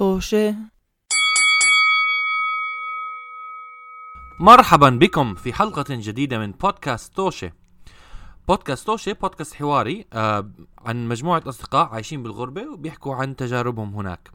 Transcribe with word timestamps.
طوشة. 0.00 0.54
مرحبا 4.38 4.90
بكم 4.90 5.34
في 5.34 5.52
حلقة 5.52 5.84
جديدة 5.90 6.38
من 6.38 6.52
بودكاست 6.52 7.16
توشة 7.16 7.52
بودكاست 8.48 8.86
توشة 8.86 9.12
بودكاست 9.12 9.54
حواري 9.54 10.04
آه 10.12 10.50
عن 10.78 11.08
مجموعة 11.08 11.42
أصدقاء 11.46 11.88
عايشين 11.88 12.22
بالغربة 12.22 12.68
وبيحكوا 12.72 13.14
عن 13.14 13.36
تجاربهم 13.36 13.94
هناك. 13.94 14.30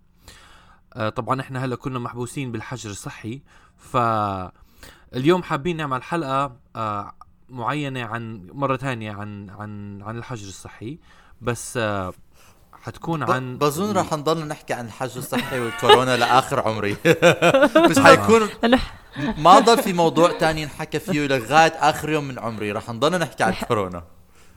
آه 0.94 1.10
طبعا 1.10 1.42
إحنا 1.42 1.66
هلأ 1.66 1.76
كنا 1.76 2.00
محبوسين 2.00 2.52
بالحجر 2.52 2.90
الصحي 2.90 3.42
فاليوم 3.78 5.44
حابين 5.44 5.78
نعمل 5.78 6.04
حلقة 6.04 6.60
آه 6.76 7.16
معينة 7.50 8.04
عن 8.04 8.50
مرة 8.54 8.78
ثانية 8.78 9.12
عن 9.12 9.50
عن 9.50 10.02
عن 10.02 10.18
الحجر 10.18 10.48
الصحي. 10.48 11.00
بس 11.42 11.80
حتكون 12.86 13.24
عن 13.24 13.58
بظن 13.58 13.98
رح 13.98 14.14
نضل 14.14 14.48
نحكي 14.48 14.74
عن 14.74 14.86
الحجر 14.86 15.18
الصحي 15.18 15.60
والكورونا 15.60 16.18
لآخر 16.18 16.60
عمري. 16.68 16.98
مش 17.90 18.00
حيكون 18.00 18.50
ما 19.38 19.60
ضل 19.60 19.78
في 19.78 19.94
موضوع 19.94 20.32
تاني 20.32 20.66
نحكى 20.66 21.00
فيه 21.00 21.28
لغاية 21.28 21.74
آخر 21.80 22.10
يوم 22.10 22.24
من 22.24 22.40
عمري. 22.40 22.72
رح 22.72 22.90
نضل 22.90 23.20
نحكي 23.20 23.44
عن 23.44 23.54
الكورونا 23.54 24.04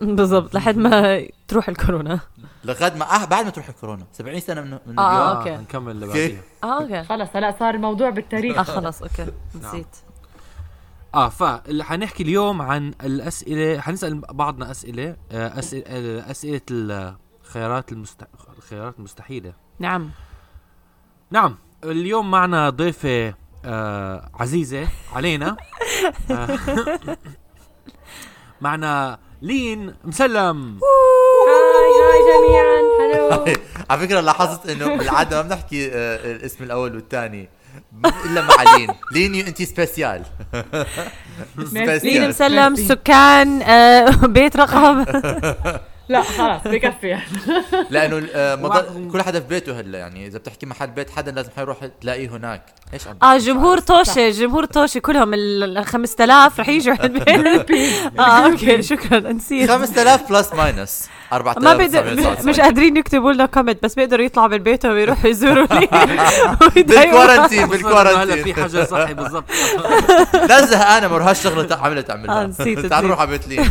بالضبط 0.00 0.54
لحد 0.54 0.76
ما 0.76 1.26
تروح 1.48 1.68
الكورونا. 1.68 2.20
لغاية 2.64 2.94
ما 2.94 3.22
آه 3.22 3.24
بعد 3.24 3.44
ما 3.44 3.50
تروح 3.50 3.68
الكورونا. 3.68 4.04
70 4.12 4.40
سنة 4.40 4.60
من, 4.60 4.78
من 4.86 4.98
آه، 4.98 5.32
اليوم. 5.32 5.36
okay. 5.36 5.62
نكمل 5.62 5.92
اللي. 5.92 6.06
بعديها. 6.06 6.40
آه 6.64 6.82
okay. 6.82 7.04
خلص 7.04 7.28
هلا 7.34 7.54
صار 7.58 7.74
الموضوع 7.74 8.10
بالتاريخ. 8.10 8.58
آه 8.58 8.62
خلص 8.62 9.02
okay. 9.02 9.26
نسيت. 9.54 9.96
آه 11.14 11.28
فاللي 11.28 11.84
حنحكي 11.84 12.22
اليوم 12.22 12.62
عن 12.62 12.94
الاسئله 13.04 13.80
حنسأل 13.80 14.20
بعضنا 14.20 14.70
أسئلة 14.70 15.16
آه، 15.32 15.58
اسئله 15.58 15.84
آه، 15.86 16.30
أسئلة 16.30 16.60
الخيارات 17.48 17.92
المست... 17.92 18.22
الخيارات 18.58 18.94
المستحيله 18.98 19.52
نعم. 19.78 20.10
نعم 21.30 21.56
اليوم 21.84 22.30
معنا 22.30 22.70
ضيفة 22.70 23.34
آه 23.64 24.30
عزيزة 24.34 24.88
علينا. 25.14 25.56
آه 26.30 26.58
معنا 28.60 29.18
لين 29.42 29.94
مسلم. 30.04 30.78
هاي 31.48 31.92
هاي 32.04 32.18
جميعا. 32.30 32.80
هلو 33.00 33.44
على 33.90 34.00
فكرة 34.00 34.20
لاحظت 34.20 34.70
إنه 34.70 34.96
بالعادة 34.96 35.42
ما 35.42 35.48
بنحكي 35.48 35.88
آه 35.92 36.32
الاسم 36.32 36.64
الأول 36.64 36.94
والثاني. 36.94 37.48
إلا 38.24 38.40
مع 38.42 38.76
لين. 38.76 38.88
لين 39.12 39.46
انت 39.46 39.62
سبيسيال 39.62 40.24
لين 42.02 42.28
مسلم 42.28 42.76
سكان 42.76 43.62
آه، 43.62 44.10
بيت 44.26 44.56
رقم. 44.56 45.04
لا 46.08 46.22
خلاص 46.22 46.60
بكفي. 46.64 47.18
لأنه 47.90 48.26
آه 48.34 48.54
ما 48.54 48.68
ضل- 48.68 49.10
كل 49.12 49.22
حدا 49.22 49.40
في 49.40 49.46
بيته 49.46 49.80
هلأ 49.80 49.98
يعني 49.98 50.26
إذا 50.26 50.38
بتحكي 50.38 50.66
محل 50.66 50.86
بيت 50.86 51.10
حدا 51.10 51.30
لازم 51.32 51.50
حيروح 51.56 51.76
تلاقيه 52.00 52.28
هناك. 52.28 52.62
إيش 52.94 53.06
عم 53.08 53.16
آه 53.22 53.38
جمهور 53.38 53.78
توشة 53.78 54.30
جمهور 54.30 54.64
توشة 54.64 54.98
كلهم 54.98 55.34
ال 55.34 55.84
5000 55.86 56.60
رح 56.60 56.68
يجوا 56.68 56.94
عند 57.00 57.16
البيت 57.28 57.92
آه 58.18 58.22
أوكي 58.22 58.82
شكرا 58.82 59.18
نسيت. 59.32 59.70
5000 59.70 60.28
بلس 60.32 60.52
ماينس 60.54 61.08
ما 61.32 61.36
4000 61.36 61.76
بيقدر 61.76 62.48
مش 62.48 62.60
قادرين 62.60 62.96
يكتبوا 62.96 63.32
لنا 63.32 63.46
كومنت 63.46 63.82
بس 63.82 63.94
بيقدروا 63.94 64.24
يطلعوا 64.24 64.48
من 64.48 64.58
بيتهم 64.58 64.92
ويروحوا 64.92 65.30
يزوروا 65.30 65.66
لي 65.66 65.86
بالكورنتين 66.76 67.58
هلا 67.58 67.66
في 67.66 67.66
بالكورنتين 67.66 68.54
حجر 68.54 68.84
صحي 68.84 69.14
بالضبط. 69.14 69.44
لا 70.34 70.66
زهقانة 70.66 71.08
ما 71.08 71.16
لهاش 71.18 71.42
شغله 71.42 71.76
عملت 71.76 72.10
آه، 72.10 72.44
نسيت، 72.46 72.86
تعال. 72.86 73.04
نروح 73.04 73.20
على 73.20 73.30
بيت 73.30 73.48
لين. 73.48 73.70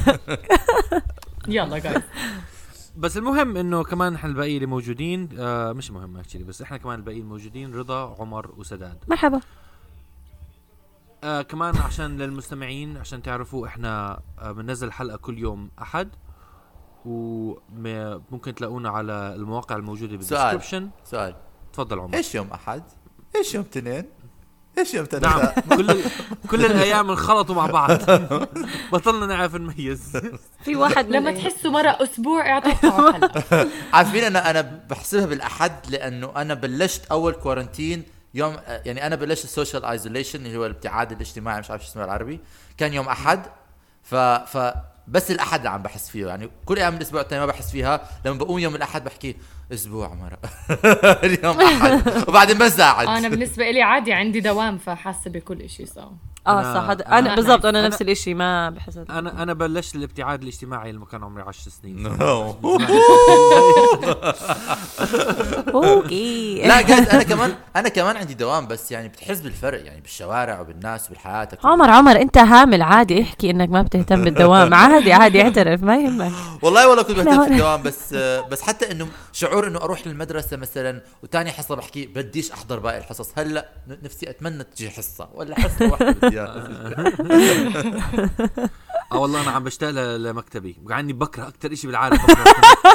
يلا 1.48 1.78
جايز 1.78 2.02
بس 2.98 3.18
المهم 3.18 3.58
إنه 3.58 3.84
كمان 3.84 4.16
إحنا 4.16 4.30
الباقيين 4.30 4.56
اللي 4.56 4.66
موجودين 4.66 5.30
آه 5.40 5.74
مش 5.74 5.92
مهم 5.92 6.18
actually 6.18 6.44
بس 6.44 6.62
إحنا 6.62 6.78
كمان 6.78 7.00
الباقيين 7.00 7.26
موجودين 7.26 7.74
رضا 7.76 8.16
عمر 8.20 8.54
وسداد 8.58 8.98
مرحبا 9.08 9.40
آه 11.24 11.42
كمان 11.42 11.78
عشان 11.78 12.18
للمستمعين 12.18 12.98
عشان 12.98 13.22
تعرفوا 13.22 13.68
إحنا 13.68 14.20
آه 14.40 14.52
بننزل 14.52 14.92
حلقة 14.92 15.18
كل 15.18 15.38
يوم 15.38 15.70
أحد 15.82 16.10
وممكن 17.06 18.56
تلاقونا 18.56 18.90
على 18.90 19.36
المواقع 19.36 19.76
الموجودة 19.76 20.22
سؤال. 20.22 20.50
بال 20.52 20.58
description 20.58 20.90
سؤال 21.04 21.36
تفضل 21.74 22.00
عمر 22.00 22.14
إيش 22.16 22.36
يوم 22.36 22.48
أحد؟ 22.48 22.84
إيش 23.36 23.56
يوم 23.56 23.64
اثنين؟ 23.64 24.06
إيش 24.78 24.94
يوم 24.94 25.08
نعم؟ 25.22 25.48
كل 25.70 26.02
كل 26.50 26.66
الأيام 26.66 27.10
انخلطوا 27.10 27.56
مع 27.56 27.66
بعض. 27.66 27.92
بطلنا 28.94 29.26
نعرف 29.26 29.56
نميز. 29.56 30.18
في 30.64 30.76
واحد 30.76 31.10
لما 31.10 31.32
تحسوا 31.32 31.72
مرة 31.72 31.98
أسبوع 32.02 32.44
حلقة 32.62 33.28
عارفين 33.94 34.24
أنا 34.24 34.50
أنا 34.50 34.82
بحسبها 34.90 35.26
بالأحد 35.26 35.72
لأنه 35.90 36.32
أنا 36.36 36.54
بلشت 36.54 37.06
أول 37.06 37.34
quarantine 37.34 38.04
يوم 38.34 38.56
يعني 38.68 39.08
أنا 39.08 39.16
بلشت 39.16 39.44
ال 39.44 39.50
social 39.50 39.86
isolation 39.86 40.46
اللي 40.46 40.58
هو 40.58 40.66
الابتعاد 40.66 41.12
الاجتماعي 41.12 41.60
مش 41.60 41.72
عارف 41.72 41.84
شو 41.84 41.90
اسمه 41.92 42.02
بالعربي. 42.04 42.40
كان 42.78 42.94
يوم 42.94 43.08
أحد. 43.08 43.42
ف 44.04 44.16
ف 44.16 44.74
بس 45.08 45.32
الأحد 45.32 45.66
عم 45.66 45.84
بحس 45.84 46.10
فيه 46.10 46.28
يعني 46.28 46.50
كل 46.66 46.78
أيام 46.78 46.96
الأسبوع 46.96 47.22
الثاني 47.22 47.40
ما 47.40 47.46
بحس 47.46 47.72
فيها 47.72 48.02
لما 48.26 48.38
بقوم 48.38 48.60
يوم 48.60 48.76
الأحد 48.76 49.04
بحكي 49.04 49.36
أسبوع 49.74 50.14
مرة. 50.14 50.38
اليوم 51.24 51.62
أحد. 51.62 52.24
وبعدين 52.28 52.58
بزعل 52.58 53.08
أنا 53.08 53.28
بالنسبة 53.28 53.72
لي 53.72 53.82
عادي 53.82 54.14
عندي 54.14 54.40
دوام 54.40 54.78
فحاسة 54.78 55.32
بكل 55.32 55.62
إشي 55.62 55.86
صار 55.86 56.12
آه 56.48 56.62
أنا- 56.62 56.76
صح 56.78 56.90
هذا 56.90 57.04
أنا- 57.04 57.12
أنا 57.14 57.36
بالضبط 57.36 57.66
أنا 57.66 57.82
أنا- 57.82 57.86
نفس 57.86 58.02
الإشي 58.02 58.34
ما 58.34 58.70
بحس 58.70 58.98
أنا 59.10 59.44
أنا 59.44 59.54
بلشت 59.54 59.96
الابتعاد 59.96 60.42
الاجتماعي 60.42 60.92
لما 60.92 61.06
كان 61.06 61.24
عمري 61.24 61.44
10 61.44 61.72
سنين. 61.72 62.08
أوكي. 65.74 66.62
لا 66.68 66.82
جد 66.82 67.10
أنا 67.10 67.24
كمان 67.24 67.54
أنا 67.76 67.90
كمان 67.90 68.18
عندي 68.18 68.34
دوام 68.34 68.68
بس 68.68 68.92
يعني 68.92 69.08
بتحس 69.08 69.40
بالفرق 69.40 69.86
يعني 69.86 70.02
بالشوارع 70.02 70.60
وبالناس 70.60 71.12
وبحياتك 71.12 71.66
عمر 71.66 71.90
عمر 71.90 72.22
أنت 72.22 72.38
هامل 72.38 72.82
عادي 72.82 73.22
احكي 73.22 73.50
إنك 73.50 73.70
ما 73.70 73.82
بتهتم 73.82 74.24
بالدوام. 74.24 74.74
عادي 74.74 75.14
عادي 75.14 75.42
اعترف 75.42 75.84
ما 75.84 75.98
يهمك. 75.98 76.32
والله 76.62 76.88
والله 76.90 77.04
كنت 77.04 77.18
بهتم 77.18 77.32
لا. 77.32 77.46
في 77.46 77.52
الدوام 77.52 77.82
بس 77.84 78.14
بس 78.52 78.62
حتى 78.62 78.92
إنه 78.92 79.08
شعور 79.34 79.68
إنه 79.68 79.80
أروح 79.80 80.08
للمدرسة 80.08 80.58
مثلا 80.58 81.02
وتاني 81.24 81.52
حصة 81.52 81.76
بحكي 81.76 82.06
بديش 82.06 82.52
أحضر 82.52 82.80
باقي 82.80 82.98
الحصص. 82.98 83.30
هلأ 83.38 83.70
نفسي 84.04 84.30
أتمنى 84.30 84.64
تجي 84.64 84.90
حصة 84.90 85.28
ولا 85.34 85.60
حصة 85.60 85.92
واحدة 85.92 86.12
بدي 86.12 86.37
إياها. 86.38 86.70
آه. 89.12 89.18
والله 89.18 89.42
أنا 89.42 89.52
عم 89.52 89.64
بشتاق 89.64 89.90
ل- 89.90 90.24
لمكتبي 90.24 90.78
وعني 90.86 91.14
بكره 91.14 91.48
أكثر 91.48 91.76
شيء 91.76 91.90
بالعالم. 91.90 92.18
بكره 92.24 92.54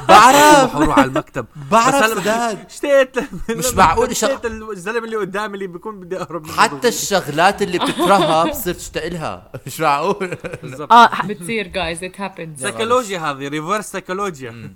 بعرف. 0.09 0.77
بروح 0.77 0.99
على 0.99 1.07
المكتب. 1.09 1.47
بعرف 1.71 2.07
سداد. 2.07 2.59
اشتقت 2.67 3.19
مش 3.51 3.75
معقول 3.75 4.11
اشتقت 4.11 4.47
الزلمة 4.47 5.05
اللي 5.05 5.17
قدامي 5.17 5.55
اللي 5.55 5.67
بيكون 5.67 6.01
بدي 6.01 6.19
أهرب 6.21 6.45
منه. 6.45 6.53
حتى 6.53 6.89
الشغلات 6.89 7.63
اللي 7.63 7.79
بتكرهها 7.79 8.45
بتصير 8.45 8.75
تشتاق 8.75 9.07
لها. 9.09 9.51
مش 9.67 9.81
معقول. 9.81 10.37
بالضبط. 10.63 10.93
آه 10.93 11.27
بتصير 11.27 11.67
جايز 11.67 12.05
it 12.05 12.21
happens 12.21 12.61
سيكولوجيا 12.63 13.19
هذه 13.19 13.49
reverse 13.49 13.85
سيكولوجيا. 13.93 14.75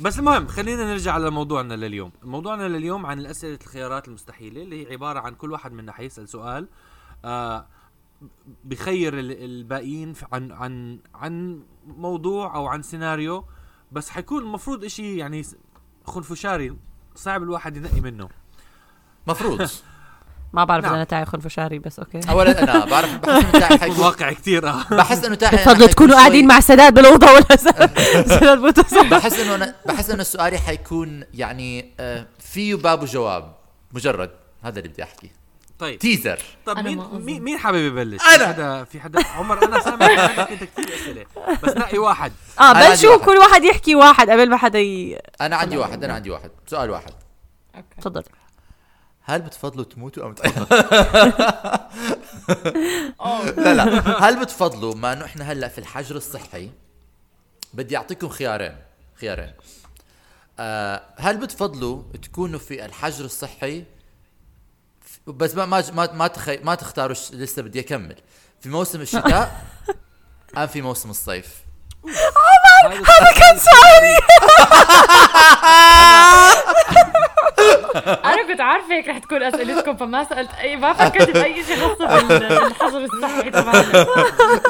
بس 0.00 0.18
المهم 0.18 0.46
خلينا 0.46 0.84
نرجع 0.92 1.18
لموضوعنا 1.18 1.74
لليوم. 1.74 2.12
موضوعنا 2.22 2.68
لليوم 2.68 3.06
عن 3.06 3.18
الأسئلة 3.18 3.58
الخيارات 3.62 4.08
المستحيلة 4.08 4.62
اللي 4.62 4.86
هي 4.86 4.92
عبارة 4.92 5.18
عن 5.20 5.34
كل 5.34 5.52
واحد 5.52 5.72
منا 5.72 5.92
حيسأل 5.92 6.28
سؤال. 6.28 6.66
آه 7.24 7.66
بخير 8.64 9.18
ال- 9.18 9.44
الباقيين 9.44 10.14
عن 10.32 10.52
عن 10.52 10.98
عن 11.14 11.60
موضوع 11.86 12.54
أو 12.54 12.66
عن 12.66 12.82
سيناريو 12.82 13.44
بس 13.92 14.10
حيكون 14.10 14.42
المفروض 14.42 14.84
إشي 14.84 15.16
يعني 15.16 15.42
خنفشاري 16.06 16.76
صعب 17.14 17.42
الواحد 17.42 17.76
ينقي 17.76 18.00
منه. 18.00 18.28
مفروض. 19.26 19.68
ما 20.52 20.64
بعرف 20.64 20.80
إذا 20.84 20.88
نعم. 20.88 20.94
أنا 20.96 21.04
تاعي 21.04 21.24
خنفشاري 21.24 21.78
بس 21.78 21.98
أوكي. 21.98 22.20
أولا 22.30 22.62
أنا 22.62 22.84
بعرف 22.90 23.14
بحس 23.16 23.28
إنه 23.44 23.50
تاعي 23.60 23.78
حيكون 23.78 23.98
واقع 24.04 24.32
كثير 24.32 24.68
آه. 24.68 24.84
بحس 24.90 25.24
إنه 25.24 25.34
تاعي 25.34 25.56
بتفضلوا 25.56 25.74
حيكون 25.76 25.90
تكونوا 25.90 26.14
قاعدين 26.16 26.46
مع 26.46 26.60
سداد 26.60 26.94
بالأوضة 26.94 27.26
ولا 27.32 27.56
سداد 28.36 28.58
متصل 28.58 29.08
بحس 29.10 29.40
إنه 29.40 29.54
أنا 29.54 29.74
بحس 29.86 30.10
إنه 30.10 30.22
سؤالي 30.22 30.58
حيكون 30.58 31.24
يعني 31.34 31.94
آه، 32.00 32.26
فيه 32.38 32.74
باب 32.74 33.02
وجواب 33.02 33.54
مجرد 33.92 34.30
هذا 34.62 34.78
اللي 34.78 34.88
بدي 34.88 35.02
أحكي. 35.02 35.30
طيب 35.78 35.98
تيزر 35.98 36.38
طب 36.66 36.78
مين. 36.78 36.98
مين 37.12 37.42
مين 37.42 37.58
حابب 37.58 37.78
يبلش؟ 37.78 38.22
أنا. 38.22 38.38
في 38.38 38.46
حدا 38.46 38.84
في 38.84 39.00
حدا 39.00 39.26
عمر 39.26 39.64
أنا 39.64 39.80
سامع 39.80 40.06
عندك 40.06 40.50
انت 40.50 40.64
كثير 40.64 40.94
أسئلة 40.94 41.26
بس 41.62 41.76
نقي 41.76 41.98
واحد 41.98 42.32
آه 42.60 42.72
بلشوا. 42.72 43.16
كل 43.16 43.36
واحد 43.36 43.64
يحكي 43.64 43.94
واحد 43.94 44.30
قبل 44.30 44.50
ما 44.50 44.56
حدا 44.56 44.78
ي... 44.78 45.18
أنا 45.40 45.56
عندي 45.56 45.76
واحد 45.76 46.04
أنا 46.04 46.14
عندي 46.14 46.30
واحد 46.30 46.50
سؤال 46.66 46.90
واحد 46.90 47.12
okay 47.74 47.86
تفضل 48.00 48.22
هل 49.22 49.42
بتفضلوا 49.42 49.84
تموتوا 49.84 50.26
ام 50.26 50.34
تعيشوا؟ 50.34 50.64
لا 53.56 53.74
لا 53.74 54.28
هل 54.28 54.40
بتفضلوا 54.40 54.94
ما 54.94 55.12
انه 55.12 55.24
إحنا 55.24 55.52
هلأ 55.52 55.68
في 55.68 55.78
الحجر 55.78 56.16
الصحي 56.16 56.70
بدي 57.74 57.96
أعطيكم 57.96 58.28
خيارين 58.28 58.76
خيارين 59.20 59.52
آه 60.58 61.02
هل 61.16 61.36
بتفضلوا 61.36 62.02
تكونوا 62.22 62.58
في 62.58 62.84
الحجر 62.84 63.24
الصحي 63.24 63.84
بس 65.26 65.54
ما 65.54 65.66
ما 65.66 65.84
ما 65.92 66.12
ما, 66.12 66.26
تخي 66.26 66.56
ما 66.56 66.74
تختاروا 66.74 67.16
لسه 67.32 67.62
بدي 67.62 67.80
أكمل. 67.80 68.16
في 68.60 68.68
موسم 68.68 69.00
الشتاء 69.00 69.60
أم 70.58 70.66
في 70.66 70.82
موسم 70.82 71.10
الصيف. 71.10 71.64
هذا 72.84 73.32
كان 73.32 73.58
سؤالي. 73.58 74.18
أنا 78.24 78.64
عارفة 78.64 78.94
هيك 78.94 79.08
رح 79.08 79.18
تكون 79.18 79.42
أسئلتكم 79.42 79.96
فما 79.96 80.24
سألت 80.24 80.50
اي 80.60 80.76
ما 80.76 80.92
فكرت 80.92 81.30
بأي 81.30 81.64
شيء 81.64 81.76
خاص 81.76 81.98
بال- 82.22 82.38
بالحظر 82.64 83.04
الصحي 83.04 83.50
تبعنا. 83.50 84.06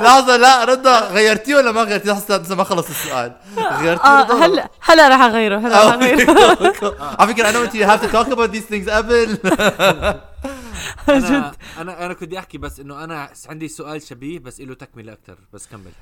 لحظة 0.01 0.37
لا 0.37 0.65
رضا 0.65 1.01
غيرتيه 1.01 1.57
ولا 1.57 1.73
ما 1.73 1.83
غيرتيه؟ 1.83 2.13
لسه 2.13 2.37
لسه 2.37 2.55
ما 2.55 2.65
خلص 2.65 2.89
السؤال. 2.89 3.33
غيرتيه 3.59 4.21
رضا؟ 4.23 4.47
هلا 4.47 4.69
هلا 4.81 5.09
رح 5.09 5.21
أغيره 5.21 5.59
هلا 5.59 5.69
رح 5.69 5.85
آه، 5.93 5.95
أغيره. 5.95 6.57
على 7.19 7.35
فكرة 7.35 7.49
أنا 7.49 7.59
وانت 7.59 7.73
you 7.77 7.87
have 7.87 8.01
to 8.07 8.13
talk 8.13 8.33
about 8.37 8.51
these 8.57 8.73
things 8.75 8.91
قبل. 8.91 9.39
أنا 11.09 11.53
أنا 11.79 12.05
أنا 12.07 12.15
كنت 12.15 12.25
بدي 12.25 12.39
أحكي 12.39 12.59
بس 12.59 12.81
إنه 12.81 13.05
أنا 13.05 13.29
عندي 13.49 13.69
سؤال 13.69 14.03
شبيه 14.03 14.39
بس 14.39 14.61
له 14.61 14.75
تكملة 14.75 15.13
أكثر 15.13 15.37
بس 15.53 15.67
كمل. 15.67 15.93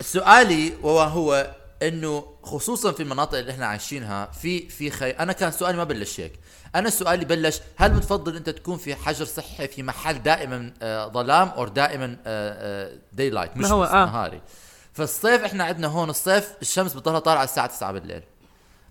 سؤالي 0.00 0.72
وهو 0.82 1.46
إنه 1.82 2.24
خصوصا 2.42 2.92
في 2.92 3.02
المناطق 3.02 3.38
اللي 3.38 3.52
إحنا 3.52 3.66
عايشينها 3.66 4.26
في 4.26 4.68
في 4.68 4.90
خي... 4.90 5.10
أنا 5.10 5.32
كان 5.32 5.50
سؤالي 5.52 5.76
ما 5.76 5.84
بلش 5.84 6.20
هيك 6.20 6.32
أنا 6.74 6.90
سؤالي 6.90 7.24
بلش 7.24 7.60
هل 7.76 7.90
بتفضل 7.90 8.36
أنت 8.36 8.50
تكون 8.50 8.76
في 8.78 8.94
حجر 8.94 9.24
صحي 9.24 9.68
في 9.68 9.82
محل 9.82 10.22
دائما 10.22 10.72
آه 10.82 11.08
ظلام 11.08 11.48
أو 11.48 11.64
دائما 11.64 12.16
daylight 13.12 13.56
مش 13.56 13.64
ما 13.64 13.70
هو، 13.70 13.84
آه. 13.84 14.04
نهاري 14.04 14.40
فالصيف 14.92 15.44
إحنا 15.44 15.64
عندنا 15.64 15.86
هون 15.88 16.10
الصيف 16.10 16.52
الشمس 16.62 16.94
بتضلها 16.94 17.18
طالعة 17.18 17.44
الساعة 17.44 17.66
9 17.66 17.92
بالليل 17.92 18.22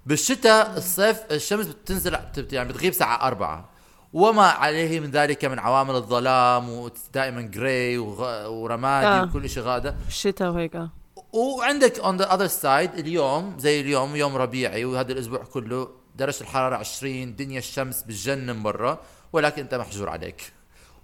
بالشتاء 0.05 0.77
الصيف 0.77 1.17
الشمس 1.31 1.65
بتنزل 1.65 2.17
بت- 2.37 2.53
يعني 2.53 2.69
بتغيب 2.69 2.93
ساعة 2.93 3.27
أربعة 3.27 3.69
وما 4.13 4.43
عليه 4.47 4.99
من 4.99 5.11
ذلك 5.11 5.45
من 5.45 5.59
عوامل 5.59 5.95
الظلام 5.95 6.69
ودائما 6.69 7.41
gray. 7.41 7.97
ورمادي 7.97 9.07
آه. 9.07 9.23
وكل 9.23 9.49
شيء 9.49 9.63
غادة 9.63 9.95
الشتاء 10.07 10.49
وهيك 10.51 10.75
آه. 10.75 10.89
وعندك 11.33 11.99
on 11.99 12.17
the 12.17 12.33
other 12.33 12.47
side 12.47 12.93
اليوم 12.93 13.55
زي 13.59 13.81
اليوم 13.81 14.15
يوم 14.15 14.35
ربيعي 14.35 14.85
وهذا 14.85 15.11
الأسبوع 15.11 15.39
كله 15.43 15.89
درجه 16.15 16.41
الحرارة 16.41 16.75
20 16.75 17.35
دنيا 17.35 17.59
الشمس 17.59 18.03
بتجنن 18.03 18.63
برا 18.63 18.99
ولكن 19.33 19.61
أنت 19.61 19.75
محجور 19.75 20.09
عليك. 20.09 20.53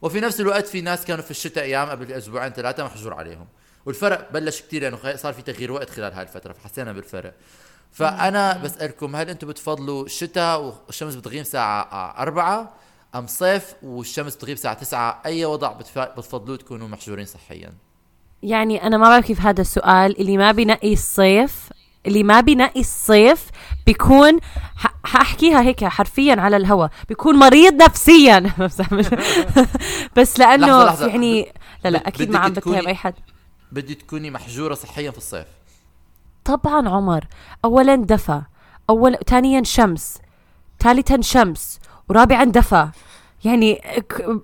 وفي 0.02 0.20
نفس 0.20 0.40
الوقت 0.42 0.68
في 0.68 0.82
ناس 0.82 1.06
كانوا 1.06 1.24
في 1.24 1.32
الشتاء 1.32 1.64
أيام 1.64 1.90
قبل 1.90 2.12
أسبوعين 2.12 2.52
ثلاثة 2.54 2.84
محجور 2.86 3.14
عليهم. 3.14 3.48
والفرق 3.86 4.32
بلش 4.32 4.62
كتير 4.62 4.82
لأنه 4.82 4.98
خ- 4.98 5.16
صار 5.16 5.34
في 5.34 5.42
تغيير 5.42 5.72
وقت 5.72 5.90
خلال 5.90 6.14
هاي 6.14 6.24
الفترة 6.24 6.54
فحسينا 6.54 6.94
بالفرق. 6.94 7.34
فأنا 7.92 8.58
بسألكم 8.58 9.16
هل 9.16 9.30
أنتم 9.30 9.48
بتفضلوا 9.48 10.06
الشتاء 10.06 10.62
والشمس 10.88 11.16
بتغيب 11.16 11.42
الساعة 11.42 11.82
أربعة 12.22 12.74
أم 13.16 13.28
صيف 13.28 13.74
والشمس 13.84 14.36
بتغيب 14.36 14.54
الساعة 14.58 14.74
9 14.74 15.22
أي 15.26 15.46
وضع 15.46 15.72
بتف- 15.72 16.00
بتفضلوا 16.00 16.58
تكونوا 16.58 16.88
محجورين 16.88 17.26
صحيا؟ 17.26 17.74
يعني 18.44 18.88
أنا 18.88 18.98
ما 18.98 19.10
بعرف 19.10 19.26
كيف 19.26 19.42
هذا 19.42 19.62
السؤال. 19.62 20.20
اللي 20.20 20.38
ما 20.38 20.52
بنقي 20.52 20.94
الصيف 20.94 21.70
اللي 22.06 22.24
ما 22.24 22.42
بنقي 22.42 22.80
الصيف 22.80 23.50
بيكون 23.86 24.40
حأحكيها 25.04 25.62
هيك 25.62 25.86
حرفيا 25.86 26.36
على 26.42 26.58
الهوا. 26.58 26.88
بيكون 27.10 27.36
مريض 27.36 27.74
نفسيا. 27.74 28.40
بس 30.18 30.40
لأنه 30.40 30.66
لحظة، 30.68 30.86
لحظة. 30.86 31.08
يعني 31.08 31.52
لا 31.86 31.90
لا 31.90 32.08
أكيد 32.08 32.32
ما 32.32 32.40
عم 32.40 32.52
بتهم 32.52 32.88
أي 32.88 32.96
حد. 32.96 33.14
بدي 33.72 33.96
تكوني 33.96 34.32
محجورة 34.32 34.74
صحيا 34.74 35.12
في 35.12 35.18
الصيف. 35.18 35.46
طبعا 36.46 36.90
عمر. 36.90 37.26
اولا 37.66 37.96
دفى. 37.96 38.42
اول 38.90 39.18
ثانيا 39.28 39.64
شمس. 39.64 40.18
ثالثا 40.80 41.22
شمس. 41.22 41.80
ورابعا 42.10 42.44
دفى. 42.44 42.88
يعني 43.46 43.76
ك- 44.10 44.40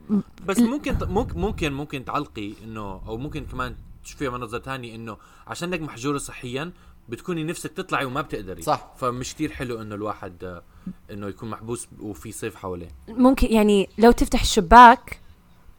بس 0.46 0.60
ممكن 0.60 0.98
ممكن 1.02 1.40
ممكن 1.40 1.74
ممكن 1.74 2.06
تعلقي 2.06 2.54
إنه 2.64 3.02
أو 3.08 3.18
ممكن 3.18 3.46
كمان 3.46 3.76
تشوفيها 4.10 4.30
من 4.30 4.40
نظره 4.40 4.60
ثانية 4.60 4.96
إنه 4.96 5.18
عشانك 5.48 5.82
محجورة 5.82 6.18
صحيا 6.18 6.72
بتكوني 7.10 7.44
نفسك 7.44 7.72
تطلعي 7.72 8.06
وما 8.06 8.22
بتقدري. 8.22 8.62
صح. 8.62 8.94
فمش 8.98 9.34
كتير 9.34 9.52
حلو 9.52 9.82
إنه 9.82 9.96
الواحد 9.96 10.44
آه، 10.44 10.64
إنه 11.12 11.28
يكون 11.28 11.50
محبوس 11.50 11.88
وفي 12.00 12.32
صيف 12.32 12.56
حواليه. 12.56 12.88
ممكن 13.10 13.48
يعني 13.48 13.90
لو 13.98 14.12
تفتح 14.12 14.42
الشباك 14.42 15.20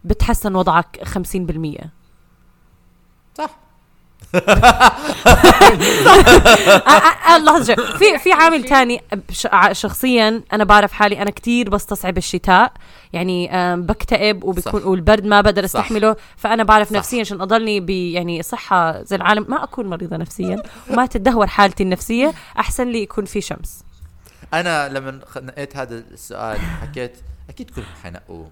بتحسن 0.04 0.54
وضعك 0.54 1.00
50% 1.04 1.08
صح 1.08 1.90
آه، 4.34 4.38
آه، 6.88 7.34
آه، 7.34 7.38
لحظة 7.38 7.74
في 7.74 8.18
في 8.18 8.32
عامل 8.32 8.64
تاني 8.64 9.00
بش- 9.28 9.46
ع- 9.46 9.72
شخصيا 9.72 10.42
أنا 10.52 10.64
بعرف 10.64 10.92
حالي 10.92 11.22
أنا 11.22 11.30
كتير 11.30 11.70
بستصعب 11.70 12.16
الشتاء. 12.18 12.72
يعني 13.12 13.52
آم، 13.54 13.82
بكتئب 13.82 14.44
وبكون 14.44 14.80
صح. 14.80 14.86
والبرد 14.86 15.24
ما 15.26 15.40
بقدر 15.40 15.66
صح. 15.66 15.80
أستحمله. 15.80 16.16
فأنا 16.36 16.62
بعرف 16.64 16.88
صح. 16.90 16.96
نفسيا 16.96 17.20
عشان 17.20 17.40
أضلني 17.40 17.80
ب 17.80 17.90
يعني 17.90 18.42
صحة 18.42 19.02
زي 19.02 19.16
العالم. 19.16 19.46
ما 19.48 19.64
أكون 19.64 19.86
مريضة 19.86 20.16
نفسيا 20.16 20.62
وما 20.90 21.06
تدهور 21.06 21.46
حالتي 21.46 21.82
النفسية. 21.82 22.32
أحسن 22.58 22.88
لي 22.88 23.02
يكون 23.02 23.24
في 23.24 23.40
شمس. 23.40 23.82
أنا 24.54 24.88
لما 24.88 25.20
خ- 25.26 25.38
نقيت 25.38 25.76
هذا 25.76 25.94
السؤال 26.12 26.58
حكيت 26.60 27.16
أكيد 27.48 27.70
كلهم 27.70 27.86
حينقوا 28.02 28.44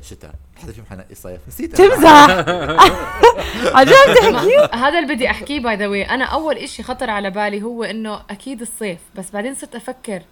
شتاء 0.00 0.34
حدا 0.62 0.72
فيهم 0.72 0.84
حينقي 0.90 1.14
صيف 1.14 1.40
نسيت. 1.48 1.76
تمزح. 1.76 2.30
عجب 3.78 3.94
تحكي 4.16 4.56
هذا 4.72 4.98
اللي 4.98 5.14
بدي 5.14 5.30
أحكيه 5.30 5.60
by 5.60 5.76
the 5.76 5.86
way 5.86 6.02
أنا 6.02 6.24
أول 6.24 6.56
إشي 6.56 6.82
خطر 6.82 7.10
على 7.10 7.30
بالي 7.30 7.62
هو 7.62 7.84
إنه 7.84 8.20
أكيد 8.30 8.60
الصيف 8.60 8.98
بس 9.14 9.30
بعدين 9.30 9.54
صرت 9.54 9.74
أفكر 9.74 10.22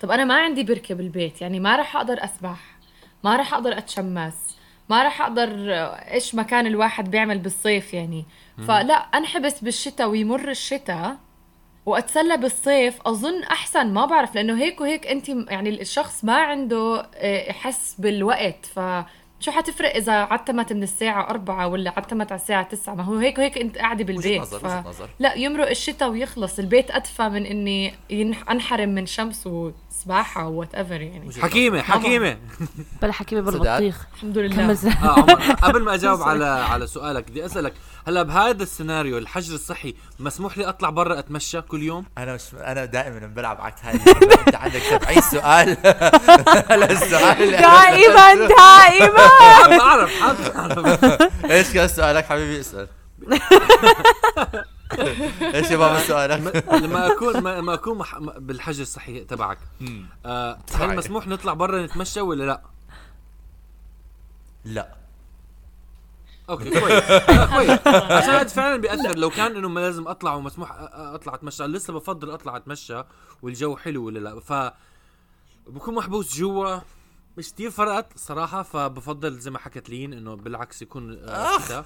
طب 0.00 0.10
أنا 0.10 0.24
ما 0.24 0.34
عندي 0.34 0.62
بركة 0.62 0.94
بالبيت 0.94 1.40
يعني 1.40 1.60
ما 1.60 1.76
راح 1.76 1.96
أقدر 1.96 2.24
أسبح 2.24 2.58
ما 3.24 3.36
راح 3.36 3.54
أقدر 3.54 3.78
أتشمس 3.78 4.56
ما 4.88 5.02
راح 5.02 5.22
أقدر 5.22 5.48
إيش 6.10 6.34
مكان 6.34 6.66
الواحد 6.66 7.10
بيعمل 7.10 7.38
بالصيف 7.38 7.94
يعني. 7.94 8.24
فلا 8.68 8.94
انحبس 8.94 9.60
بالشتاء 9.60 10.08
ويمر 10.08 10.50
الشتاء 10.50 11.16
وأتسلى 11.86 12.36
بالصيف. 12.36 12.98
أظن 13.06 13.42
أحسن 13.42 13.92
ما 13.92 14.06
بعرف 14.06 14.34
لأنه 14.34 14.58
هيك 14.58 14.80
وهيك 14.80 15.06
انت 15.06 15.28
يعني 15.28 15.80
الشخص 15.80 16.24
ما 16.24 16.36
عنده 16.36 17.06
آه، 17.14 17.50
يحس 17.50 17.94
بالوقت. 17.98 18.66
ف 18.66 18.80
شو 19.40 19.50
حتفرق 19.50 19.96
إذا 19.96 20.12
عتمت 20.12 20.72
من 20.72 20.82
الساعة 20.82 21.30
أربعة 21.30 21.68
ولا 21.68 21.90
عتمت 21.96 22.32
على 22.32 22.40
الساعة 22.40 22.62
تسعة؟ 22.62 22.94
ما 22.94 23.04
هو 23.04 23.16
هيك 23.16 23.38
وهيك 23.38 23.58
أنت 23.58 23.78
قاعدة 23.78 24.04
بالبيت 24.04 24.40
نظر، 24.40 24.58
ف... 24.58 24.86
نظر. 24.86 25.08
لا 25.18 25.34
يمرق 25.34 25.68
الشتاء 25.68 26.10
ويخلص. 26.10 26.58
البيت 26.58 26.90
أدفى 26.90 27.28
من 27.28 27.46
إني 27.46 27.94
ينح... 28.10 28.50
أنحرم 28.50 28.88
من 28.88 29.06
شمس 29.06 29.46
وسباحة 29.46 30.48
whatever 30.48 31.00
يعني. 31.00 31.32
حكيمة 31.42 31.82
حكيمة. 31.82 32.38
بلا 33.02 33.12
حكيمة 33.12 33.50
سداد. 33.50 33.62
بالبطيخ 33.62 34.06
الحمد 34.14 34.38
لله. 34.38 34.72
آه 35.04 35.20
قبل 35.52 35.82
ما 35.82 35.94
أجاوب 35.94 36.22
على 36.28 36.44
على 36.44 36.86
سؤالك 36.86 37.30
بدي 37.30 37.46
أسألك 37.46 37.72
هلا 38.06 38.22
بهذا 38.22 38.62
السيناريو 38.62 39.18
الحجر 39.18 39.54
الصحي 39.54 39.94
مسموح 40.18 40.58
لي 40.58 40.68
اطلع 40.68 40.90
برا 40.90 41.18
اتمشى 41.18 41.60
كل 41.60 41.82
يوم؟ 41.82 42.04
أنا 42.18 42.34
مش 42.34 42.42
أنا 42.54 42.84
دائما 42.84 43.18
بلعب 43.26 43.58
معك 43.58 43.74
هاي. 43.82 43.94
أنت 44.46 44.54
عندك 44.56 44.82
70 44.82 45.20
سؤال. 45.20 45.68
هلا 46.72 46.90
السؤال. 46.92 47.50
دائما. 47.50 48.34
دائما. 48.34 49.28
حابب 49.62 49.72
اعرف 49.80 50.20
حابب 50.20 50.56
اعرف 50.86 51.44
إيش 51.44 51.70
كان 51.72 51.88
سؤالك 51.88 52.24
حبيبي؟ 52.24 52.60
اسأل. 52.60 52.88
إيش 55.42 55.70
يا 55.70 55.76
بابا 55.76 55.98
سؤالك 56.00 56.64
لما 56.72 57.06
اكون 57.12 57.40
ما- 57.42 57.58
لما 57.58 57.74
أكون 57.74 58.02
بالحجر 58.38 58.82
الصحي 58.82 59.20
تبعك. 59.20 59.58
آه. 60.26 60.58
هل 60.74 60.96
مسموح 60.96 61.26
نطلع 61.26 61.52
برا 61.52 61.82
نتمشى 61.86 62.20
ولا 62.20 62.44
لا؟ 62.44 62.60
لا. 64.64 64.94
أوكي 66.50 66.80
كويس. 66.80 67.02
آه، 67.10 67.46
كويس. 67.56 67.86
عشان 67.86 68.30
هذا 68.34 68.44
فعلا 68.48 68.76
بيأثر. 68.76 69.16
لو 69.18 69.30
كان 69.30 69.56
إنه 69.56 69.68
ما 69.68 69.80
لازم 69.80 70.08
أطلع 70.08 70.34
ومسموح 70.34 70.72
أطلع 70.92 71.34
أتمشى. 71.34 71.62
لسه 71.64 71.92
بفضل 71.92 72.30
أطلع 72.30 72.56
أتمشى 72.56 73.02
والجو 73.42 73.76
حلو 73.76 74.04
ولا 74.06 74.18
لا. 74.18 74.40
ف 74.40 74.72
بكون 75.66 75.94
محبوس 75.94 76.36
جوا. 76.38 76.78
مش 77.38 77.52
كثير 77.54 77.70
فرقت 77.70 78.18
صراحة 78.18 78.62
فبفضل 78.62 79.38
زي 79.38 79.50
ما 79.50 79.58
حكت 79.58 79.90
لين 79.90 80.12
إنه 80.12 80.34
بالعكس 80.36 80.82
يكون 80.82 81.18
آه، 81.28 81.58
شتاء 81.58 81.84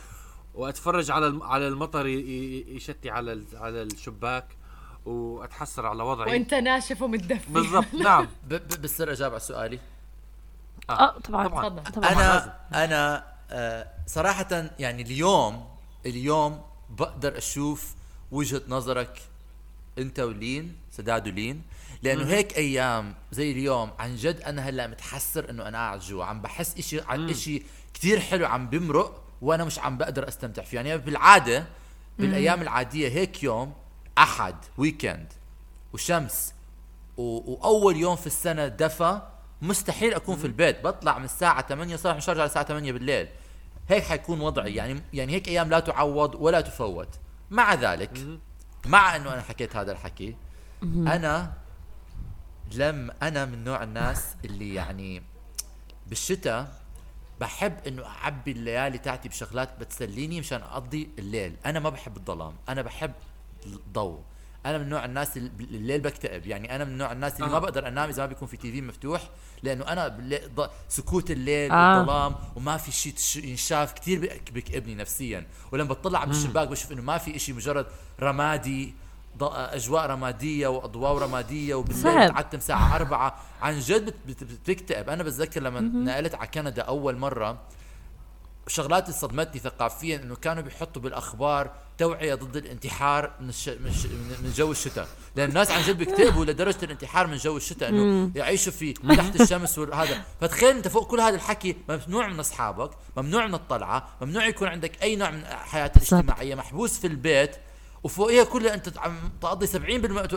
وأتفرج 0.55 1.11
على 1.11 1.39
على 1.43 1.69
المطر 1.69 2.07
يشتي 2.07 3.11
على 3.11 3.33
ال- 3.33 3.45
على 3.55 3.83
الشباك 3.83 4.57
وأتحسر 5.07 5.87
على 5.87 6.03
وضعي. 6.03 6.31
وأنت 6.33 6.55
ناشف 6.55 7.03
ومتدفي. 7.03 7.53
بالضبط. 7.53 7.95
نعم. 8.05 8.29
ب- 8.49 8.55
ب- 8.55 8.81
بالسر 8.83 9.13
اجاوب 9.13 9.33
على 9.33 9.41
سؤالي. 9.41 9.79
آه. 10.91 11.19
طبعا. 11.19 11.49
طبعاً. 11.49 11.69
تفضل 11.69 11.93
طبعا 11.93 12.13
أنا 12.13 12.55
أنا 12.85 13.25
آه، 13.51 13.87
صراحة 14.07 14.71
يعني 14.79 15.03
اليوم 15.03 15.69
اليوم 16.07 16.63
بقدر 16.91 17.39
أشوف 17.39 17.95
وجهة 18.33 18.63
نظرك 18.69 19.23
أنت 19.99 20.21
ولين 20.21 20.77
سداد 20.93 21.29
ولين. 21.29 21.63
لأنه 22.03 22.27
هيك 22.27 22.57
أيام 22.57 23.15
زي 23.33 23.53
اليوم 23.53 23.91
عن 23.99 24.17
جد 24.17 24.41
أنا 24.41 24.69
هلأ 24.69 24.87
متحسر 24.87 25.51
إنه 25.51 25.69
أنا 25.69 25.79
قاعد 25.79 26.01
جوا. 26.01 26.25
عم 26.25 26.43
بحس 26.43 26.79
إشي 26.79 27.01
عن 27.01 27.31
إشي 27.31 27.63
كتير 27.95 28.21
حلو 28.21 28.47
عم 28.47 28.71
بمرق 28.71 29.23
وأنا 29.43 29.65
مش 29.65 29.79
عم 29.79 29.99
بقدر 29.99 30.29
أستمتع 30.29 30.63
فيه. 30.63 30.77
يعني 30.77 30.99
بالعادة 30.99 31.67
بالأيام 32.19 32.63
العادية 32.63 33.09
هيك 33.09 33.43
يوم 33.43 33.73
أحد 34.19 34.55
ويكند 34.79 35.33
وشمس 35.93 36.53
و... 37.17 37.53
وأول 37.53 37.97
يوم 37.97 38.17
في 38.17 38.27
السنة 38.27 38.69
دفى 38.69 39.21
مستحيل 39.63 40.15
أكون 40.15 40.37
في 40.37 40.47
البيت. 40.47 40.85
بطلع 40.85 41.19
من 41.19 41.25
الساعة 41.25 41.69
8 41.69 41.97
صباحا 41.97 42.17
مش 42.17 42.31
هرجع 42.31 42.45
الساعة 42.45 42.65
8 42.65 42.93
بالليل. 42.93 43.29
هيك 43.89 44.05
حيكون 44.05 44.41
وضعي. 44.41 44.75
يعني 44.75 45.03
يعني 45.13 45.33
هيك 45.33 45.49
أيام 45.49 45.71
لا 45.71 45.81
تعوض 45.81 46.35
ولا 46.35 46.61
تفوت. 46.61 47.09
مع 47.51 47.75
ذلك 47.75 48.19
مع 48.87 49.17
إنه 49.17 49.33
أنا 49.33 49.43
حكيت 49.43 49.77
هذا 49.77 49.93
الحكي 49.93 50.37
أنا 50.83 51.53
لم 52.75 53.11
أنا 53.23 53.45
من 53.45 53.65
نوع 53.65 53.83
الناس 53.83 54.37
اللي 54.45 54.75
يعني 54.75 55.23
بالشتاء 56.07 56.81
بحب 57.41 57.87
إنه 57.87 58.07
أعبي 58.07 58.53
الليالي 58.53 58.99
تاعتي 58.99 59.29
بشغلات 59.29 59.81
بتسليني 59.81 60.41
مشان 60.41 60.63
أقضي 60.63 61.11
الليل. 61.19 61.57
أنا 61.67 61.81
ما 61.81 61.91
بحب 61.91 62.17
الظلام. 62.17 62.53
أنا 62.69 62.83
بحب 62.83 63.13
الضوء. 63.67 64.21
أنا 64.67 64.79
من 64.79 64.89
نوع 64.89 65.05
الناس 65.05 65.37
اللي 65.37 65.51
الليل 65.61 66.01
بكتئب 66.01 66.47
يعني 66.47 66.77
أنا 66.77 66.85
من 66.85 66.99
نوع 66.99 67.13
الناس 67.13 67.35
اللي 67.37 67.47
آه. 67.47 67.53
ما 67.53 67.59
بقدر 67.59 67.89
أنام 67.89 68.09
إذا 68.09 68.23
ما 68.23 68.27
بيكون 68.27 68.49
في 68.49 68.57
تي 68.57 68.73
في 68.73 68.81
مفتوح 68.81 69.23
لأنه 69.63 69.85
أنا 69.89 70.19
سكوت 70.89 71.31
الليل 71.31 71.71
آه. 71.73 71.99
والظلام 71.99 72.35
وما 72.57 72.77
في 72.77 72.93
شيء 72.93 73.15
ينشاف 73.45 73.93
كثير 73.93 74.21
بك- 74.21 74.53
بكئبني 74.53 74.95
نفسيا 74.95 75.47
ولما 75.73 75.89
بطلع 75.89 76.25
من 76.25 76.31
الشباك 76.31 76.69
بشوف 76.69 76.93
إنه 76.93 77.03
ما 77.03 77.19
في 77.19 77.39
شيء 77.39 77.55
مجرد 77.55 77.87
رمادي 78.21 78.95
أجواء 79.43 80.07
رمادية 80.07 80.69
وأضواء 80.69 81.19
رمادية 81.19 81.75
وبالليل 81.75 82.03
صعب. 82.03 82.29
تعتم 82.33 82.61
ساعة 82.61 82.97
أربعة 82.97 83.37
عن 83.63 83.79
جد 83.79 84.05
بت- 84.27 84.45
بت- 84.45 84.45
بتكتئب 84.45 85.09
أنا 85.11 85.23
بتذكر 85.23 85.63
لما 85.63 85.81
نقلت 85.81 86.35
على 86.35 86.47
كندا 86.55 86.83
أول 86.83 87.17
مرة 87.17 87.59
شغلات 88.67 89.05
اللي 89.09 89.19
صدمتني 89.19 89.61
ثقافيا 89.61 90.17
إنه 90.17 90.37
كانوا 90.37 90.63
بيحطوا 90.63 91.03
بالأخبار 91.03 91.71
توعية 91.99 92.35
ضد 92.35 92.57
الانتحار 92.57 93.33
من 93.41 93.49
الش... 93.49 93.69
من, 93.69 93.87
الش... 93.87 94.07
من 94.43 94.53
جو 94.57 94.73
الشتاء. 94.73 95.09
لأن 95.37 95.49
الناس 95.49 95.71
عن 95.71 95.83
جد 95.83 95.99
بيكتئبوا 95.99 96.45
لدرجة 96.45 96.79
الانتحار 96.83 97.27
من 97.27 97.37
جو 97.37 97.57
الشتاء 97.57 97.89
إنه 97.89 98.31
يعيشوا 98.37 98.73
في 98.73 98.93
تحت 98.93 99.41
الشمس 99.41 99.79
وهذا 99.79 100.23
فتخيل 100.41 100.77
أنت 100.77 100.89
فوق 100.89 101.07
كل 101.07 101.21
هذا 101.21 101.35
الحكي 101.35 101.77
ممنوع 101.89 102.27
من 102.27 102.41
أصحابك 102.41 102.91
ممنوع 103.17 103.47
من 103.47 103.55
الطلعة 103.55 104.09
ممنوع 104.21 104.47
يكون 104.47 104.69
عندك 104.69 105.03
أي 105.03 105.17
نوع 105.17 105.31
من 105.31 105.39
الحياة 105.41 105.93
الاجتماعيه 105.97 106.55
محبوس 106.55 106.99
في 106.99 107.07
البيت 107.07 107.57
وفوقيها 108.03 108.45
كلها 108.45 108.75
أنت 108.75 108.99
عم 108.99 109.33
تقضي 109.41 109.67
70% 109.67 109.77
من 109.79 110.13
وقت 110.13 110.35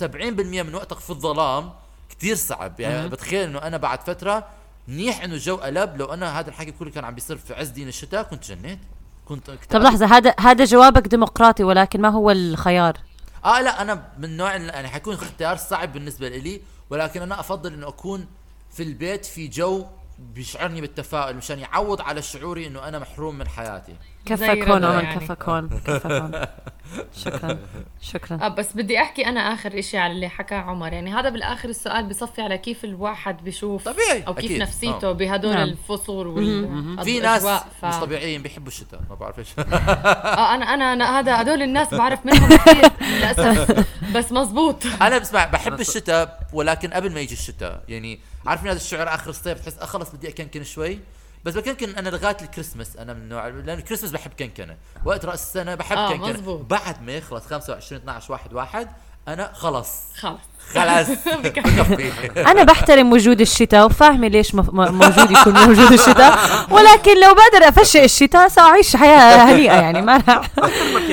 70% 0.00 0.04
من 0.42 0.74
وقتك 0.74 0.98
في 0.98 1.10
الظلام 1.10 1.72
كتير 2.10 2.36
صعب. 2.36 2.80
يعني 2.80 3.08
بتخيل 3.08 3.42
إنه 3.42 3.58
أنا 3.58 3.76
بعد 3.76 4.00
فترة 4.00 4.46
منيح 4.88 5.24
إنه 5.24 5.34
الجو 5.34 5.56
قلب. 5.56 5.96
لو 5.96 6.06
أنا 6.06 6.40
هذا 6.40 6.48
الحكي 6.48 6.72
كله 6.72 6.90
كان 6.90 7.04
عم 7.04 7.14
بيصير 7.14 7.36
في 7.36 7.54
عز 7.54 7.68
دين 7.68 7.88
الشتاء 7.88 8.22
كنت 8.22 8.44
جنيت. 8.44 8.78
كنت 9.24 9.50
طب 9.70 9.80
لحظة 9.82 10.06
هذا 10.06 10.34
هذا 10.40 10.64
جوابك 10.64 11.08
ديمقراطي 11.08 11.64
ولكن 11.64 12.00
ما 12.00 12.08
هو 12.08 12.30
الخيار؟ 12.30 12.98
آه 13.44 13.60
لا 13.60 13.82
أنا 13.82 14.08
من 14.18 14.36
نوع 14.36 14.56
يعني 14.56 14.88
حيكون 14.88 15.14
اختيار 15.14 15.56
صعب 15.56 15.92
بالنسبة 15.92 16.28
لي 16.28 16.60
ولكن 16.90 17.22
أنا 17.22 17.40
أفضل 17.40 17.72
إنه 17.72 17.88
أكون 17.88 18.26
في 18.70 18.82
البيت 18.82 19.24
في 19.24 19.48
جو 19.48 19.86
بيشعرني 20.18 20.80
بالتفاؤل 20.80 21.36
مشان 21.36 21.58
يعوض 21.58 22.00
على 22.00 22.22
شعوري 22.22 22.66
إنه 22.66 22.88
أنا 22.88 22.98
محروم 22.98 23.38
من 23.38 23.48
حياتي. 23.48 23.96
كفك 24.26 24.68
هون 24.68 24.84
عمر 24.84 25.02
يعني. 25.02 25.20
كفك 25.20 25.42
هون 25.42 25.68
كفك 25.68 26.06
هون 26.06 26.32
شكرا 27.24 27.58
شكرا. 28.02 28.38
آه 28.46 28.48
بس 28.48 28.72
بدي 28.72 28.98
أحكي 28.98 29.26
أنا 29.26 29.40
آخر 29.40 29.78
إشي 29.78 29.98
على 29.98 30.12
اللي 30.12 30.28
حكاه 30.28 30.56
عمر. 30.56 30.92
يعني 30.92 31.12
هذا 31.12 31.28
بالآخر 31.28 31.68
السؤال 31.68 32.06
بصفي 32.06 32.42
على 32.42 32.58
كيف 32.58 32.84
الواحد 32.84 33.44
بيشوف 33.44 33.84
طبيعي، 33.84 34.22
أو 34.26 34.34
كيف 34.34 34.44
أكيد. 34.44 34.62
نفسيته 34.62 35.08
آه. 35.08 35.12
بهدول 35.12 35.54
نعم. 35.54 35.68
الفصول 35.68 36.26
وال 36.26 37.04
في 37.04 37.20
ناس 37.20 37.46
ف... 37.80 37.84
مش 37.84 37.94
طبيعيين 37.94 38.42
بيحبوا 38.42 38.68
الشتاء 38.68 39.00
ما 39.10 39.14
بعرف 39.14 39.38
إيش. 39.38 39.48
آه 39.58 40.54
أنا 40.54 40.74
أنا, 40.74 40.92
أنا 40.92 41.18
هذا 41.18 41.40
هدول 41.40 41.62
الناس 41.62 41.94
بعرف 41.94 42.26
منهم 42.26 42.48
كثير 42.56 42.90
للأسف. 43.00 43.86
بس 44.14 44.32
مزبوط. 44.32 44.86
أنا 45.02 45.18
بسمع 45.18 45.44
بحب 45.44 45.80
الشتاء 45.80 46.46
ولكن 46.52 46.90
قبل 46.90 47.12
ما 47.12 47.20
يجي 47.20 47.34
الشتاء. 47.34 47.82
يعني 47.88 48.20
عارفين 48.46 48.68
هذا 48.68 48.76
الشعر 48.76 49.14
آخر 49.14 49.30
الصيف 49.30 49.60
تحس 49.60 49.78
آه 49.78 49.84
خلص 49.84 50.10
بدي 50.10 50.28
أكنكن 50.28 50.64
شوي. 50.64 50.98
بس 51.44 51.54
بكنكن 51.54 51.96
أنا 51.96 52.08
لغاية 52.08 52.36
الكريسماس 52.42 52.96
أنا 52.96 53.12
من 53.14 53.20
النوع 53.22 53.48
لأن 53.48 53.78
الكريسماس 53.78 54.12
بحب 54.12 54.30
كنكنة. 54.38 54.76
وقت 55.04 55.24
رأس 55.24 55.42
السنة 55.42 55.74
بحب 55.74 55.96
آه، 55.96 56.08
كنكنة. 56.12 56.28
مزبوط. 56.32 56.60
بعد 56.60 57.02
ما 57.02 57.12
يخلص 57.12 57.46
25 57.46 58.00
12 58.00 58.32
1 58.32 58.52
1 58.52 58.88
أنا 59.28 59.52
خلص 59.52 60.12
خلص 60.16 60.40
خلاص. 60.74 61.06
بكفي. 61.44 62.10
أنا 62.36 62.62
بحترم 62.62 63.12
وجود 63.12 63.40
الشتاء 63.40 63.86
وفاهمة 63.86 64.28
ليش 64.28 64.54
موجود 64.54 65.30
يكون 65.30 65.52
موجود 65.54 65.92
الشتاء 65.92 66.38
ولكن 66.70 67.20
لو 67.20 67.34
بقدر 67.34 67.68
افشل 67.68 67.98
الشتاء 67.98 68.48
سأعيش 68.48 68.96
حياة 68.96 69.52
هنيئة 69.52 69.72
يعني 69.72 70.02
ما 70.02 70.18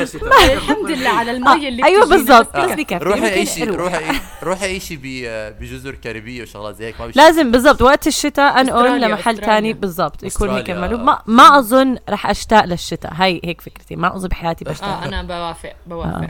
شتاء. 0.06 0.54
الحمد 0.54 0.90
لله 0.92 1.10
على 1.10 1.32
المي 1.32 1.68
اللي 1.68 1.84
أيوه 1.86 2.06
بتجينا، 2.06 2.18
بالضبط. 2.18 2.58
بس 2.58 2.72
بكفي 2.72 2.98
روحي 3.04 3.26
عيشي 3.30 3.64
أروح. 3.64 3.78
روحي 3.94 4.20
روحي 4.44 4.66
عيشي 4.66 4.96
ب- 5.04 5.54
بجزر 5.60 5.96
كاريبية 5.96 6.42
وشغلات 6.44 6.76
زي 6.76 6.86
هيك 6.86 6.96
لازم 7.16 7.52
بالضبط. 7.52 7.82
وقت 7.82 8.08
الشتاء 8.08 8.62
انقل 8.62 9.02
لمحل. 9.02 9.38
تاني 9.38 9.74
بالضبط 9.74 10.24
يكون 10.24 10.50
هيك 10.50 10.70
ما, 10.70 11.20
ما 11.28 11.60
أظن 11.60 11.98
رح 12.10 12.30
أشتاق 12.30 12.66
للشتاء. 12.66 13.12
هاي 13.16 13.42
هيك 13.44 13.62
فكرتي. 13.62 13.96
ما 13.96 14.16
أظن 14.16 14.28
بحياتي 14.28 14.66
بشتاق. 14.66 14.90
آه 14.90 15.06
أنا 15.06 15.24
بوافق 15.24 15.74
بوافق. 15.88 16.28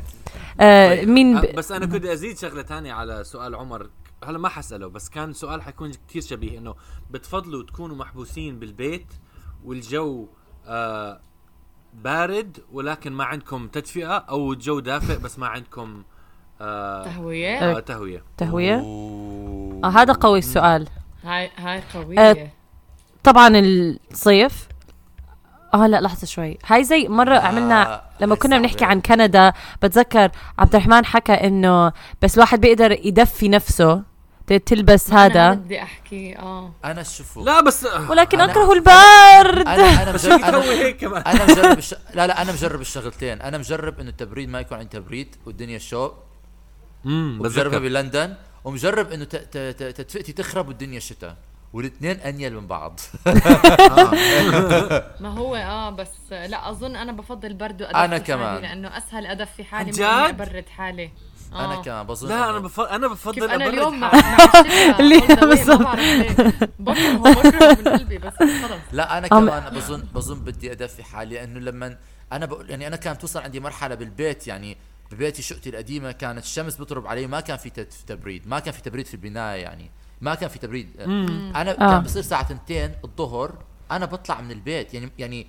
آه 0.62 1.06
مين 1.06 1.38
أه، 1.38 1.42
ب... 1.42 1.56
بس 1.56 1.72
أنا 1.72 1.86
كنت 1.86 2.06
أزيد 2.06 2.38
شغلة 2.40 2.62
تانية 2.62 2.94
على 2.94 3.11
سؤال 3.24 3.56
عمر 3.56 3.89
هلا 4.24 4.38
ما 4.38 4.50
حسأله 4.50 4.88
بس 4.88 5.10
كان 5.10 5.34
سؤال 5.34 5.62
حيكون 5.62 5.91
كتير 5.91 6.22
شبيه 6.22 6.58
إنه 6.58 6.75
بتفضلوا 7.12 7.63
تكونوا 7.63 7.96
محبوسين 7.96 8.60
بالبيت 8.60 9.08
والجو 9.63 10.27
آه 10.68 11.22
بارد 11.94 12.58
ولكن 12.72 13.12
ما 13.12 13.24
عندكم 13.24 13.68
تدفئة 13.68 14.18
أو 14.18 14.53
الجو 14.53 14.80
دافئ 14.80 15.18
بس 15.20 15.39
ما 15.39 15.48
عندكم 15.48 16.03
آه 16.62 17.03
تهوية؟ 17.03 17.77
آه 17.77 17.80
تهوية. 17.80 18.24
تهوية. 18.38 18.80
أوه. 18.80 19.82
آه 19.84 19.88
هذا 19.89 20.13
قوي 20.13 20.39
السؤال. 20.39 20.88
هاي 21.24 21.51
هاي 21.58 21.77
آه، 21.77 21.84
قوية 21.94 22.53
طبعا 23.24 23.51
الصيف 24.12 24.68
آه 25.74 25.88
لا 25.88 26.01
لحظة 26.01 26.28
شوي. 26.28 26.58
هاي 26.68 26.84
زي 26.84 27.08
مرة 27.08 27.36
عملنا 27.38 28.01
لما 28.20 28.36
كنا. 28.36 28.58
بنحكي 28.58 28.86
عن 28.86 29.01
كندا 29.01 29.54
بتذكر 29.84 30.32
عبد 30.60 30.75
الرحمن 30.75 31.06
حكى 31.06 31.34
إنه 31.34 31.92
بس 32.22 32.36
الواحد 32.36 32.62
بيقدر 32.62 32.92
يدفي 32.92 33.50
نفسه 33.50 34.04
تلبس 34.66 35.12
أنا 35.12 35.25
هذا. 35.25 35.54
بدي 35.54 35.82
أحكي 35.84 36.38
آه. 36.38 36.74
أنا 36.86 37.04
شوفوا 37.04 37.44
لا 37.44 37.62
بس 37.62 37.88
ولكن 38.10 38.38
أنا- 38.38 38.42
أكره 38.42 38.74
البرد. 38.74 39.68
أنا 39.68 40.04
أنا 40.04 40.12
بس 40.12 40.25
مجرب 40.25 40.44
أنا 40.44 40.63
هيك 40.63 40.98
كمان؟ 40.98 41.22
أنا 41.22 41.44
مجرب 41.46 41.78
الش... 41.78 41.96
لا 42.13 42.28
لا 42.28 42.42
أنا 42.42 42.51
مجرب 42.51 42.82
الشغلتين. 42.82 43.42
أنا 43.42 43.58
مجرب 43.58 44.00
إنه 44.00 44.10
التبريد 44.10 44.50
ما 44.50 44.60
يكون 44.60 44.78
عندي 44.78 45.00
تبريد 45.00 45.36
والدنيا 45.46 45.78
شو. 45.78 46.12
امم 47.06 47.40
بتذكر. 47.42 47.80
بلندن. 47.80 48.36
ومجرب 48.63 49.12
إنه 49.12 49.24
ت... 49.25 49.36
ت... 49.36 49.58
ت... 49.58 49.84
تدفئتي 49.84 50.34
تخرب 50.34 50.68
والدنيا 50.68 51.00
شتاء. 51.00 51.36
والاثنين 51.74 52.20
أنيل 52.20 52.56
من 52.56 52.68
بعض. 52.68 53.00
ما 55.24 55.30
هو 55.30 55.56
آه 55.56 55.90
بس 55.90 56.32
لا 56.32 56.70
أظن 56.70 56.96
أنا 56.96 57.12
بفضل 57.12 57.54
برضو 57.54 57.84
ادفي 57.84 57.98
حالي 57.98 58.20
كمان. 58.20 58.62
لأنه 58.62 58.98
أسهل 58.98 59.25
ادفي 59.25 59.63
حالي 59.63 59.92
من؟ 59.92 60.04
أبرد 60.04 60.66
حالي. 60.70 61.12
آه. 61.54 61.66
أنا 61.66 61.82
كمان 61.82 62.08
بظن 62.08 62.30
لا 62.30 62.50
أنا 62.50 62.60
بفضل 62.60 62.88
أنا 62.88 63.08
بفضل 63.08 63.51
أنا 63.51 63.68
اليوم 63.68 64.00
مع, 64.00 64.12
بعرف 64.12 65.00
ليه؟ 65.00 66.36
بكره 66.80 67.18
بكره 67.18 67.68
من 67.70 67.88
قلبي 67.88 68.18
بس 68.18 68.34
خلص 68.34 68.82
لا 68.92 69.18
أنا 69.18 69.28
كمان 69.28 69.70
بظن 69.70 70.04
بظن 70.13 70.40
بدي 70.40 70.72
ادفي 70.72 71.04
حالي 71.04 71.36
لأنه 71.36 71.60
لما 71.60 71.98
أنا 72.32 72.46
بقول 72.46 72.70
يعني 72.70 72.88
أنا 72.88 72.96
كانت 72.96 73.22
توصل 73.22 73.40
عندي 73.40 73.60
مرحلة 73.60 73.96
بالبيت 73.96 74.48
يعني 74.48 74.78
ببيتي 75.12 75.42
شقتي 75.42 75.70
القديمة 75.70 76.12
كانت 76.12 76.44
الشمس 76.44 76.75
بتضرب 76.75 77.08
علي 77.08 77.28
ما 77.28 77.40
كان 77.40 77.58
في 77.58 77.70
تبريد 78.08 78.48
ما 78.48 78.60
كان 78.60 78.74
في 78.74 78.82
تبريد 78.82 79.06
في 79.06 79.13
البناية 79.13 79.62
يعني. 79.62 79.92
ما 80.22 80.36
كان 80.36 80.50
في 80.50 80.60
تبريد. 80.60 80.90
أنا 81.56 81.72
آه. 81.72 81.75
كان 81.75 82.00
بصير 82.04 82.20
الساعة 82.20 82.42
2 82.42 82.92
الظهر 83.04 83.51
أنا 83.92 84.06
بطلع 84.06 84.42
من 84.42 84.51
البيت 84.51 84.94
يعني 84.94 85.12
يعني 85.18 85.48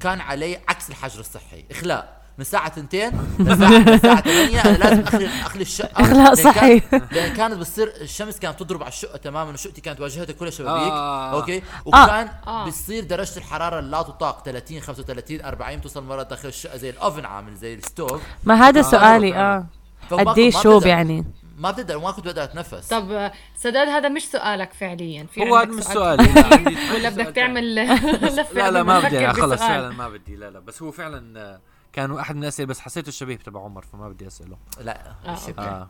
كان 0.00 0.20
علي 0.20 0.58
عكس 0.68 0.90
الحجر 0.90 1.20
الصحي 1.20 1.64
إخلاء. 1.70 2.24
من 2.38 2.40
الساعة 2.40 2.66
2 2.66 3.12
لساعة 3.38 3.78
لساعة 3.78 4.20
8 4.20 4.60
أنا 4.64 4.76
لازم 4.76 5.00
اخلي 5.02 5.26
أخلي 5.26 5.62
الشقة. 5.62 5.90
إخلاء 6.02 6.34
لأن 6.34 6.34
صحي. 6.34 6.82
لأن 7.12 7.34
كانت 7.36 7.54
بتصير 7.54 7.92
الشمس 8.00 8.38
كانت 8.38 8.60
تضرب 8.60 8.82
على 8.82 8.88
الشقة 8.88 9.16
تماما 9.16 9.50
وشقتي 9.52 9.80
كانت 9.80 10.00
واجهتها 10.00 10.32
كلها 10.32 10.50
شبابيك 10.50 10.92
آه. 10.92 11.32
أوكي؟ 11.32 11.62
وكان 11.84 12.28
آه. 12.46 12.66
بتصير 12.66 13.04
درجة 13.04 13.36
الحرارة 13.36 13.80
لا 13.80 14.02
تطاق 14.02 14.42
30 14.44 14.80
35 14.80 15.40
40 15.44 15.80
توصل 15.80 16.04
مرات 16.04 16.30
داخل 16.30 16.48
الشقة 16.48 16.76
زي 16.76 16.90
الأوفن 16.90 17.24
عامل 17.24 17.54
زي 17.56 17.74
الستوف. 17.74 18.22
ما 18.44 18.54
هذا 18.54 18.80
آه، 18.80 18.82
سؤالي 18.82 19.34
آه. 19.34 19.66
آه 20.12 20.16
قديش 20.16 20.56
شوب 20.62 20.86
يعني؟ 20.86 21.24
ما 21.56 21.70
بقدر 21.70 21.98
ما 21.98 22.10
كنت 22.10 22.24
بقدر 22.24 22.44
أتنفس. 22.44 22.88
طب 22.88 23.10
آه، 23.10 23.32
سداد 23.54 23.88
هذا 23.88 24.08
مش 24.08 24.26
سؤالك 24.28 24.72
فعليا. 24.72 25.24
في 25.26 25.40
هو 25.50 25.56
هذا 25.56 25.70
مش 25.70 25.82
سؤال؟ 25.84 25.94
سؤالي 26.24 26.32
لا، 26.40 26.54
عندي- 26.56 26.94
ولا 26.94 27.08
بدك 27.08 27.26
تعمل 27.36 27.74
لفة 28.22 28.54
لا 28.62 28.70
لا 28.70 28.82
ما 28.82 29.00
بدي. 29.00 29.28
خلص؟ 29.28 29.60
فعلا 29.60 29.90
ما 29.90 30.08
بدي. 30.08 30.36
لا 30.36 30.50
لا. 30.50 30.58
بس 30.60 30.82
هو 30.82 30.90
فعلا 30.90 31.40
آه، 31.40 31.60
كان 31.92 32.10
واحد 32.10 32.36
من 32.36 32.42
الأسئلة 32.42 32.68
بس 32.68 32.80
حسيته 32.80 33.08
الشبيه 33.08 33.36
تبع 33.36 33.64
عمر 33.64 33.82
فما 33.82 34.08
بدي 34.08 34.26
أسأله. 34.26 34.56
لا 34.80 35.12
آه، 35.58 35.88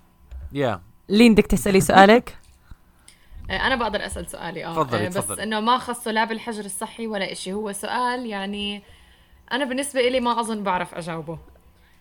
يا 0.53 0.81
لين 1.09 1.35
بدك 1.35 1.47
تسألي 1.47 1.81
سؤالك؟ 1.81 2.37
آه، 3.51 3.67
أنا 3.67 3.77
بقدر 3.77 4.07
أسأل 4.07 4.31
سؤالي 4.31 4.65
آه. 4.65 4.73
تفضلي، 4.83 5.07
آه، 5.07 5.09
بس. 5.09 5.31
إنه 5.31 5.61
ما 5.61 5.79
خصه 5.79 6.11
لا 6.11 6.25
بالحجر 6.25 6.65
الصحي 6.65 7.07
ولا 7.07 7.33
إشي. 7.33 7.53
هو 7.53 7.73
سؤال 7.73 8.27
يعني 8.27 8.83
أنا 9.53 9.65
بالنسبة 9.65 10.01
إلي 10.01 10.21
ما 10.21 10.41
أظن 10.41 10.63
بعرف 10.63 10.95
أجاوبه. 10.95 11.39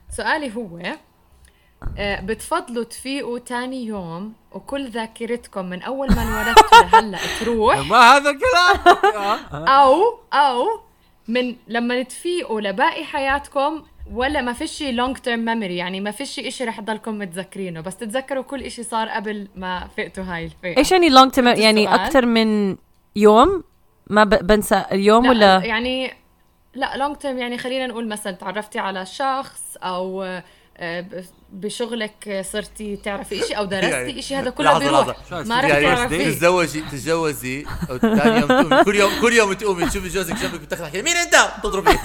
سؤالي 0.09 0.55
هو 0.55 0.77
آه، 0.77 0.95
بتفضلوا 1.97 2.83
تفيقوا 2.83 3.39
تاني 3.39 3.85
يوم 3.85 4.33
وكل 4.51 4.89
ذاكرتكم 4.89 5.65
من 5.65 5.81
أول 5.81 6.07
ما 6.15 6.23
انولدتوا 6.23 6.83
لهلأ 6.83 7.19
تروح. 7.39 7.77
ما 7.91 7.97
هذا 7.97 8.29
الكلام؟ 8.29 8.97
آه. 9.15 9.65
أو 9.81 10.19
أو 10.33 10.79
من 11.27 11.55
لما 11.67 12.03
تفيقوا 12.03 12.61
لباقي 12.61 13.03
حياتكم 13.03 13.83
ولا 14.11 14.41
ما 14.41 14.53
فيش 14.53 14.83
long 14.83 15.17
term 15.17 15.45
memory 15.45 15.77
يعني 15.77 16.01
ما 16.01 16.11
فيش 16.11 16.29
شيء 16.29 16.67
رح 16.67 16.79
تضلكم 16.79 17.19
متذكرينه 17.19 17.81
بس 17.81 17.97
تتذكروا 17.97 18.43
كل 18.43 18.71
شيء 18.71 18.85
صار 18.85 19.09
قبل 19.09 19.47
ما 19.55 19.87
فقتوا 19.97 20.23
هاي 20.23 20.45
الفئة. 20.45 20.77
إيش 20.77 20.91
يعني 20.91 21.09
long 21.09 21.31
term 21.31 21.47
يعني؟ 21.47 21.95
أكثر 21.95 22.25
من 22.25 22.77
يوم؟ 23.15 23.63
ما 24.07 24.23
بنسى 24.23 24.85
اليوم 24.91 25.23
لا 25.23 25.29
ولا؟ 25.29 25.65
يعني 25.65 26.13
لا 26.73 26.97
لونج 26.97 27.15
تيرم 27.15 27.37
يعني 27.37 27.57
خلينا 27.57 27.87
نقول 27.87 28.07
مثلا 28.07 28.33
تعرفتي 28.33 28.79
على 28.79 29.05
شخص 29.05 29.77
أو 29.77 30.23
آه، 30.23 30.43
بشغلك 31.51 32.45
صرتي 32.51 32.95
تعرفي 32.95 33.41
شيء 33.41 33.57
أو 33.57 33.65
درستي 33.73 33.89
يعني- 33.91 34.21
شيء 34.21 34.39
هذا 34.39 34.49
كله 34.49 34.79
بيروح 34.79 35.07
لحظة. 35.07 35.43
ما 35.43 35.61
رح 35.61 35.69
تعرفي. 35.69 36.31
تتزوجي 36.31 36.81
تتجوزي 36.81 37.65
ثاني 38.01 38.39
يوم 38.39 38.47
تقومي. 38.47 38.83
كل 38.83 38.95
يوم 38.95 39.11
كل 39.21 39.33
يوم 39.33 39.53
تقومي. 39.53 39.89
تشوفي 39.89 40.07
جوزك 40.07 40.35
جنبك 40.35 40.59
بتحكي 40.59 41.01
مين 41.01 41.15
أنت؟ 41.17 41.35
تضربي. 41.63 41.91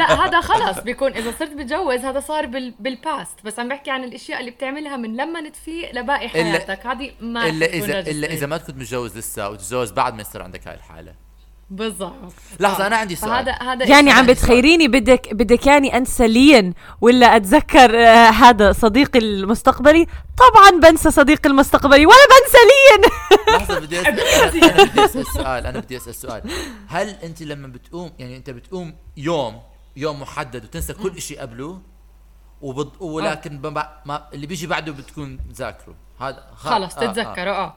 لا 0.00 0.24
هذا 0.26 0.40
خلص 0.40 0.78
بيكون 0.86 1.12
إذا 1.12 1.34
صرت 1.38 1.52
بتجوز 1.52 1.98
هذا 2.00 2.20
صار 2.20 2.46
بال 2.46 2.74
بالباست 2.80 3.34
بس 3.44 3.58
عم 3.58 3.68
بحكي 3.68 3.90
عن 3.90 4.04
الإشياء 4.04 4.40
اللي 4.40 4.50
بتعملها 4.50 4.96
من 4.96 5.16
لما 5.16 5.48
تفيق 5.48 5.94
لباقي 5.94 6.28
حياتك. 6.28 6.86
هذه 6.86 7.10
ما 7.20 7.46
إلا 7.48 7.66
إذا 7.66 7.98
إلا. 8.00 8.32
إذا 8.32 8.46
ما 8.46 8.56
كنت 8.58 8.76
متجوز 8.76 9.18
لسه 9.18 9.48
وتتجوز 9.50 9.90
بعد 9.92 10.14
ما 10.14 10.20
يصير 10.20 10.42
عندك 10.42 10.68
هاي 10.68 10.74
الحالة. 10.74 11.29
بالضبط. 11.70 12.32
لحظة 12.60 12.86
أنا 12.86 12.96
عندي 12.96 13.16
سؤال. 13.16 13.48
هذا 13.62 13.86
يعني 13.88 14.10
إشي 14.10 14.18
عم. 14.18 14.26
بتخيريني 14.26 14.88
بدك 14.88 15.34
بدك 15.34 15.66
يعني 15.66 15.96
انسى 15.96 16.28
لين 16.28 16.74
ولا 17.00 17.36
أتذكر 17.36 17.98
آه 18.06 18.30
هذا 18.30 18.72
صديقي 18.72 19.18
المستقبلي؟ 19.18 20.06
طبعا 20.38 20.80
بنسى 20.90 21.10
صديقي 21.10 21.48
المستقبلي 21.50 22.06
ولا 22.06 22.16
بنسى 22.30 22.58
لين 22.70 23.10
لحظة 23.56 23.78
بدي 23.80 24.00
أسأل 24.00 24.64
أنا 24.64 24.84
بدي 24.84 25.04
أسأل 25.04 25.26
سؤال 25.26 25.66
أنا 25.66 25.78
بدي 25.80 25.96
أسأل 25.96 26.14
سؤال. 26.14 26.50
هل 26.88 27.08
أنت 27.08 27.42
لما 27.42 27.68
بتقوم 27.68 28.10
يعني 28.18 28.36
أنت 28.36 28.50
بتقوم 28.50 28.94
يوم 29.16 29.60
يوم 29.96 30.20
محدد 30.22 30.64
وتنسى 30.64 30.92
كل 30.92 31.20
شيء 31.22 31.40
قبله 31.40 31.80
وبض... 32.60 33.02
ولكن 33.02 33.60
ما... 33.60 33.88
ما 34.06 34.28
اللي 34.34 34.46
بيجي 34.46 34.66
بعده 34.66 34.92
بتكون 34.92 35.38
ذاكره 35.54 35.94
هذا 36.20 36.44
خ- 36.56 36.68
خلص 36.68 36.98
آه، 36.98 37.02
آه. 37.02 37.12
تتذكره 37.12 37.50
آه. 37.50 37.76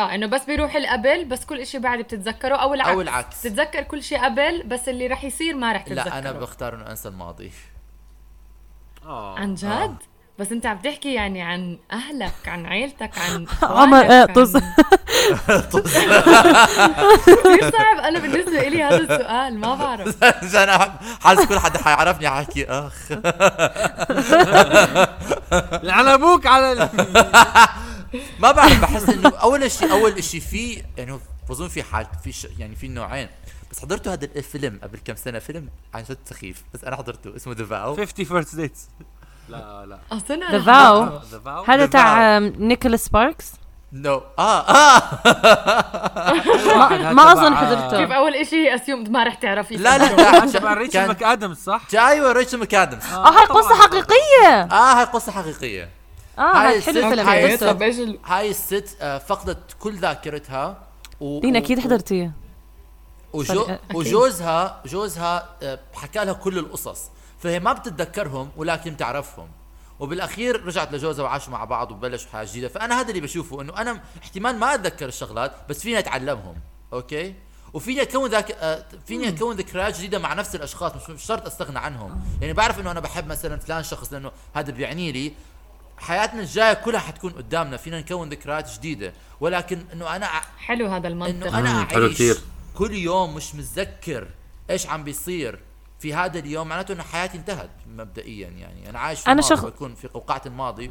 آه 0.00 0.14
إنه 0.14 0.26
بس 0.26 0.44
بيروح 0.44 0.74
القبل 0.76 1.24
بس 1.24 1.44
كل 1.44 1.66
شيء 1.66 1.80
بعد 1.80 1.98
بتتذكره 1.98 2.56
أو 2.56 2.74
العكس. 2.74 2.90
أو 2.90 3.00
العكس. 3.00 3.42
تتذكر 3.42 3.82
كل 3.82 4.02
شيء 4.02 4.24
قبل 4.24 4.62
بس 4.66 4.88
اللي 4.88 5.06
رح 5.06 5.24
يصير 5.24 5.54
ما 5.56 5.72
رح 5.72 5.82
تتذكره 5.82 6.04
لا 6.10 6.18
أنا 6.18 6.32
بختار 6.32 6.74
إنه 6.74 6.90
أنسى 6.90 7.08
الماضي. 7.08 7.52
آه. 9.06 9.38
عن 9.38 9.54
جد؟ 9.54 9.96
بس 10.38 10.52
أنت 10.52 10.66
عم 10.66 10.78
تحكي 10.78 11.14
يعني 11.14 11.42
عن 11.42 11.78
أهلك 11.92 12.32
عن 12.48 12.66
عيلتك 12.66 13.10
عن 13.18 13.46
عمر 13.62 14.10
آه 14.10 14.20
عن- 14.20 14.26
طز. 14.34 14.56
كثير 17.26 17.70
صعب. 17.70 17.98
أنا 18.04 18.18
بالنسبة 18.18 18.62
لي 18.68 18.82
هذا 18.82 18.96
السؤال 18.96 19.58
ما 19.60 19.74
بعرف. 19.74 20.24
عشان 20.24 20.78
أح- 20.78 21.22
حاسس 21.24 21.44
كل 21.46 21.58
حدا 21.58 21.82
حيعرفني 21.82 22.30
حكي 22.30 22.66
أخ. 22.68 22.94
لعن 25.82 26.08
أبوك 26.08 26.46
على 26.46 26.88
ما 28.40 28.52
بعرف 28.52 28.80
بحس 28.80 29.08
إنه 29.08 29.28
أول 29.28 29.70
شيء 29.70 29.92
أول 29.92 30.24
شيء 30.24 30.40
في 30.40 30.82
يعني 30.96 31.18
بظن 31.48 31.68
في 31.68 31.82
حال 31.82 32.06
في 32.24 32.32
ش... 32.32 32.46
يعني 32.58 32.76
في 32.76 32.88
نوعين. 32.88 33.28
بس 33.70 33.80
حضرتوا 33.80 34.12
هذا 34.12 34.24
الفيلم 34.36 34.80
قبل 34.82 34.98
كم 35.04 35.14
سنة؟ 35.16 35.38
فيلم 35.38 35.68
عن 35.94 36.02
جد 36.02 36.18
سخيف. 36.24 36.62
بس 36.74 36.84
أنا 36.84 36.96
حضرته 36.96 37.36
اسمه 37.36 37.54
The 37.54 37.64
Vow 37.64 37.96
50 37.96 38.24
First 38.24 38.56
Dates 38.56 38.88
لا 39.48 39.86
لا. 39.86 39.98
أصلا 40.12 40.50
The 40.52 40.62
Vow 40.62 41.20
The 41.30 41.38
Vow 41.44 41.64
هذا 41.64 41.86
تاع 41.86 42.38
نيكولاس 42.38 43.04
سباركس 43.04 43.52
no 43.92 44.22
آه 44.38 44.60
آه. 44.68 45.02
ما, 47.12 47.32
أظن 47.32 47.56
حضرته. 47.56 47.96
كيف 47.96 48.10
أول 48.10 48.34
إشي 48.34 48.74
assume 48.74 49.12
ما 49.12 49.24
رح 49.24 49.34
تعرفي. 49.34 49.76
لا 49.76 49.98
لا 49.98 50.46
تبع 50.46 50.74
ريتشل 50.74 51.06
ماكادمز 51.06 51.56
صح؟ 51.56 51.82
أيوه 51.94 52.32
ريتشل 52.32 52.58
ماكادمز 52.58 53.04
آه 53.04 53.30
هاي 53.30 53.46
قصة 53.46 53.74
حقيقية. 53.74 54.62
آه 54.72 54.98
هاي 54.98 55.04
قصة 55.04 55.32
حقيقية. 55.32 55.88
آه 56.40 56.56
هاي 56.56 56.80
حلو 56.80 56.98
الفيلم 56.98 57.28
هاي 57.28 57.56
قصة. 57.56 57.72
طب 57.72 57.82
إيش 57.82 57.98
ال- 57.98 58.18
هاي 58.24 58.50
الست 58.50 58.96
آه 59.00 59.18
فقدت 59.18 59.76
كل 59.80 59.98
ذاكرتها 59.98 60.82
و... 61.20 61.40
لين 61.40 61.56
أكيد 61.56 61.80
حضرتيه 61.80 62.32
وجو... 63.32 63.66
وجوزها 63.94 64.82
جوزها 64.86 65.48
آه، 65.62 65.78
حكى 65.94 66.24
لها 66.24 66.32
كل 66.32 66.58
القصص. 66.58 67.00
فهي 67.38 67.60
ما 67.60 67.72
بتتذكرهم 67.72 68.50
ولكن 68.56 68.94
بتعرفهم. 68.94 69.48
وبالأخير 70.00 70.66
رجعت 70.66 70.92
لجوزها 70.92 71.24
وعاشوا 71.24 71.52
مع 71.52 71.64
بعض 71.64 71.92
وبلشوا 71.92 72.30
حياة 72.32 72.44
جديدة. 72.44 72.68
فأنا 72.68 73.00
هذا 73.00 73.08
اللي 73.08 73.20
بشوفه 73.20 73.60
إنه 73.62 73.76
أنا 73.76 74.00
احتمال 74.22 74.56
ما 74.58 74.74
أتذكر 74.74 75.08
الشغلات 75.08 75.52
بس 75.68 75.80
فيني 75.82 75.98
أتعلمهم. 75.98 76.54
أوكي؟ 76.92 77.34
وفيني 77.72 78.02
أكون 78.02 78.30
ذاك 78.30 78.50
آه، 78.50 78.84
فيني 79.06 79.28
أكون 79.28 79.56
ذكريات 79.56 79.96
جديدة 79.98 80.18
مع 80.18 80.34
نفس 80.34 80.54
الأشخاص 80.54 80.92
مش 80.96 81.10
مش 81.10 81.24
شرط 81.24 81.46
أستغنى 81.46 81.78
عنهم. 81.78 82.20
يعني 82.40 82.52
بعرف 82.52 82.80
إنه 82.80 82.90
أنا 82.90 83.00
بحب 83.00 83.26
مثلا 83.26 83.56
فلان 83.56 83.82
شخص 83.82 84.12
لأنه 84.12 84.30
هذا 84.54 84.70
بيعني 84.72 85.12
لي 85.12 85.32
حياتنا 86.00 86.40
الجاية 86.40 86.72
كلها 86.74 87.00
حتكون 87.00 87.32
قدامنا. 87.32 87.76
فينا 87.76 88.00
نكون 88.00 88.28
ذكريات 88.28 88.70
جديدة. 88.74 89.12
ولكن 89.40 89.84
إنه 89.92 90.16
أنا 90.16 90.26
ع- 90.26 90.42
حلو 90.58 90.86
هذا 90.86 91.08
المنطق. 91.08 91.46
انه 91.46 91.58
أنا 91.58 91.84
حلو 91.84 92.02
أعيش 92.04 92.14
كتير. 92.14 92.36
كل 92.74 92.94
يوم 92.94 93.34
مش 93.34 93.54
متذكر 93.54 94.28
إيش 94.70 94.86
عم 94.86 95.04
بيصير 95.04 95.58
في 95.98 96.14
هذا 96.14 96.38
اليوم. 96.38 96.68
معناته 96.68 96.92
إنه 96.92 97.02
حياتي 97.02 97.38
انتهت 97.38 97.70
مبدئيا 97.96 98.48
يعني. 98.48 98.90
أنا 98.90 98.98
عايش 98.98 99.20
في 99.20 99.26
أنا 99.26 99.40
الماضي 99.40 99.56
شخ- 99.56 99.66
بكون 99.66 99.94
في 99.94 100.08
قوقعة 100.08 100.42
الماضي. 100.46 100.90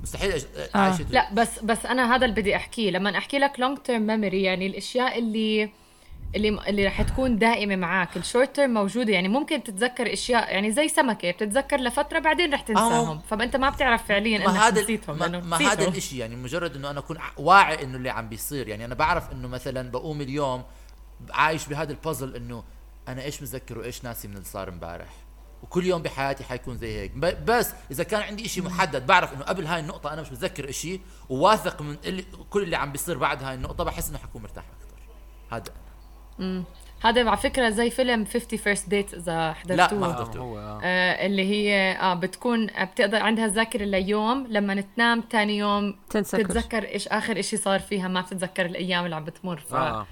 ومستحيل 0.00 0.32
أج... 0.32 0.44
آه. 0.56 0.68
أعيش 0.78 1.00
لا 1.10 1.32
بس 1.34 1.58
بس 1.62 1.86
أنا 1.86 2.16
هذا 2.16 2.24
اللي 2.26 2.40
بدي 2.40 2.56
أحكيه. 2.56 2.90
لما 2.90 3.18
أحكي 3.18 3.38
لك 3.38 3.60
long 3.60 3.78
term 3.78 4.06
memory 4.06 4.42
يعني 4.42 4.66
الأشياء 4.66 5.18
اللي 5.18 5.70
اللي 6.34 6.48
اللي 6.68 6.86
رح 6.86 7.02
تكون 7.02 7.38
دائمة 7.38 7.76
معك 7.76 8.16
ال 8.16 8.23
short 8.23 8.56
term 8.56 8.74
موجودة. 8.74 9.12
يعني 9.12 9.28
ممكن 9.28 9.62
تتذكر 9.62 10.12
أشياء 10.12 10.52
يعني 10.52 10.72
زي 10.72 10.88
سمكة 10.88 11.30
بتتذكر 11.30 11.76
لفترة 11.76 12.18
بعدين 12.18 12.54
رح 12.54 12.60
تنساهم. 12.60 13.20
فأنت 13.20 13.56
ما 13.56 13.70
بتعرف 13.70 14.08
فعليا 14.08 14.36
إنك 14.36 14.46
ما 14.46 14.68
هذا 14.68 14.82
نسيتهم 14.82 15.18
ما, 15.18 15.28
ما. 15.28 15.56
هذا 15.56 15.88
الإشي. 15.88 16.18
يعني 16.18 16.36
مجرد 16.36 16.76
إنه 16.76 16.90
أنا 16.90 16.98
أكون 16.98 17.18
واعي 17.36 17.82
إنه 17.82 17.96
اللي 17.96 18.10
عم 18.10 18.28
بيصير. 18.28 18.68
يعني 18.68 18.84
أنا 18.84 18.94
بعرف 18.94 19.32
إنه 19.32 19.48
مثلا 19.48 19.90
بقوم 19.90 20.20
اليوم 20.20 20.62
عايش 21.30 21.66
بهذا 21.66 21.92
البازل 21.92 22.36
إنه 22.36 22.64
أنا 23.08 23.22
إيش 23.22 23.42
متذكر 23.42 23.78
وإيش 23.78 24.04
ناسي 24.04 24.28
من 24.28 24.34
اللي 24.34 24.44
صار 24.44 24.68
إمبارح. 24.68 25.08
وكل 25.62 25.86
يوم 25.86 26.02
بحياتي 26.02 26.44
حيكون 26.44 26.78
زي 26.78 26.98
هيك. 26.98 27.12
بس 27.46 27.72
إذا 27.90 28.04
كان 28.04 28.22
عندي 28.22 28.46
إشي 28.46 28.60
محدد 28.60 29.06
بعرف 29.06 29.34
إنه 29.34 29.42
قبل 29.42 29.66
هاي 29.66 29.80
النقطة 29.80 30.12
أنا 30.12 30.22
مش 30.22 30.32
متذكر 30.32 30.68
إشي 30.68 31.00
وواثق 31.28 31.82
من 31.82 31.96
اللي 32.04 32.24
كل 32.50 32.62
اللي 32.62 32.76
عم 32.76 32.92
بيصير 32.92 33.18
بعد 33.18 33.42
هاي 33.42 33.54
النقطة 33.54 33.84
بحس 33.84 34.08
إنه 34.08 34.18
حكون 34.18 34.42
مرتاح 34.42 34.64
أكثر 34.64 34.98
هذا. 35.50 35.83
هذا 37.04 37.28
على 37.28 37.36
فكرة 37.36 37.70
زي 37.70 37.90
فيلم 37.90 38.24
50 38.24 38.58
First 38.58 38.88
Date 38.88 39.14
إذا 39.14 39.52
حضرتوه 39.52 39.98
ما 39.98 40.06
آه، 40.06 40.12
حضرته. 40.12 40.38
هو 40.40 40.58
آه. 40.58 40.80
آه 40.82 41.26
اللي 41.26 41.42
هي 41.42 41.92
آه 41.92 42.14
بتكون 42.14 42.66
بتقدر 42.66 43.22
عندها 43.22 43.46
ذاكرة 43.46 43.84
ليوم 43.84 44.46
لما 44.50 44.80
تنام 44.80 45.20
تاني 45.20 45.58
يوم 45.58 45.96
شيء. 46.12 46.22
تتذكر 46.22 46.84
إيش 46.88 47.08
آخر 47.08 47.38
إشي 47.38 47.56
صار 47.56 47.80
فيها 47.80 48.08
ما 48.08 48.20
بتتذكر 48.20 48.66
الأيام 48.66 49.04
اللي 49.04 49.16
عم 49.16 49.24
بتمر 49.24 49.58
ف 49.58 49.74
آه. 49.74 50.06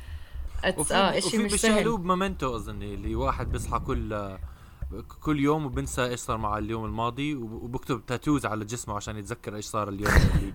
it's 0.64 0.78
وفي 0.78 0.94
آه 0.94 1.18
إشي 1.18 1.26
وفي 1.26 1.38
مش 1.38 1.52
بيشتغلوه 1.52 1.98
ب 1.98 2.05
Memento 2.06 2.56
أظني 2.56 2.94
اللي 2.94 3.14
واحد 3.14 3.52
بيصحى 3.52 3.78
كل 3.78 4.36
كل 5.20 5.40
يوم 5.40 5.66
وبنسى 5.66 6.04
إيش 6.04 6.20
صار 6.20 6.36
مع 6.36 6.58
اليوم 6.58 6.84
الماضي 6.84 7.34
وب- 7.34 7.62
وبكتب 7.62 8.06
tattoos 8.06 8.46
على 8.46 8.64
جسمه 8.64 8.94
عشان 8.96 9.16
يتذكر 9.16 9.56
إيش 9.56 9.64
صار 9.64 9.88
اليوم 9.88 10.12
اللي 10.14 10.52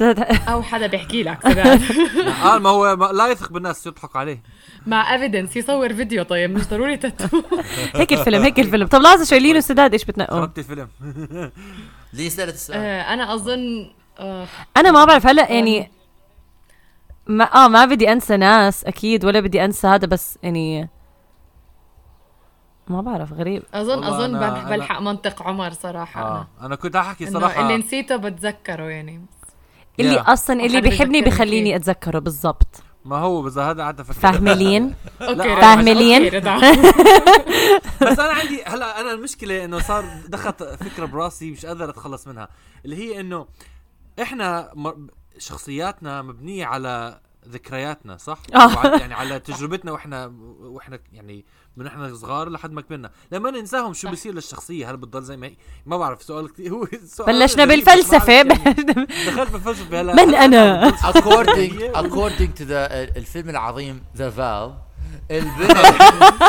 أو 0.48 0.62
حدا 0.62 0.86
بيحكي 0.86 1.22
لك 1.22 1.38
سداد 1.42 1.82
آه 2.44 2.58
ما 2.58 2.70
هو 2.70 2.96
ما 2.96 3.04
لا 3.04 3.26
يثق 3.28 3.52
بالناس 3.52 3.86
يضحك 3.86 4.16
عليه. 4.16 4.42
مع 4.86 5.14
evidence 5.14 5.56
يصور 5.56 5.94
فيديو 5.94 6.22
طيب 6.22 6.50
مش 6.50 6.68
ضروري 6.68 6.96
تاتو 6.96 7.42
هيك 7.94 8.12
الفيلم 8.12 8.42
هيك 8.42 8.60
الفيلم. 8.60 8.86
طب 8.86 9.00
لحظة 9.00 9.24
شوي 9.24 9.38
لين 9.38 9.56
وسداد 9.56 9.92
إيش 9.92 10.04
بتنقوا 10.04 10.40
خربت 10.40 10.58
الفيلم. 10.58 10.88
ليه 12.12 12.28
سالت 12.28 12.54
السؤال 12.54 12.78
أنا 12.80 13.34
أظن 13.34 13.90
آه. 14.18 14.46
أنا 14.76 14.90
ما 14.90 15.04
بعرف 15.04 15.26
هلا 15.26 15.52
يعني 15.52 15.90
ما 17.26 17.44
آه 17.64 17.68
ما 17.68 17.84
بدي 17.84 18.12
أنسى 18.12 18.36
ناس 18.36 18.84
أكيد 18.84 19.24
ولا 19.24 19.40
بدي 19.40 19.64
أنسى 19.64 19.86
هذا 19.86 20.06
بس 20.06 20.38
يعني 20.42 20.88
ما 22.88 23.00
بعرف 23.00 23.32
غريب 23.32 23.62
اظن 23.74 24.04
أظن 24.04 24.32
أنا- 24.34 24.40
بلح- 24.42 24.64
أنا- 24.64 24.68
بلحق 24.68 25.00
منطق 25.00 25.42
عمر 25.42 25.70
صراحة 25.72 26.22
آه 26.22 26.48
أنا 26.60 26.66
أنا 26.66 26.76
كنت 26.76 26.96
أحكي 26.96 27.26
صراحة 27.30 27.62
اللي 27.62 27.76
نسيته 27.76 28.16
بتذكره 28.16 28.82
يعني 28.84 29.26
اللي 30.00 30.16
Yeah. 30.18 30.28
أصلا 30.28 30.60
اللي 30.64 30.80
بيحبني 30.80 31.20
بخليني 31.22 31.70
فيه. 31.70 31.76
أتذكره 31.76 32.18
بالضبط 32.18 32.82
ما 33.04 33.16
هو 33.16 33.42
بس 33.42 33.58
هذا 33.58 33.82
قعدت 33.82 34.00
أفكر 34.00 34.12
فاهمة 34.20 34.52
لين 34.52 34.94
أوكي 35.22 35.34
لا، 35.34 35.44
رضا، 35.44 35.60
فاهمة 35.60 35.92
لين؟ 35.92 36.24
أوكي، 36.24 36.38
رضا. 36.38 36.56
بس 38.10 38.18
أنا 38.18 38.32
عندي 38.32 38.62
هلا 38.66 39.00
أنا 39.00 39.12
المشكلة 39.12 39.64
إنه 39.64 39.78
صار 39.78 40.04
دخلت 40.28 40.62
فكرة 40.62 41.04
براسي 41.06 41.50
مش 41.50 41.66
قادر 41.66 41.90
أتخلص 41.90 42.26
منها 42.28 42.48
اللي 42.84 42.96
هي 42.96 43.20
إنه 43.20 43.46
إحنا 44.22 44.70
م- 44.74 45.06
شخصياتنا 45.38 46.22
مبنية 46.22 46.66
على 46.66 47.20
ذكرياتنا 47.48 48.16
صح؟ 48.16 48.38
آه. 48.54 48.96
يعني 48.98 49.14
على 49.14 49.38
تجربتنا 49.40 49.92
وإحنا 49.92 50.32
وإحنا 50.60 50.98
يعني 51.12 51.44
من 51.76 51.86
إحنا 51.86 52.14
صغار 52.14 52.48
لحد 52.48 52.72
ما 52.72 52.80
كبرنا، 52.80 53.10
لما 53.32 53.50
ننساهم 53.50 53.92
شو 53.92 54.06
صح. 54.06 54.10
بيصير 54.10 54.34
للشخصية؟ 54.34 54.90
هل 54.90 54.96
بتضل 54.96 55.22
زي 55.22 55.36
ما 55.36 55.46
هي؟ 55.46 55.56
ما 55.86 55.96
بعرف 55.96 56.22
سؤال 56.22 56.52
كثير 56.52 56.72
هو 56.74 56.86
سؤال 57.06 57.38
بلشنا 57.38 57.64
بعرف 57.64 58.28
يعني. 58.28 58.54
دخلت 59.26 59.52
بالفلسفة 59.52 60.00
هلا 60.00 60.26
من 60.26 60.34
أنا؟ 60.34 60.90
according 60.90 61.96
according 61.96 62.58
to 62.58 62.64
the 62.64 63.16
الفيلم 63.16 63.50
العظيم 63.50 64.02
ذا 64.16 64.30
فال 64.30 64.74
البنت 65.30 66.02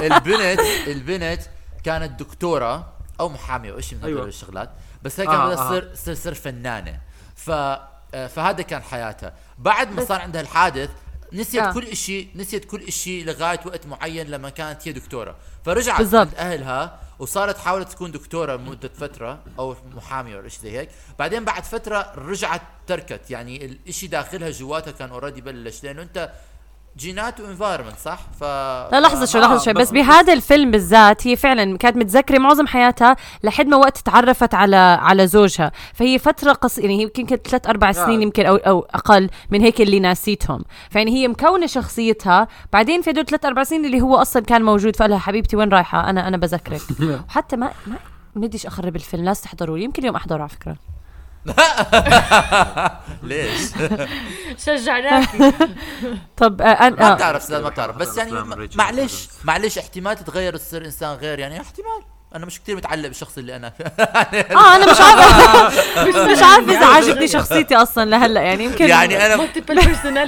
البنت 0.12 0.60
البنت 0.88 1.42
كانت 1.84 2.20
دكتورة 2.20 2.94
أو 3.20 3.30
محامية 3.30 3.74
أو 3.74 3.80
شيء 3.80 3.98
من 3.98 4.04
أيوة. 4.04 4.26
الشغلات 4.26 4.70
بس 5.04 5.20
آه، 5.20 5.24
بدها 5.24 5.54
آه. 5.54 5.56
تصير 5.56 5.84
تصير 5.94 6.16
تصير 6.16 6.34
فنانة 6.34 7.00
ف 7.36 7.52
آه، 8.14 8.28
فهذا 8.28 8.62
كان 8.62 8.82
حياتها 8.82 9.34
بعد 9.58 9.92
ما 9.92 10.06
صار 10.06 10.22
عندها 10.22 10.42
الحادث 10.42 10.90
نسيت 11.34 11.62
آه. 11.62 11.74
كل 11.74 11.96
شيء 11.98 12.28
نسيت 12.36 12.66
كل 12.66 12.92
شيء 12.92 13.26
لغاية 13.26 13.60
وقت 13.66 13.86
معين 13.86 14.28
لما 14.28 14.50
كانت 14.50 14.88
هي 14.88 14.92
دكتورة 14.92 15.36
فرجعت 15.66 15.98
بالضبط. 15.98 16.20
عند 16.28 16.36
أهلها 16.36 17.00
وصارت 17.20 17.58
حاولت 17.58 17.92
تكون 17.92 18.12
دكتورة 18.12 18.56
مده 18.58 18.90
فترة 19.00 19.40
أو 19.60 19.76
محامية 19.96 20.38
ولا 20.38 20.50
شيء 20.50 20.62
زي 20.62 20.78
هيك 20.78 20.90
بعدين 21.20 21.46
بعد 21.46 21.64
فترة 21.64 22.14
رجعت 22.16 22.62
تركت 22.88 23.32
يعني 23.32 23.66
الشيء 23.88 24.10
داخلها 24.10 24.50
جواتها 24.50 24.92
كان 24.92 25.10
اوريدي 25.10 25.42
بلش 25.42 25.84
لأنه 25.84 26.02
أنت 26.02 26.32
جينات 26.98 27.40
وانفايرمنت 27.40 27.98
صح؟ 28.06 28.20
ف 28.40 28.44
لا 28.92 29.00
لحظة 29.02 29.26
شوي 29.26 29.42
آه، 29.42 29.46
لحظة 29.46 29.64
شوي. 29.66 29.74
بس- 29.74 29.92
بهذا 29.92 30.34
الفيلم 30.34 30.72
بالذات 30.72 31.28
هي 31.28 31.36
فعلا 31.36 31.78
كانت 31.78 31.98
متذكرة 31.98 32.38
معظم 32.38 32.68
حياتها 32.68 33.16
لحد 33.44 33.68
ما 33.68 33.78
وقت 33.78 33.98
تعرفت 33.98 34.54
على 34.54 34.76
على 35.02 35.28
زوجها. 35.28 35.72
فهي 35.94 36.20
فترة 36.20 36.52
قص 36.54 36.78
يعني 36.78 36.98
هي 36.98 37.02
يمكن 37.02 37.26
كانت 37.26 37.48
ثلاث 37.48 37.68
أربع 37.68 37.92
سنين 37.92 38.22
يمكن 38.22 38.46
أو 38.46 38.56
أو 38.56 38.80
أقل 38.94 39.30
من 39.52 39.62
هيك 39.62 39.82
اللي 39.82 40.00
ناسيتهم. 40.00 40.64
فيعني 40.90 41.12
هي 41.12 41.28
مكونة 41.28 41.68
شخصيتها. 41.68 42.48
بعدين 42.74 43.02
في 43.02 43.10
هدول 43.12 43.26
ثلاث 43.26 43.46
أربع 43.46 43.64
سنين 43.64 43.86
اللي 43.86 44.02
هو 44.02 44.16
أصلا 44.16 44.44
كان 44.44 44.62
موجود 44.64 44.96
فقال 44.96 45.10
لها 45.10 45.20
حبيبتي 45.20 45.56
وين 45.56 45.70
رايحة؟ 45.70 46.10
أنا 46.10 46.28
أنا 46.28 46.38
بذكرك. 46.38 46.82
وحتى 47.30 47.56
ما 47.56 47.72
ما 48.36 48.48
بديش 48.48 48.66
أخرب 48.66 48.96
الفيلم 48.96 49.24
لازم 49.26 49.42
تحضروا 49.44 49.78
يمكن 49.78 50.02
اليوم 50.02 50.16
أحضره 50.16 50.40
على 50.40 50.50
فكرة. 50.50 50.76
ليش؟ 53.24 53.62
شجعناكي 54.66 55.54
طب 56.38 56.62
آه 56.62 56.66
أنا 56.66 56.96
ما 56.96 57.12
آه. 57.12 57.16
بتعرف 57.16 57.44
سداد 57.44 57.64
ما 57.64 57.70
بتعرف. 57.70 57.96
بس 57.96 58.18
يعني 58.18 58.32
معلش. 58.76 59.28
معلش 59.44 59.78
احتمال 59.78 60.16
تتغير 60.16 60.56
وتصير 60.56 60.86
إنسان 60.86 61.16
غير 61.16 61.40
يعني 61.40 61.62
احتمال. 61.62 62.02
أنا 62.36 62.46
مش 62.46 62.62
كثير 62.62 62.76
متعلق 62.76 63.08
بالشخص 63.08 63.38
اللي 63.38 63.56
أنا. 63.56 63.74
آه 64.00 64.76
أنا 64.76 64.92
مش 64.92 64.98
عارفة. 65.02 66.32
مش 66.32 66.44
عارفة 66.44 66.78
إذا 66.78 66.86
عاجبني 66.86 67.28
شخصيتي 67.28 67.76
أصلا 67.76 68.10
لهلأ 68.10 68.42
يعني 68.42 68.64
يمكن 68.64 68.88
يعني 68.88 69.26
أنا 69.26 69.36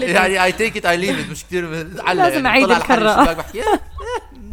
يعني 0.02 0.44
I 0.44 0.52
take 0.52 0.78
it 0.78 0.86
I 0.86 0.98
leave 0.98 1.32
مش 1.32 1.46
كثير 1.46 1.68
متعلق 1.68 2.24
لازم 2.24 2.46
يعني. 2.46 2.66
بالشباك 2.66 3.38
بحكي 3.38 3.64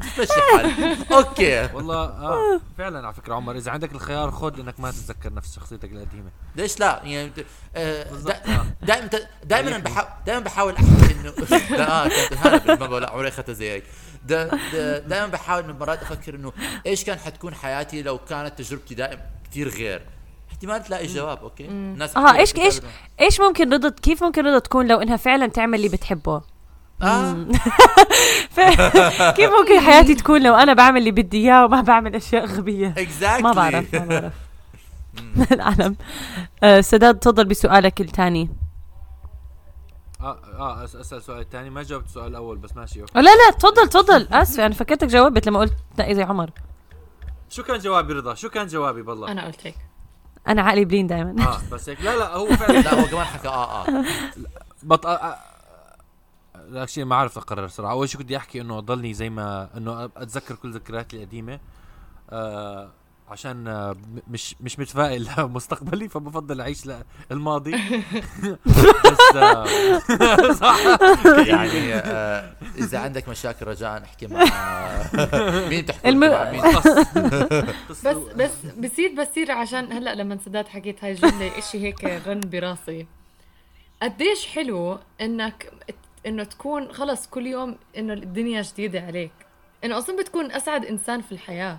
"إيه، 0.03 0.23
مشي 0.23 0.33
حالي 0.53 0.97
أوكي. 1.13 1.69
والله 1.75 2.05
آه 2.05 2.61
فعلا 2.79 3.07
على 3.07 3.15
فكرة 3.15 3.35
عمر 3.35 3.57
إذا 3.57 3.71
عندك 3.71 3.93
الخيار 3.93 4.31
خذ 4.31 4.61
إنك 4.61 4.81
ما 4.81 4.91
تتذكر 4.91 5.33
نفس 5.35 5.57
شخصيتك 5.57 5.93
القديمة. 5.93 6.31
ليش 6.57 6.81
لا؟ 6.81 7.01
يعني 7.05 7.33
آه، 7.77 8.07
آه. 8.31 8.67
دائما 8.83 9.11
دائما 9.45 9.79
بحاول 9.79 10.09
دائما 10.27 10.41
بحاول 10.41 10.75
احكي 10.75 11.13
انه 11.13 11.33
لا 11.79 12.05
آه 12.05 12.09
كانت 12.09 12.33
هذا 12.47 12.75
بقول 12.75 13.05
عمري 13.05 13.29
اخذتها 13.29 13.53
زي 13.53 13.71
هيك 13.71 13.85
دائما 15.09 15.27
بحاول 15.27 15.67
من 15.67 15.79
مرات 15.79 16.03
أفكر 16.03 16.35
إنه 16.35 16.53
إيش 16.87 17.05
كان 17.05 17.19
حتكون 17.19 17.55
حياتي 17.55 18.03
لو 18.03 18.19
كانت 18.19 18.59
تجربتي 18.59 18.95
دائما 18.95 19.23
كثير 19.51 19.69
غير. 19.69 20.03
احتمال 20.51 20.83
تلاقي 20.85 21.07
جواب 21.07 21.39
أوكي؟ 21.43 21.65
الناس 21.67 22.17
آه 22.17 22.37
إيش 22.37 22.57
إيش. 22.57 22.81
إيش 23.21 23.41
ممكن 23.41 23.73
رضا 23.73 23.89
كيف 23.89 24.25
ممكن 24.25 24.47
رضا 24.47 24.59
تكون 24.59 24.87
لو 24.87 25.01
إنها 25.01 25.17
فعلا 25.17 25.47
تعمل 25.47 25.75
اللي 25.75 25.89
بتحبه؟ 25.89 26.43
ف... 28.55 28.61
كيف 29.37 29.51
ممكن 29.61 29.81
حياتي 29.81 30.15
تكون 30.15 30.43
لو 30.43 30.55
أنا 30.55 30.73
بعمل 30.73 30.99
اللي 30.99 31.11
بدي 31.11 31.39
إياه 31.39 31.65
وما 31.65 31.81
بعمل 31.81 32.15
أشياء 32.15 32.47
غبية؟ 32.47 32.95
exactly 32.99 33.43
ما 33.43 33.53
بعرف 33.53 33.95
ما 33.95 34.07
بعرف. 34.07 34.33
العالم. 35.53 35.97
آه 36.63 36.81
سداد 36.81 37.19
تفضل 37.19 37.45
بسؤالك 37.45 38.01
الثاني. 38.01 38.51
آه 40.21 40.39
آه 40.59 40.87
أس- 40.87 40.97
أسأل 40.97 41.23
سؤال 41.23 41.51
ثاني 41.51 41.71
ما 41.71 41.83
جاوبت 41.83 42.07
السؤال 42.07 42.27
الأول 42.27 42.59
بس 42.59 42.77
ماشي 42.77 43.01
أوكي. 43.01 43.13
لا 43.21 43.23
لا 43.23 43.51
تفضل 43.59 43.89
تفضل. 43.89 44.29
اسفه 44.33 44.67
أنا 44.67 44.75
فكرتك 44.75 45.07
جاوبت 45.09 45.47
لما 45.49 45.59
قلت 45.61 45.75
نقي 45.99 46.15
زي 46.15 46.23
عمر. 46.23 46.51
شو 47.51 47.63
كان 47.63 47.79
جوابي 47.79 48.13
رضا؟ 48.13 48.35
شو 48.35 48.49
كان 48.49 48.67
جوابي؟ 48.67 49.03
بالله. 49.03 49.33
أنا 49.33 49.47
قلت 49.47 49.67
هيك. 49.67 49.77
أنا 50.49 50.63
عقلي 50.63 50.85
بلين 50.85 51.07
دائما 51.07 51.43
آه 51.47 51.61
بس 51.73 51.89
هيك. 51.89 52.01
لا 52.01 52.17
لا 52.17 52.35
هو 52.35 52.47
فعلا 52.47 52.79
لا 52.81 52.95
هو 53.01 53.07
كمان 53.07 53.25
حكى. 53.25 53.49
آه 53.49 53.87
آه. 53.89 54.05
بط... 54.83 55.07
لا 56.69 56.87
شيء 56.87 57.05
ما 57.05 57.17
عرفت 57.17 57.37
أقرر 57.37 57.69
صراحة. 57.69 57.93
أول 57.93 58.09
شيء 58.09 58.21
بدي 58.21 58.37
أحكي 58.37 58.61
إنه 58.61 58.79
اضلني 58.79 59.15
زي 59.15 59.31
ما 59.31 59.69
إنه 59.77 60.05
أتذكر 60.05 60.55
كل 60.55 60.73
ذكرياتي 60.73 61.17
القديمة. 61.17 61.61
آه 62.31 62.91
عشان 63.29 63.69
آه 63.69 63.97
مش 64.29 64.57
مش 64.61 64.79
متفائل 64.79 65.29
لمستقبلي 65.39 66.09
فبفضل 66.09 66.61
أعيش 66.61 66.83
الماضي. 67.33 67.73
بس 69.05 69.37
آه 69.37 69.67
صح. 70.53 70.79
يعني 71.47 71.95
آه 71.95 72.55
إذا 72.79 72.99
عندك 72.99 73.29
مشاكل 73.29 73.67
رجاء 73.67 74.03
احكي 74.05 74.27
مع 74.27 74.45
مين 75.69 75.83
بتحكي 75.83 76.09
الم- 76.09 76.31
مع 76.31 76.51
مين؟ 76.51 76.63
بس 77.91 78.07
بس 78.37 78.51
بصير 78.79 79.15
بصير 79.23 79.53
عشان 79.53 79.93
هلأ 79.93 80.15
لما 80.15 80.39
سداد 80.45 80.69
حكيت 80.69 81.05
هاي 81.05 81.13
الجملة 81.13 81.59
إشي 81.59 81.79
هيك 81.83 82.05
رن 82.27 82.41
براسي. 82.41 83.07
قديش 84.03 84.47
حلو 84.47 84.99
إنك 85.21 85.73
إنه 86.27 86.45
تكون 86.45 86.93
خلص 86.93 87.27
كل 87.27 87.47
يوم 87.47 87.77
إنه 87.97 88.13
الدنيا 88.13 88.63
جديدة 88.63 89.01
عليك. 89.01 89.33
إنه 89.85 89.99
أصلا 89.99 90.17
بتكون 90.17 90.53
أسعد 90.53 90.85
إنسان 90.85 91.21
في 91.21 91.33
الحياة. 91.33 91.79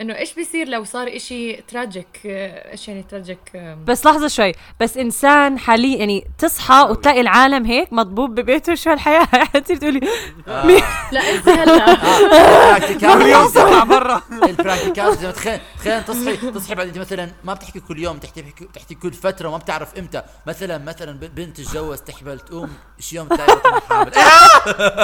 إنه 0.00 0.16
إيش 0.16 0.32
بيصير 0.34 0.68
لو 0.68 0.84
صار 0.84 1.16
إشي 1.16 1.56
tragic 1.56 2.06
آه، 2.26 2.72
إيش 2.72 2.88
يعني 2.88 3.02
tragic 3.02 3.38
بس 3.86 4.06
لحظة 4.06 4.28
شوي 4.28 4.52
بس 4.80 4.96
إنسان 4.96 5.58
حاليا 5.58 5.96
يعني 5.98 6.26
تصحى 6.38 6.86
وتلاقي 6.90 7.20
العالم 7.20 7.64
هيك 7.64 7.92
مضبوب 7.92 8.34
ببيته 8.34 8.74
شو 8.74 8.90
هالحياة؟ 8.90 9.24
تصير 9.64 9.76
تقولي 9.76 10.00
لا 11.12 11.20
انت 11.34 11.48
هلا. 11.48 12.78
كل 13.00 13.06
اليوم 13.22 13.48
تطلع 13.48 13.84
برا 13.84 14.22
ال 14.48 14.55
practical 14.55 15.16
زي 15.16 15.26
ما 15.26 15.32
تخيل 15.32 15.60
تخيل 15.78 16.04
تصحي 16.04 16.36
تصحي 16.36 16.74
بعد 16.74 16.86
أنت 16.86 16.98
مثلا 16.98 17.30
ما 17.44 17.54
بتحكي 17.54 17.80
كل 17.80 17.98
يوم 17.98 18.16
بتحكي 18.16 18.42
بتحكي, 18.60 18.94
كل 18.94 19.12
فترة 19.12 19.48
وما 19.48 19.58
بتعرف 19.58 19.98
إمتى. 19.98 20.22
مثلا 20.46 20.78
مثلا 20.78 21.12
ب- 21.12 21.34
بنت 21.34 21.56
تتجوز 21.56 22.00
تحبل 22.00 22.40
تقوم 22.40 22.70
شي 23.00 23.16
يوم 23.16 23.28
تلاقي 23.28 23.60
حامل؟ 23.90 24.12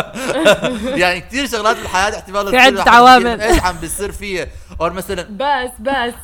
يعني 1.01 1.21
كثير 1.21 1.47
شغلات 1.47 1.77
بالحياة 1.77 2.15
احتمال 2.17 2.51
في 2.51 2.57
واحد 2.57 2.79
عوامل. 2.89 3.41
إيش 3.41 3.61
عم 3.63 3.77
بيصير 3.77 4.13
فيها؟ 4.13 4.47
أو 4.91 4.95
مثلا 4.95 5.23
بس 5.31 5.71
بس 5.81 6.15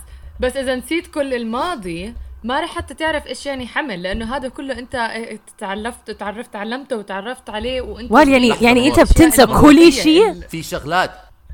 بس 0.40 0.56
إذا 0.56 0.74
نسيت 0.74 1.06
كل 1.06 1.34
الماضي 1.34 2.14
ما 2.44 2.60
رح 2.60 2.74
حتى 2.76 2.94
تعرف 2.94 3.26
إيش 3.26 3.46
يعني 3.46 3.66
حمل 3.66 4.02
لأنه 4.02 4.36
هذا 4.36 4.48
كله 4.48 4.78
أنت 4.78 4.94
آه، 4.94 5.38
تعلفت 5.58 6.10
تعرفت 6.10 6.52
تعلمته 6.52 6.96
وتعرفت 6.96 7.50
عليه 7.50 7.80
وأنت 7.80 8.12
وال 8.12 8.28
يعني 8.28 8.48
يعني 8.60 8.88
أنت. 8.88 9.00
بتنسى 9.00 9.42
يعني 9.42 9.60
كل 9.60 9.92
شيء؟ 9.92 10.40
في 10.50 10.62
شغلات. 10.62 11.10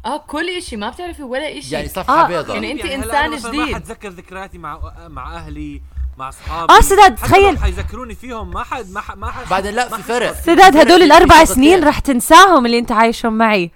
آه 0.06 0.16
كل 0.16 0.48
إشي 0.48 0.76
ما 0.76 0.90
بتعرفي 0.90 1.22
ولا 1.22 1.58
إشي. 1.58 1.74
يعني 1.74 1.88
صفحة 1.88 2.24
آه، 2.24 2.26
بيضاء. 2.28 2.54
يعني 2.54 2.72
أنت 2.72 2.80
هلا 2.86 2.94
إنسان 2.94 3.14
أنا 3.24 3.28
مثلاً 3.36 3.52
ما 3.52 3.62
جديد. 3.64 3.74
حتذكر 3.74 4.08
ذكرياتي 4.08 4.58
مع 4.58 4.80
مع 5.08 5.36
أهلي 5.36 5.82
مع 6.18 6.28
أصحابي. 6.28 6.72
آه، 6.72 6.80
سداد، 6.80 7.16
تخيل. 7.16 7.58
حيذكروني 7.58 8.14
فيهم 8.14 8.50
ما 8.50 8.62
حد 8.62 8.90
ما 8.90 9.00
حد 9.00 9.18
ما 9.18 9.30
حد 9.30 9.48
بعدين 9.48 9.74
لا 9.74 9.88
في 9.88 10.02
فرق. 10.02 10.32
سداد 10.32 10.76
هدول 10.76 11.02
الاربع. 11.02 11.44
سنين 11.44 11.84
رح 11.84 11.98
تنساهم 11.98 12.66
اللي 12.66 12.78
أنت 12.78 12.92
عايشهم 12.92 13.38
معي. 13.38 13.70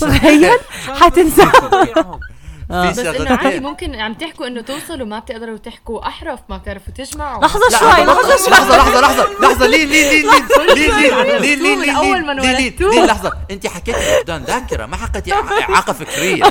تخيل؟ 0.00 0.58
حتنساهم. 0.88 2.20
آه. 2.72 2.90
بس 2.90 2.98
إنه 2.98 3.36
عادي 3.36 3.60
ممكن 3.60 3.94
عم 4.00 4.14
تحكوا 4.14 4.46
إنه 4.46 4.60
توصلوا 4.60 5.06
ما 5.06 5.18
بتقدروا 5.18 5.58
تحكوا 5.58 6.06
أحرف 6.08 6.40
ما 6.48 6.56
بتعرفوا 6.56 6.92
تجمعوا. 6.92 7.42
لحظة 7.44 7.78
شوي 7.78 7.88
لحظة 8.04 8.36
شوي. 8.36 8.50
لحظة 8.50 8.76
لحظة 8.76 9.00
لحظة 9.00 9.26
لحظة. 9.42 9.66
لين 9.66 9.88
لين 9.88 10.08
لين 10.10 10.26
لين 10.74 11.40
لين 11.40 11.62
لين 11.62 11.80
لين 11.80 11.96
اول 11.96 12.24
ما 12.26 12.32
انولدتوا 12.32 12.90
لين 12.90 13.04
لحظة. 13.04 13.32
أنت 13.50 13.66
حكيت 13.66 13.96
فقدان 13.96 14.42
ذاكرة 14.42 14.86
ما 14.86 14.96
حكيت 14.96 15.32
اعاقه 15.32 15.92
فكرية. 15.92 16.44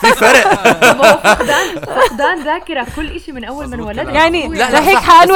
في 0.00 0.06
فرق. 0.14 0.54
فقدان 1.24 1.80
فقدان 1.80 2.44
ذاكرة 2.44 2.86
كل 2.96 3.20
شيء 3.20 3.34
من 3.34 3.44
أول 3.44 3.66
ما 3.66 3.74
انولدت 3.74 4.08
يعني 4.14 4.48
لهيك 4.48 4.98
حال 4.98 5.28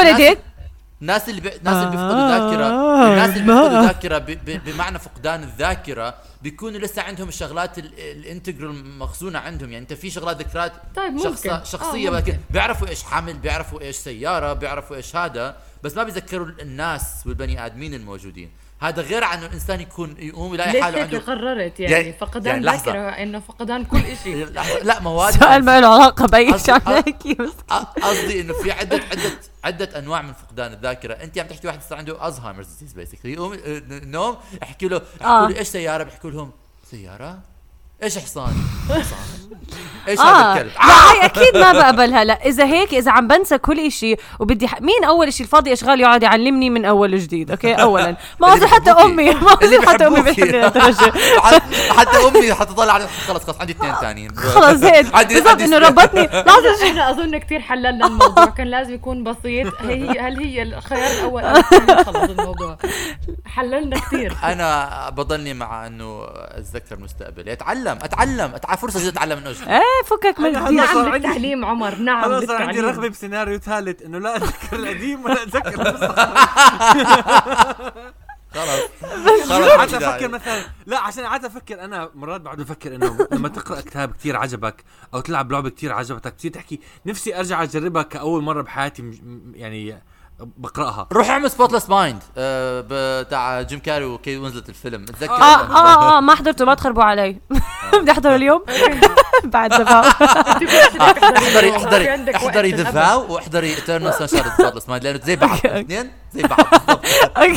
الناس 1.05 1.29
اللي 1.29 1.40
بي... 1.40 1.57
الناس 1.57 1.77
اللي 1.77 1.90
بيفقدوا 1.90 2.21
آه، 2.21 2.38
ذاكرة 2.38 2.69
الناس 3.12 3.31
اللي 3.37 3.53
بيفقدوا 3.53 3.87
ذاكرة 3.87 4.19
ب... 4.19 4.27
ب... 4.27 4.64
بمعنى 4.64 4.99
فقدان 4.99 5.43
الذاكرة 5.43 6.14
بيكونوا 6.43 6.79
لسه 6.79 7.03
عندهم 7.03 7.29
الشغلات 7.29 7.79
ال- 7.79 7.99
الانتجرال 7.99 8.99
مخزونة 8.99 9.38
عندهم 9.38 9.73
يعني 9.73 9.83
أنت 9.83 9.93
في 9.93 10.11
شغلات 10.11 10.40
ذكريات 10.40 10.73
طيب 10.97 11.12
ممكن. 11.12 11.25
شخص... 11.25 11.73
شخصية 11.73 12.09
آه، 12.09 12.12
آه 12.12 12.17
ممكن. 12.17 12.38
بيعرفوا 12.51 12.88
إيش 12.88 13.03
حمل 13.03 13.35
بيعرفوا 13.35 13.81
إيش 13.81 13.97
سيارة 13.97 14.53
بيعرفوا 14.53 14.97
إيش 14.97 15.17
هذا 15.17 15.57
بس 15.83 15.97
ما 15.97 16.03
بيذكروا 16.03 16.47
الناس 16.47 17.23
والبني 17.27 17.67
آدمين 17.67 17.95
الموجودين 17.95 18.51
هذا 18.81 19.03
غير 19.03 19.25
عن 19.25 19.45
الإنسان 19.45 19.81
يكون 19.81 20.15
يقوم 20.19 20.55
يلاقي 20.55 20.73
ليش 20.73 20.83
حاله 20.83 21.01
عنده 21.03 21.19
قررت 21.19 21.81
يعني, 21.81 21.93
يعني- 21.95 22.13
فقدان 22.13 22.65
يعني. 22.65 22.77
ذاكرة 22.79 23.01
إنه 23.09 23.41
فقدان 23.41 23.85
كل 23.85 23.99
لحظة، 24.27 24.79
لا 24.83 25.01
ما 25.01 25.11
هو 25.11 25.23
هذا 25.23 25.39
سؤال 25.39 25.65
ما 25.65 25.81
له 25.81 25.87
علاقة 25.95 26.27
بأي 26.27 26.59
شيء 26.59 26.75
عم 26.75 27.03
قصدي- 28.03 28.41
إنه 28.41 28.53
في 28.63 28.73
عده 28.73 28.97
عده 28.97 29.31
عدة 29.65 29.99
أنواع 29.99 30.23
من 30.23 30.33
فقدان 30.33 30.73
الذاكرة. 30.73 31.15
أنت 31.15 31.39
عم 31.39 31.47
تحكي 31.47 31.67
واحد 31.67 31.83
صار 31.83 31.99
عنده 31.99 32.29
Alzheimer's 32.29 32.66
disease 32.66 32.92
basically 32.92 33.33
يقوم 33.33 33.53
آه، 33.53 33.59
النوم 33.79 34.37
احكي 34.63 34.89
له 34.89 34.97
آه. 34.97 35.01
احكوا 35.25 35.49
له 35.49 35.59
إيش 35.59 35.69
سيارة؟ 35.69 36.03
بيحكوا 36.05 36.31
لهم 36.31 36.51
سيارة؟ 36.91 37.39
إيش 38.03 38.19
حصان؟ 38.19 38.55
حصان. 38.89 39.59
إيش 40.09 40.21
آه. 40.21 40.23
هذا 40.53 40.53
الكلب؟ 40.61 40.73
لا 40.77 41.11
هاي 41.11 41.25
أكيد 41.27 41.57
ما 41.57 41.73
بقبلها. 41.73 42.25
لا 42.25 42.47
إذا 42.47 42.64
هيك 42.64 42.95
إذا 42.95 43.11
عم 43.11 43.29
بنسى 43.29 43.59
كل 43.59 43.87
إشي 43.87 44.17
وبدي 44.40 44.69
ح... 44.69 44.81
مين 44.81 45.05
أول 45.05 45.27
إشي 45.29 45.43
الفاضي 45.43 45.73
أشغال 45.73 46.01
يقعد 46.01 46.23
يعلمني 46.23 46.71
من 46.71 46.85
أول 46.85 47.14
وجديد 47.14 47.51
okay 47.51 47.75
أو 47.83 48.00
لا. 48.00 48.16
ما 48.40 48.55
أظن 48.55 48.67
حتى. 48.67 48.90
أمي. 48.90 49.31
ما 49.35 49.53
أظن 49.53 49.87
حتى 49.88 50.07
أمي. 50.07 50.21
بتحبني 50.23 50.51
لهالدرجة. 50.53 51.12
حتى 51.99 52.17
أمي 52.29 52.55
حتطلع 52.55 52.93
على 52.93 53.07
خلص 53.29 53.45
خلص 53.45 53.61
عندي 53.61 53.73
اثنين 53.73 53.95
ثانيين 53.95 54.37
خلص 54.37 54.83
عندي- 55.14 55.35
بالضبط 55.35 55.61
إنه. 55.61 55.79
ربطني. 55.79 56.23
لحظه 56.27 56.75
إحنا 56.88 57.11
أظن 57.11 57.37
كثير 57.38 57.61
حللنا 57.61 58.07
الموضوع. 58.07 58.45
كان 58.45 58.67
لازم 58.67 58.95
يكون 58.95 59.25
بسيط. 59.25 59.75
هي 59.81 60.19
هل 60.21 60.38
هي 60.38 60.62
الخيار 60.62 61.11
الأول؟ 61.11 61.62
خلص 62.05 62.31
الموضوع. 62.31 62.77
حللنا 63.47 63.97
كثير 63.99 64.37
أنا 64.45 64.90
بضلني 65.11 65.55
مع 65.55 65.87
إنه 65.87 66.25
أتذكر 66.29 66.95
المستقبل 66.95 67.49
أتعلم 67.49 67.99
أتعلم. 68.03 68.53
اتع 68.55 68.75
فرصة 68.77 68.99
جديدة 69.01 69.12
أتعلم 69.12 69.38
من 69.38 69.47
أجل 69.47 69.69
إيه. 69.69 69.81
فكك 70.07 70.40
من 70.40 70.57
هلا 70.57 70.87
صار 70.87 71.02
نعم 71.02 71.12
عندي- 71.12 71.26
للتعليم 71.26 71.64
عمر. 71.64 71.94
نعم 71.94 72.22
خلاص 72.24 72.44
صار 72.44 72.62
عندي 72.62 72.80
رغبة 72.80 73.09
بسيناريو 73.09 73.59
ثالث 73.59 74.02
إنه 74.02 74.18
لا 74.18 74.37
اتذكر 74.37 74.76
القديم 74.76 75.24
ولا 75.24 75.42
أتذكر 75.42 75.87
المستقبل 75.88 76.14
خلص 78.54 78.80
خلص 79.02 79.48
خلص 79.52 79.68
قعدت. 79.70 79.94
أفكر 79.94 80.28
مثلا 80.28 80.62
لا 80.87 80.98
عشان 81.00 81.24
قعدت 81.24 81.44
أفكر. 81.44 81.85
أنا 81.85 82.11
مرات 82.14 82.40
بقعد 82.40 82.61
أفكر 82.61 82.94
إنه 82.94 83.28
لما 83.33 83.48
تقرأ 83.48 83.80
كتاب 83.80 84.12
كتير 84.12 84.37
عجبك 84.37 84.85
أو 85.14 85.20
تلعب 85.20 85.52
لعبة 85.52 85.70
كتير 85.70 85.92
عجبتك 85.92 86.35
تصير 86.35 86.50
تحكي 86.50 86.80
نفسي 87.07 87.38
أرجع 87.38 87.62
أجربها 87.62 88.02
كأول 88.02 88.42
مرة 88.42 88.62
بحياتي 88.62 89.11
يعني 89.54 90.02
بقراها. 90.38 91.09
روح 91.12 91.31
اعمل 91.31 91.51
spotless 91.51 91.90
mind 91.90 92.23
بتاع 92.37 93.62
جيم 93.62 93.79
كاري 93.79 94.05
وكيت 94.05 94.37
وينسلت 94.37 94.68
الفيلم. 94.68 95.05
تذكر 95.05 95.33
آه 95.33 95.37
آه 95.37 96.16
آه 96.16 96.20
ما 96.20 96.35
حضرته 96.35 96.64
ما 96.64 96.75
تخربوا 96.75 97.05
علي. 97.05 97.40
بدي 98.01 98.11
أحضره 98.11 98.35
اليوم. 98.35 98.64
بعد 99.44 99.73
احضري 99.73 100.66
في 100.66 101.01
احضري 101.77 101.77
احضري 102.37 102.73
وقت 102.73 102.81
The 102.81 102.90
Vow 102.90 103.33
واحضري 103.33 103.75
Eternal 103.75 104.14
Sunshine 104.14 104.42
spotless 104.42 104.88
mind 104.88 105.05
لأنه 105.07 105.20
زي 105.25 105.37
بعض. 105.37 105.59
الاثنين 105.64 106.11
زي 106.33 106.42
بعض. 106.42 106.66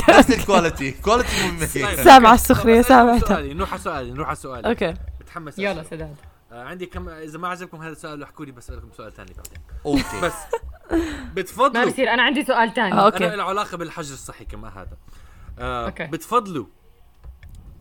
نفس 0.10 0.32
ال 0.32 0.39
quality 0.39 0.92
quality 0.92 1.52
مو 1.52 1.66
سامع 2.04 2.34
السخرية 2.34 2.82
سامعتها 2.82 3.28
سؤالي 3.28 3.54
نروح 3.54 3.72
على 3.74 3.82
سؤالي 3.82 4.12
نروح 4.12 4.28
على 4.28 4.36
سؤالي. 4.36 4.70
okay. 4.70 4.94
متحمس 5.22 5.60
يلا. 5.60 5.84
سداد. 5.92 6.16
آه 6.52 6.64
عندي 6.64 6.86
كم 6.86 7.10
إذا 7.10 7.38
ما 7.40 7.48
عجبكم 7.48 7.82
هذا 7.82 7.92
السؤال 7.92 8.24
احكوا 8.24 8.46
لي 8.46 8.52
بسالكم 8.52 8.92
سؤال 8.92 9.14
ثاني 9.14 9.34
بعدين. 9.34 9.62
okay. 9.86 10.22
بس 10.22 10.34
ما 10.92 11.34
بتفضلوا 11.34 11.86
بصير 11.86 12.14
أنا 12.14 12.24
عندي 12.24 12.46
سؤال 12.46 12.70
آه، 12.70 12.74
ثاني 12.74 13.06
okay. 13.06 13.28
أنا 13.28 13.36
له 13.36 13.44
علاقة 13.44 13.78
بالحجر 13.78 14.14
الصحي 14.14 14.46
كمان 14.46 14.72
هذا. 14.72 14.98
آه 15.60 15.86
okay. 15.86 16.08
بتفضلوا 16.08 16.66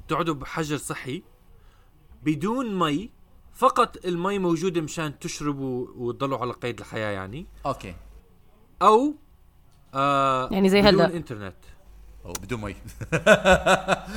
تقعدوا 0.08 0.34
بحجر 0.34 0.76
صحي 0.76 1.22
بدون 2.22 2.78
مي 2.78 3.10
فقط 3.54 4.04
المي 4.04 4.38
موجودة 4.38 4.80
مشان 4.80 5.18
تشربوا 5.18 5.86
وتضلوا 5.96 6.38
على 6.38 6.52
قيد 6.52 6.78
الحياة 6.80 7.10
يعني؟ 7.10 7.46
okay. 7.66 7.94
أو 8.82 9.14
آه 9.94 10.48
يعني 10.52 10.68
زي 10.68 10.80
بدون 10.82 11.00
هلا. 11.00 11.16
إنترنت. 11.16 11.56
أو 12.26 12.32
بدون 12.32 12.60
مي. 12.60 12.76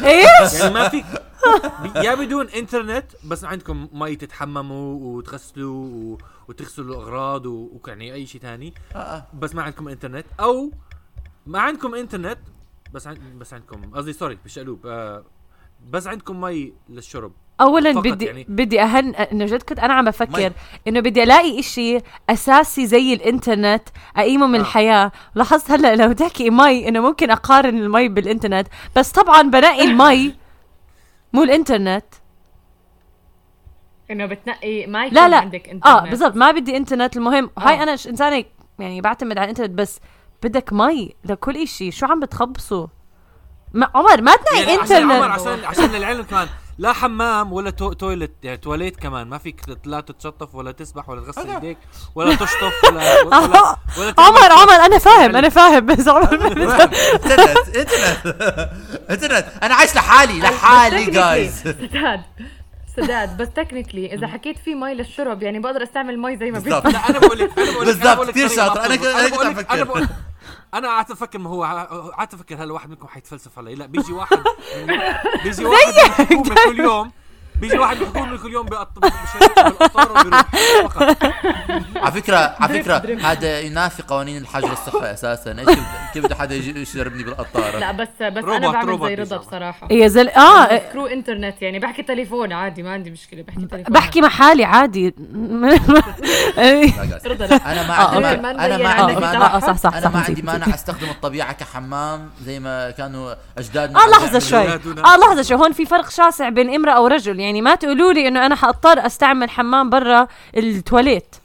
إيش؟ 0.04 0.54
يعني 0.54 0.74
ما 0.74 0.90
فيك 0.90 1.06
ب- 1.84 1.96
يا 2.06 2.16
بدون 2.16 2.48
إنترنت 2.50 3.06
بس 3.26 3.44
عندكم 3.46 3.88
مي 3.94 4.16
تتحمموا 4.16 5.18
وتغسلوا 5.18 5.86
و- 5.86 6.18
وتغسلوا 6.48 6.88
الأغراض 6.96 7.46
ويعني 7.46 8.14
أي 8.14 8.26
شيء 8.28 8.42
ثاني 8.42 8.74
آه، 8.96 8.98
آه. 8.98 9.28
بس 9.34 9.56
ما 9.56 9.64
عندكم 9.64 9.88
إنترنت. 9.88 10.26
أو 10.40 10.72
ما 11.48 11.60
عندكم 11.60 11.96
إنترنت 11.96 12.38
بس 12.94 13.08
عن... 13.08 13.40
بس 13.40 13.54
عندكم 13.54 13.92
قصدي 13.96 14.14
sorry 14.14 14.38
بالشقلوب 14.44 14.86
آه 14.88 15.24
بس 15.90 16.08
عندكم 16.08 16.42
مي 16.42 16.74
للشرب. 16.90 17.32
أو 17.62 17.88
لا 17.88 18.02
بدي 18.02 18.26
يعني. 18.26 18.46
بدي 18.50 18.82
اهن 18.82 19.16
إنه 19.16 19.46
جد 19.46 19.64
كنت 19.64 19.80
أنا 19.80 19.94
عم. 19.94 20.06
بفكر 20.06 20.54
إنه 20.88 21.00
بدي 21.00 21.24
ألاقي 21.24 21.60
إشي 21.60 21.98
أساسي 22.30 22.88
زي 22.88 23.14
الإنترنت 23.14 23.84
أقيمه 24.18 24.48
من 24.48 24.56
آه. 24.56 24.62
الحياة. 24.62 25.12
لاحظت 25.36 25.72
هلأ 25.72 25.96
لو 25.96 26.12
تحكي 26.12 26.50
مي 26.50 26.88
إنه 26.88 27.00
ممكن 27.00 27.32
أقارن 27.32 27.78
المي 27.78 28.08
بالإنترنت 28.08 28.68
بس 28.96 29.12
طبعا 29.12 29.42
بنقي 29.42 29.84
المي 29.84 30.36
مو 31.34 31.44
الإنترنت. 31.44 32.06
إنه 34.12 34.26
بتنقي 34.26 34.86
ما 34.88 35.06
يكون 35.06 35.16
لا. 35.18 35.30
لا 35.30 35.38
عندك 35.38 35.70
إنترنت. 35.70 35.86
آه 35.86 36.10
بالضبط. 36.10 36.36
ما 36.36 36.52
بدي 36.52 36.78
إنترنت 36.78 37.18
المهم. 37.18 37.50
آه. 37.58 37.62
هاي 37.62 37.84
أنا 37.84 37.92
إنسانة 37.92 38.46
يعني 38.80 39.02
بعتمد 39.02 39.38
على 39.38 39.44
الإنترنت 39.44 39.72
بس 39.72 40.00
بدك 40.44 40.74
مي 40.74 41.16
لكل 41.26 41.58
إشي. 41.58 41.92
شو 41.92 42.06
عم 42.06 42.20
بتخبصوا 42.20 42.88
ما 43.74 43.90
عمر 43.96 44.22
ما 44.22 44.36
تنقي 44.36 44.62
يعني 44.64 44.82
عشان 44.82 45.12
عمر 45.12 45.34
انترنت 45.36 45.66
عشان 45.66 45.84
عشان 45.84 45.96
للعلم 45.96 46.24
كمان. 46.24 46.48
لا 46.80 46.94
حمام 46.94 47.54
ولا 47.54 47.70
to- 47.70 47.94
toilet 47.94 48.32
يعني 48.44 48.58
تواليت 48.58 48.96
كمان. 48.96 49.28
ما 49.28 49.38
فيك 49.38 49.62
لا 49.86 50.02
تتشطف 50.02 50.56
ولا 50.56 50.72
تسبح 50.72 51.10
ولا 51.10 51.22
تغسل 51.22 51.50
ايديك 51.50 51.78
ولا 52.16 52.36
تشطف 52.36 52.74
ولا 52.84 53.22
ولا, 53.22 53.38
ولا, 53.98 54.14
عمر. 54.18 54.52
عمر 54.52 54.86
أنا 54.86 54.98
فاهم 54.98 55.36
أنا 55.36 55.50
فاهم. 55.50 55.86
بس 55.86 56.08
عمر 56.08 56.38
ما 56.38 56.48
انترنت 56.48 57.76
انترنت. 57.76 58.26
انترنت. 59.12 59.46
أنا 59.64 59.76
عايش 59.76 59.96
لحالي 59.96 60.40
لحالي 60.40 61.06
جايز 61.06 61.62
سداد. 61.62 62.22
سداد 62.98 63.38
بس 63.38 63.48
technically 63.50 64.14
إذا 64.14 64.28
حكيت 64.28 64.58
في 64.58 64.76
مي 64.76 64.94
للشرب 64.94 65.44
يعني 65.44 65.60
بقدر 65.60 65.84
أستعمل 65.84 66.20
مي 66.20 66.38
زي 66.38 66.52
ما. 66.52 66.60
بدي 66.60 66.70
لا 66.70 67.10
أنا 67.10 67.20
بقول 67.20 67.40
لك 67.40 67.60
أنا 67.60 67.72
بقول 67.72 67.88
لك 67.88 67.96
بالضبط، 67.96 68.30
كثير 68.30 68.48
شاطر. 68.48 68.86
أنا 68.86 68.96
كنت 68.96 69.06
بقول 69.34 69.56
لك-. 69.58 69.72
أنا 69.72 69.84
بقول 69.84 70.08
أنا 70.74 70.88
قعدت 70.88 71.12
أفكر 71.12 71.40
ما 71.40 71.50
هو 71.50 71.64
قعدت 72.18 72.34
أفكر 72.34 72.64
هلا 72.64 72.74
واحد 72.74 72.90
منكم 72.90 73.08
حيتفلسف 73.08 73.60
علي 73.60 73.76
لا 73.76 73.86
بيجي 73.86 74.14
واحد 74.14 74.38
بيجي 75.44 75.66
واحد 75.66 75.94
من 75.94 76.00
الحكومة 76.06 76.56
كل 76.66 76.80
يوم. 76.80 77.12
بيجي 77.62 77.78
واحد 77.80 77.98
الحكومة 78.02 78.38
كل 78.38 78.52
يوم 78.54 78.66
بالقطار 78.66 80.12
وبيروح 80.12 80.46
على 81.96 82.12
فكرة 82.22 82.56
على 82.60 82.84
فكرة. 82.84 83.18
هذا 83.32 83.60
ينافي 83.60 84.04
قوانين 84.04 84.42
الحجر 84.42 84.72
الصحي 84.72 85.14
أساسا 85.14 85.52
إيش 85.60 85.70
كيف- 86.14 86.24
بده 86.26 86.36
حدا 86.36 86.56
يجي 86.56 86.82
يشربني 86.82 87.24
بالقطاره 87.24 87.80
لا 87.80 87.92
بس 87.92 88.08
بس 88.22 88.44
أنا 88.44 88.72
بعمل 88.72 89.00
زي 89.00 89.16
رضا. 89.16 89.38
بصراحه 89.38 89.88
يا 89.92 90.08
زل 90.08 90.30
آه 90.30 90.78
سكرو 90.90 91.06
إنترنت 91.06 91.62
يعني 91.62 91.80
بحكي 91.80 92.04
تليفون 92.04 92.54
عادي 92.54 92.84
ما 92.84 92.92
عندي 92.94 93.12
مشكلة 93.12 93.42
بحكي 93.44 93.66
تليفون 93.66 93.94
بحكي 93.94 94.22
مع 94.22 94.30
حالي 94.30 94.64
عادي 94.64 95.14
إيه. 96.58 96.94
أنا 97.66 97.88
ما 97.88 97.94
آه، 97.94 98.08
عندي. 98.16 98.42
ما- 98.42 98.52
أنا 98.66 98.78
ما 98.78 98.90
عندي 98.90 99.16
مانع 99.16 99.60
صح 99.60 99.78
صح 99.78 99.94
أنا 99.96 100.10
ما 100.10 100.20
عندي. 100.28 100.42
مانع 100.42 100.68
أستخدم 100.68 101.10
الطبيعة 101.10 101.54
كحمام 101.54 102.30
زي 102.46 102.60
ما 102.60 102.92
كانوا 102.92 103.34
أجدادنا 103.58 104.00
آه 104.00 104.08
يعملوا. 104.10 104.40
شوي. 104.40 104.74
آه 105.04 105.18
لحظة 105.18 105.42
شوي 105.42 105.58
هون 105.58 105.72
في 105.74 105.86
فرق 105.86 106.10
شاسع 106.10 106.50
بين 106.50 106.76
امرأة 106.76 107.02
ورجل 107.02 107.40
يعني 107.40 107.49
ما 107.54 107.76
تقولوا 107.76 108.14
لي 108.14 108.28
إنه 108.28 108.46
أنا 108.46 108.56
حأضطر 108.56 109.06
أستعمل 109.06 109.50
حمام 109.50 109.90
برا 109.90 110.28
التواليت. 110.58 111.36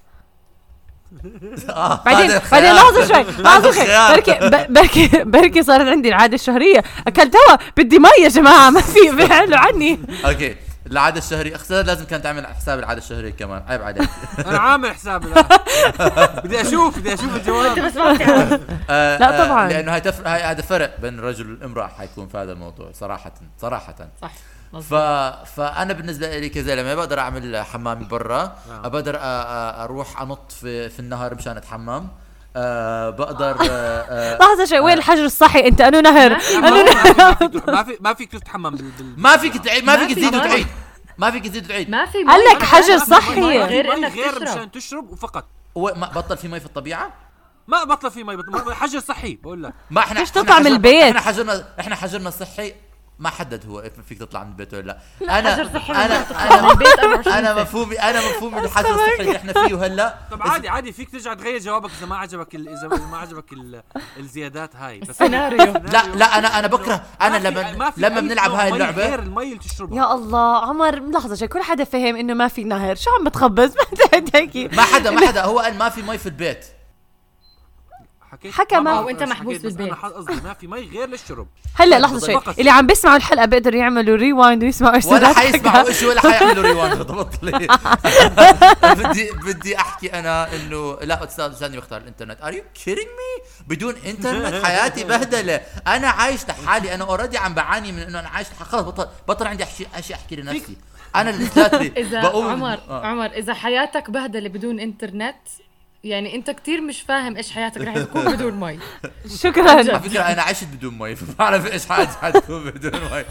آه، 1.69 2.03
بعدين 2.05 2.31
بعدين. 2.53 2.75
لحظة 2.75 3.07
شوي 3.07 3.43
لحظة 3.43 3.73
شوي. 3.73 4.14
بركي 4.14 4.67
بركي 4.69 5.25
بركي 5.25 5.62
صارت 5.62 5.87
عندي 5.87 6.09
العادة 6.09 6.35
الشهرية. 6.35 6.85
أكلت 7.07 7.37
هوا 7.37 7.57
بدي 7.77 7.99
مي 7.99 8.09
يا 8.23 8.29
جماعة 8.29 8.71
ما 8.71 8.81
في 8.81 9.11
بيحلوا 9.17 9.59
عني. 9.59 9.99
okay 10.25 10.57
العادة 10.87 11.19
الشهرية 11.19 11.55
أختي 11.57 11.83
لازم 11.83 12.05
كانت 12.05 12.25
تعمل 12.25 12.47
حساب 12.47 12.79
العادة 12.79 12.99
الشهرية 13.01 13.31
كمان. 13.31 13.62
عيب 13.69 13.83
عليك. 13.83 14.09
أنا 14.47 14.59
عامل 14.59 14.95
حسابي 14.95 15.29
لا. 15.29 16.40
بدي 16.40 16.61
أشوف 16.61 16.99
بدي 16.99 17.14
أشوف 17.14 17.37
الجواب. 17.37 17.79
بس 17.79 17.93
بتعرف. 17.93 18.61
آه، 18.90 19.19
لا 19.19 19.43
آه، 19.43 19.47
طبعاً. 19.47 19.69
لأنه 19.69 19.95
هاي 19.95 20.01
تفرق 20.01 20.29
هاي 20.29 20.43
هذا 20.43 20.62
فرق 20.62 21.01
بين 21.01 21.19
الرجل 21.19 21.51
والامراه 21.51 21.87
حيكون 21.87 22.29
في 22.29 22.38
هذا 22.38 22.53
الموضوع 22.53 22.90
صراحة 22.93 23.33
صراحة. 23.61 23.95
صح. 24.23 24.33
ف... 24.81 24.95
فأنا 25.57 25.93
بالنسبة 25.93 26.39
لي 26.39 26.49
كزلمة 26.49 26.95
بقدر 26.95 27.19
أعمل 27.19 27.57
حمامي 27.65 28.05
برا. 28.05 28.57
بقدر 28.85 29.17
أ... 29.17 29.19
أ... 29.21 29.85
أروح 29.85 30.21
أنط 30.23 30.53
في 30.53 30.89
في 30.89 31.01
النهر 31.01 31.35
مشان 31.35 31.57
أتحمم. 31.57 32.09
أه 32.57 33.11
بقدر 33.11 33.57
أه 33.61 33.65
أه 33.71 34.39
لحظة 34.39 34.65
شوي 34.65 34.79
وين 34.81 34.99
الحجر 34.99 35.25
الصحي؟ 35.25 35.67
أنت 35.69 35.81
أنو 35.81 36.01
نهر؟ 36.01 36.31
ما 36.31 36.69
أنو 36.69 36.77
نهر؟ 36.85 37.51
ما 37.67 37.83
في 37.83 37.99
ما 38.01 38.15
فيك 38.15 38.33
تتحمم 38.33 38.71
بال, 38.71 38.91
بال... 38.91 39.15
ما 39.17 39.37
فيك 39.37 39.57
تعيد 39.65 39.85
ما 39.85 39.97
فيك 39.97 40.09
في 40.09 40.15
تزيد. 40.15 40.35
وتعيد. 40.35 40.67
ما 41.19 41.31
فيك 41.31 41.45
تزيد 41.49 41.65
وتعيد. 41.65 41.91
ما 41.91 42.07
في 42.07 42.19
قال. 42.25 42.41
لك 42.55 42.63
حجر 42.63 42.99
صحي. 42.99 43.41
غير 43.63 43.95
إنك 43.95 44.13
غير 44.13 44.33
تشرب. 44.33 44.43
مشان 44.43 44.71
تشرب 44.71 45.11
وفقط. 45.13 45.45
هو 45.77 45.93
ما 45.97 46.07
بطل 46.07 46.37
في 46.37 46.49
مي 46.49 46.61
في 46.61 46.67
الطبيعة؟ 46.67 47.13
ما 47.69 47.85
بطل 47.85 48.11
في 48.11 48.25
مي 48.25 48.37
بطل 48.37 48.75
حجر 48.75 49.01
صحي 49.01 49.35
بقول 49.43 49.63
لك. 49.63 49.73
ما 49.91 50.01
إحنا 50.01 50.21
من 50.21 50.27
حجرنا- 50.27 50.67
البيت؟ 50.67 51.03
إحنا 51.03 51.21
حجرنا 51.21 51.65
إحنا 51.81 51.97
حجرنا 51.97 52.29
الصحي 52.29 52.75
ما 53.18 53.31
حدد 53.31 53.66
هو 53.66 53.90
فيك 54.09 54.18
تطلع 54.18 54.44
من 54.44 54.50
البيت 54.50 54.74
ولا 54.74 54.98
لا. 55.20 55.38
أنا 55.38 55.55
حجر 55.55 55.68
صحي. 55.74 55.92
أنا 55.92 56.18
من 56.18 56.37
أنا 56.37 56.70
البيت 56.70 56.98
24 56.98 57.37
أنا 57.37 57.55
ساعة. 57.55 57.62
مفهومي 57.62 57.96
أنا 57.96 58.18
مفهومي 58.20 58.61
الحجر 58.61 58.90
الصحي 58.94 59.20
اللي 59.20 59.37
إحنا 59.37 59.53
فيه 59.53 59.87
هلا 59.87 60.14
طب 60.31 60.42
عادي 60.42 60.68
عادي 60.68 60.92
فيك 60.92 61.11
ترجع 61.11 61.35
تغير 61.35 61.59
جوابك 61.59 61.90
إذا 61.98 62.07
ما 62.07 62.16
عجبك 62.16 62.55
ال... 62.55 62.68
إذا 62.68 62.87
إذا 62.87 63.07
ما 63.07 63.18
عجبك 63.18 63.53
ال... 63.53 63.83
الزيادات 64.18 64.77
هاي. 64.77 65.00
بس 65.00 65.18
سيناريو. 65.18 65.72
لا 65.72 66.07
لا 66.07 66.38
أنا 66.38 66.59
أنا 66.59 66.66
بكره 66.66 67.03
أنا 67.20 67.37
لما 67.48 67.92
لما 67.96 68.20
بنلعب 68.20 68.50
هاي 68.50 68.68
اللعبه 68.68 69.09
غير 69.09 69.18
المي 69.18 69.42
اللي 69.42 69.59
تشربها. 69.59 69.98
يا 69.98 70.14
الله 70.14 70.57
عمر 70.66 71.11
لحظة 71.11 71.35
شوي. 71.35 71.48
كل 71.48 71.62
حدا 71.62 71.85
فهم 71.85 72.16
إنه 72.16 72.35
ما 72.35 72.48
في 72.48 72.64
نهر. 72.64 72.94
شو 72.94 73.11
عم 73.11 73.24
ما 74.14 74.20
تحكي. 74.20 74.68
ما 74.68 74.83
حدا 74.83 75.11
ما 75.11 75.27
حدا 75.27 75.44
هو 75.44 75.59
قال 75.59 75.79
ما 75.79 75.88
في 75.88 76.03
مي 76.03 76.18
في 76.18 76.27
البيت. 76.27 76.66
حكيت 78.35 78.53
حكى 78.55 78.77
ما- 78.77 78.83
بعرف 78.83 78.99
أو 78.99 79.09
أنت 79.09 79.20
إيش 79.20 79.31
محبوس 79.31 79.57
بالبيت. 79.57 79.87
أنا 79.92 80.09
قصدي 80.09 80.35
ما 80.44 80.55
في 80.55 80.66
مي 80.66 80.90
غير 80.94 81.09
للشرب. 81.09 81.47
هلا 81.75 81.99
لحظة 81.99 82.27
شوي. 82.27 82.55
اللي 82.59 82.70
عم 82.70 82.87
بيسمعوا 82.87 83.16
الحلقة 83.16 83.47
بيقدروا 83.47 83.81
يعملوا 83.81 84.16
rewind 84.16 84.62
ويسمعوا 84.64 84.94
إيش 84.94 85.05
ولا 85.07 85.33
حيسمعوا. 85.35 85.92
شيء 85.92 86.09
ولا 86.09 86.20
حيعملوا 86.20 86.62
rewind 86.73 87.03
بطل 87.03 87.68
بدي 88.99 89.31
بدي 89.44 89.77
أحكي 89.77 90.12
أنا 90.12 90.55
انه 90.57 90.99
لا 91.03 91.25
أستاذ 91.25 91.53
استاذني 91.53 91.77
بختار 91.77 92.01
الإنترنت. 92.01 92.42
are 92.42 92.53
you 92.55 92.62
kidding 92.85 93.07
me 93.07 93.44
بدون 93.68 93.94
إنترنت 94.07 94.64
حياتي 94.64 95.05
بهدلة. 95.05 95.61
أنا 95.87 96.09
عايش 96.09 96.40
لحالي. 96.49 96.94
أنا 96.94 97.05
already 97.05 97.38
عم 97.38 97.55
بعاني 97.55 97.92
من 97.92 97.99
إنه 97.99 98.20
أنا 98.20 98.29
عايش 98.29 98.47
خلص 98.49 98.83
بطل 98.83 99.09
بطل 99.29 99.47
عندي 99.47 99.62
احكي 99.64 99.87
شيء 100.01 100.16
أحكي 100.16 100.37
لنفسي. 100.37 100.77
أنا 101.16 101.31
اللي 101.31 101.49
إذا 102.03 102.23
بقوم 102.23 102.47
عمر 102.49 102.79
آه. 102.88 103.07
عمر 103.07 103.27
إذا 103.27 103.55
حياتك 103.55 104.11
بهدلة 104.11 104.49
بدون 104.49 104.81
إنترنت 104.81 105.37
يعني 106.05 106.35
انت 106.35 106.51
كتير 106.51 106.81
مش 106.81 107.01
فاهم 107.01 107.37
إيش 107.37 107.51
حياتك 107.53 107.81
رح 107.81 107.99
تكون 107.99 108.25
بدون 108.35 108.53
مي. 108.61 108.79
شكرا. 109.38 109.71
على 109.71 110.01
فكرة 110.01 110.21
أنا 110.21 110.43
عشت 110.43 110.64
بدون 110.64 110.99
مي 110.99 111.17
فبعرف 111.17 111.73
إيش 111.73 111.87
حاجة 111.87 112.07
حتكون 112.09 112.71
بدون 112.71 112.93
مي. 113.01 113.25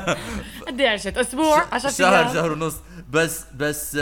قد 0.68 0.80
إيه 0.80 0.88
عشت؟ 0.88 1.18
أسبوع؟ 1.18 1.64
10 1.72 1.90
شهر 1.90 2.34
شهر 2.34 2.52
ونص. 2.52 2.74
بس 3.10 3.44
بس 3.56 3.96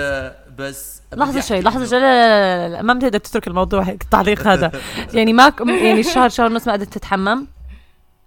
بس 0.59 1.03
لحظة 1.13 1.33
بدي 1.33 1.43
شوي 1.43 1.63
إنه- 1.63 1.69
شوي. 1.73 1.89
لا 1.89 1.99
لا, 2.01 2.69
لا, 2.69 2.75
لا 2.77 2.83
ما 2.83 2.95
بتقدر 2.95 3.19
تترك 3.19 3.47
الموضوع 3.49 3.83
هيك 3.83 4.03
التعليق 4.03 4.47
هذا. 4.49 4.73
يعني 5.15 5.33
ما 5.33 5.49
ك- 5.49 5.61
يعني 5.61 6.01
الشهر 6.01 6.29
شهر 6.29 6.47
ونص 6.47 6.67
ما 6.67 6.73
قدرت 6.73 6.93
تتحمم 6.95 7.47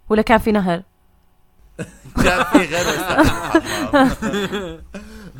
ولا 0.08 0.22
كان 0.22 0.38
في 0.38 0.52
نهر؟ 0.52 0.82
كان 2.24 2.44
في 2.44 2.58
غير. 2.58 2.86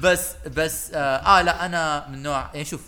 بس 0.02 0.30
بس 0.56 0.90
آه, 0.94 0.98
آه 1.38 1.42
لا 1.42 1.66
أنا 1.66 2.06
من 2.12 2.22
نوع 2.22 2.50
يعني 2.54 2.64
شوف 2.64 2.80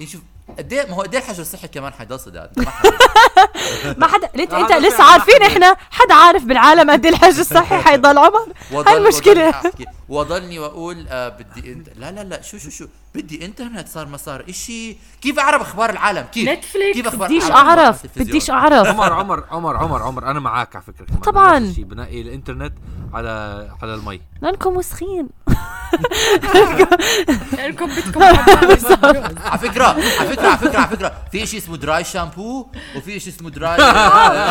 يعني 0.00 0.10
شوف 0.12 0.20
قد 0.58 0.72
إيه 0.72 0.86
ما 0.86 0.94
هو 0.96 1.02
قد 1.02 1.14
إيه 1.14 1.22
الحجر 1.22 1.40
الصحي 1.42 1.68
كمان 1.68 1.92
حيضل 1.92 2.20
سداد 2.20 2.50
ما 2.56 2.70
حد- 2.70 2.92
ما 4.00 4.06
حدا 4.06 4.28
أنت, 4.42 4.52
انت 4.54 4.72
لسه 4.72 5.04
عارفين 5.04 5.34
حدا. 5.34 5.46
إحنا 5.46 5.76
حدا 5.90 6.14
عارف 6.14 6.44
بالعالم 6.44 6.90
قد 6.90 7.06
إيه 7.06 7.12
الحج 7.12 7.38
الصحي 7.38 7.76
حيضل 7.88 8.18
عمر؟ 8.18 8.46
هاي 8.86 8.96
المشكلة. 8.96 9.54
وضلني 10.08 10.58
واقول 10.58 11.06
آه 11.08 11.28
بدي 11.28 11.72
انت 11.72 11.88
لا 11.96 12.12
لا 12.12 12.24
لا 12.24 12.42
شو 12.42 12.58
شو 12.58 12.70
شو 12.70 12.86
بدي 13.14 13.44
انترنت 13.44 13.88
صار 13.88 14.06
ما 14.06 14.16
صار 14.16 14.44
اشي 14.48 14.96
كيف 15.20 15.38
اعرف 15.38 15.62
أخبار 15.62 15.90
العالم 15.90 16.26
كيف 16.32 16.48
نتفليكس. 16.48 16.96
كيف 16.96 17.06
أخبار 17.06 17.28
بديش 17.28 17.44
العالم 17.46 17.68
اعرف؟ 17.80 18.06
بديش 18.16 18.50
اعرف 18.50 18.86
عمر 18.88 19.12
عمر 19.12 19.44
عمر 19.50 19.76
عمر 19.76 20.02
عمر 20.02 20.30
أنا 20.30 20.40
معك 20.40 20.76
على 20.76 20.84
فكره 20.84 21.06
طبعاً. 21.24 21.74
بنقي 21.78 22.20
الانترنت 22.20 22.72
على 23.14 23.30
على 23.82 23.94
المي 23.94 24.20
لانكم 24.42 24.76
وسخين 24.76 25.28
لانكم 27.56 27.86
بدكم. 27.86 28.22
على 28.22 29.58
فكره 29.58 29.86
على 29.86 30.28
فكره 30.28 30.48
على 30.48 30.58
فكره 30.58 30.78
على 30.78 30.88
فكره 30.88 31.12
في 31.32 31.46
شيء 31.46 31.58
اسمه 31.60 31.76
dry 31.76 32.04
shampoo 32.04 32.66
وفي 32.96 33.20
شيء 33.20 33.32
اسمه 33.32 33.50
dry 33.50 33.78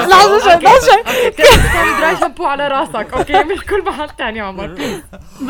لحظة 0.08 0.40
شوي 0.40 1.32
تسوي 1.32 1.98
dry 2.00 2.18
shampoo 2.20 2.46
على 2.46 2.68
راسك 2.68 3.14
okay 3.14 3.44
مش 3.44 3.62
كل 3.62 3.84
محل 3.86 4.10
تاني 4.10 4.42
عمر 4.42 4.78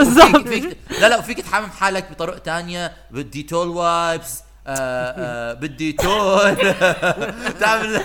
فيك 0.50 0.78
لا 1.02 1.10
لا 1.10 1.18
وفيك 1.18 1.42
تحمم 1.42 1.70
حالك 1.70 2.12
بطرق 2.12 2.38
تانية 2.38 2.92
بالديتول 3.12 3.68
wipes 3.68 4.40
آه 4.68 4.74
آه 5.18 5.54
بالديتول 5.54 6.56
تعمل 7.60 8.02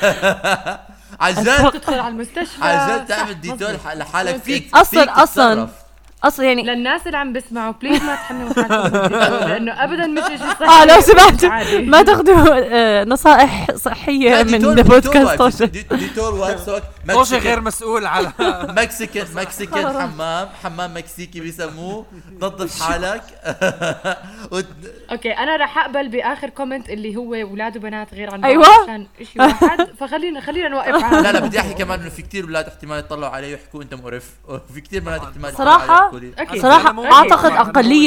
عن 1.21 1.35
جد 1.35 1.71
تدخل 1.73 1.95
على 1.95 2.09
المستشفى 2.09 2.65
عن 2.65 2.99
جد 2.99 3.07
تعمل 3.07 3.41
ديتول. 3.41 3.77
لحالك 3.95 4.43
فيك 4.43 4.75
أصلاً. 4.75 5.05
تتصرف. 5.25 5.71
أصلا 6.25 6.47
يعني 6.47 6.63
للناس 6.63 7.07
اللي 7.07 7.19
عم 7.19 7.33
بيسمعوا 7.33 7.73
please 7.73 8.03
ما 8.03 8.15
تحملوا 8.15 8.53
حالكم 8.63 9.49
لأنه 9.49 9.85
ابدا 9.85 10.07
مش 10.07 10.23
شيء 10.27 10.37
صحي 10.39 10.65
آه 10.65 10.85
لو 10.85 11.01
سمحت 11.01 11.45
عادي. 11.45 11.79
ما 11.79 12.03
تاخذوا 12.03 12.55
آه، 12.55 13.05
نصائح 13.05 13.67
صحية 13.75 14.31
لا، 14.31 14.43
من 14.43 14.59
بودكاست 14.83 15.09
ديتول 15.09 15.37
توشة 15.37 15.43
wipes. 15.43 15.63
دي- 15.63 15.87
ديتول 15.97 16.35
wipes 16.35 16.69
هوك 16.69 16.83
طوشه 17.13 17.39
غير 17.39 17.61
مسؤول 17.61 18.07
على 18.07 18.33
Mexican 18.79 19.27
Mexican 19.35 20.01
حمام 20.01 20.49
حمام 20.63 20.95
مكسيكي 20.97 21.41
بيسموه. 21.41 22.07
نظف 22.43 22.83
حالك. 22.83 23.23
okay 25.13 25.31
أنا 25.33 25.57
رح 25.57 25.79
أقبل 25.79 26.09
بآخر 26.09 26.49
comment 26.49 26.89
اللي 26.91 27.17
هو 27.17 27.35
أولاد 27.35 27.77
وبنات 27.77 28.15
غير 28.15 28.35
عن 28.35 28.45
أيوة. 28.45 28.67
عشان 28.83 29.07
شيء 29.33 29.43
واحد. 29.43 29.89
فخلينا 30.01 30.41
خلينا 30.41 30.69
نوقف 30.69 31.05
على 31.05 31.23
لا 31.23 31.33
لا 31.33 31.41
بدي 31.41 31.61
أحكي 31.61 31.75
كمان 31.75 32.01
إنه 32.01 32.09
في 32.11 32.23
كثير 32.23 32.45
أولاد 32.45 32.67
احتمال 32.67 32.99
يطلعوا 32.99 33.33
علي 33.37 33.47
ويحكوا 33.53 33.83
أنت 33.83 33.95
مقرف. 33.95 34.31
وفي 34.49 34.81
كثير 34.81 35.01
بنات 35.01 35.23
احتمال 35.23 35.51
يطلعوا 35.51 36.12
أكيد. 36.39 36.63
صراحة 36.63 36.93
ممكن- 36.93 37.13
أعتقد 37.13 37.51
ممكن- 37.51 37.61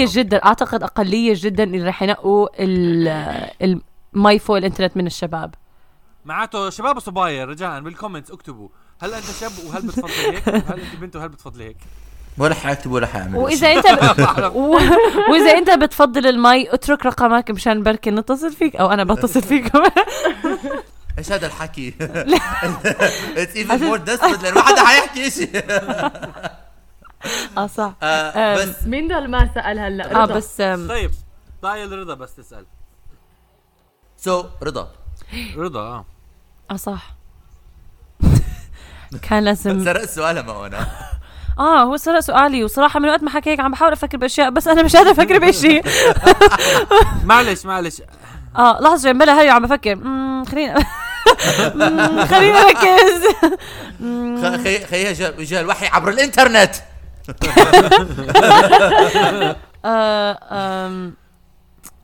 جدا 0.05 0.45
أعتقد 0.45 0.83
أقلية 0.83 1.33
جدا 1.37 1.63
اللي 1.63 1.83
رح 1.87 2.03
ينقوا 2.03 2.47
ال- 2.59 3.77
المي 4.15 4.39
فوق 4.39 4.57
الانترنت 4.57 4.97
من 4.97 5.07
الشباب. 5.07 5.55
معناته 6.25 6.69
شباب 6.69 6.97
وصبايا 6.97 7.45
رجاء 7.45 7.79
بال 7.81 7.91
comments 7.91 8.31
اكتبوا. 8.31 8.67
هل 9.01 9.13
أنت 9.13 9.25
شاب 9.25 9.51
وهل 9.67 9.81
بتفضل 9.87 10.09
هيك؟ 10.11 10.47
وهل 10.47 10.79
أنت 10.79 10.95
بنت 11.01 11.15
وهل 11.15 11.29
بتفضل 11.29 11.61
هيك؟ 11.61 11.77
ولا 12.37 12.53
حيكتب 12.55 12.91
ولا 12.91 13.07
حيعمل 13.07 13.37
وإذا 13.37 13.73
أنت 13.73 13.87
ب... 13.87 14.19
و... 14.55 14.79
وإذا 15.31 15.57
أنت 15.57 15.69
بتفضل 15.71 16.27
المي 16.27 16.73
اترك 16.73 17.05
رقمك 17.05 17.51
مشان 17.51 17.83
بركي 17.83 18.11
نتصل 18.11 18.53
فيك 18.53 18.75
أو 18.75 18.91
أنا 18.91 19.03
بتصل 19.03 19.41
فيك 19.51 19.71
إيش 21.17 21.31
هذا 21.31 21.47
الحكي؟ 21.47 21.93
it's 23.37 23.55
even 23.55 23.83
more 23.85 23.97
desperate 23.97 24.43
لأنه 24.43 24.55
ما 24.55 24.61
حدا 24.61 24.85
حيحكي 24.85 25.29
شيء 25.31 25.61
آه 27.57 27.67
صح 27.67 27.93
آه،. 28.03 28.55
بس 28.55 28.83
مين 28.85 29.07
ضل 29.07 29.27
ما 29.27 29.49
سال 29.53 29.79
هلا 29.79 30.15
آه 30.15 30.23
رضا. 30.23 30.35
بس 30.35 30.61
آم، 30.61 30.87
طيب 30.87 31.11
ضايل 31.61 31.91
رضا 31.99 32.13
بس 32.13 32.35
تسال 32.35 32.65
so 34.17 34.45
رضا 34.63 34.91
رضا 35.57 35.79
آه 35.79 36.05
آه 36.71 36.75
صح 36.75 37.15
كان 39.21 39.43
لازم 39.43 39.83
سرقت 39.85 40.09
سؤالها 40.09 40.41
ما 40.41 40.65
أنا 40.67 40.87
آه 41.59 41.83
هو 41.83 41.97
سرق 41.97 42.19
سؤالي 42.19 42.63
وصراحه 42.63 42.99
من 42.99 43.09
وقت 43.09 43.23
ما 43.23 43.29
حكيك 43.29 43.59
عم 43.59 43.71
بحاول 43.71 43.91
أفكر 43.91 44.17
باشياء 44.17 44.49
بس 44.49 44.67
أنا 44.67 44.83
مش 44.83 44.95
قادره 44.95 45.11
أفكر 45.11 45.39
بشيء 45.39 45.83
معلش 47.23 47.65
معلش 47.65 48.01
آه 48.57 48.79
لحظه 48.81 49.11
بلا 49.11 49.41
هي 49.41 49.49
عم 49.49 49.61
بفكر 49.65 49.95
خلينا 50.51 50.83
خلينا 52.25 52.63
نركز 52.63 53.25
خ- 54.41 54.63
خي 54.63 54.85
خيها 54.85 55.11
جا 55.13 55.31
جا 55.43 55.61
الوحي 55.61 55.87
عبر 55.87 56.09
الانترنت 56.09 56.75
آه، 56.75 56.79
آه، 56.79 56.94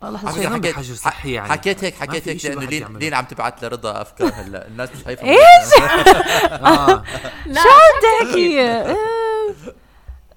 لحظة 0.03 0.31
شوي 0.31 0.41
فكرة 0.43 0.55
حكيت 0.55 0.75
حجر 0.75 0.95
صحي 0.95 1.31
يعني. 1.31 1.49
حكيت 1.49 1.83
هيك 1.83 1.95
حكيت 1.95 2.27
هيك 2.27 2.45
لأنه 2.45 2.65
لين. 2.65 2.97
لين 2.97 3.13
عم 3.13 3.25
تبعت 3.25 3.63
لرضا 3.63 4.01
أفكار 4.01 4.31
هلا 4.33 4.67
الناس 4.67 4.89
مش 4.95 5.05
حيفهموا 5.05 5.31
إيش؟ 5.33 5.73
آه. 6.51 7.03
لا 7.45 7.61
تحكي؟ 8.21 8.61
آه، 8.61 8.95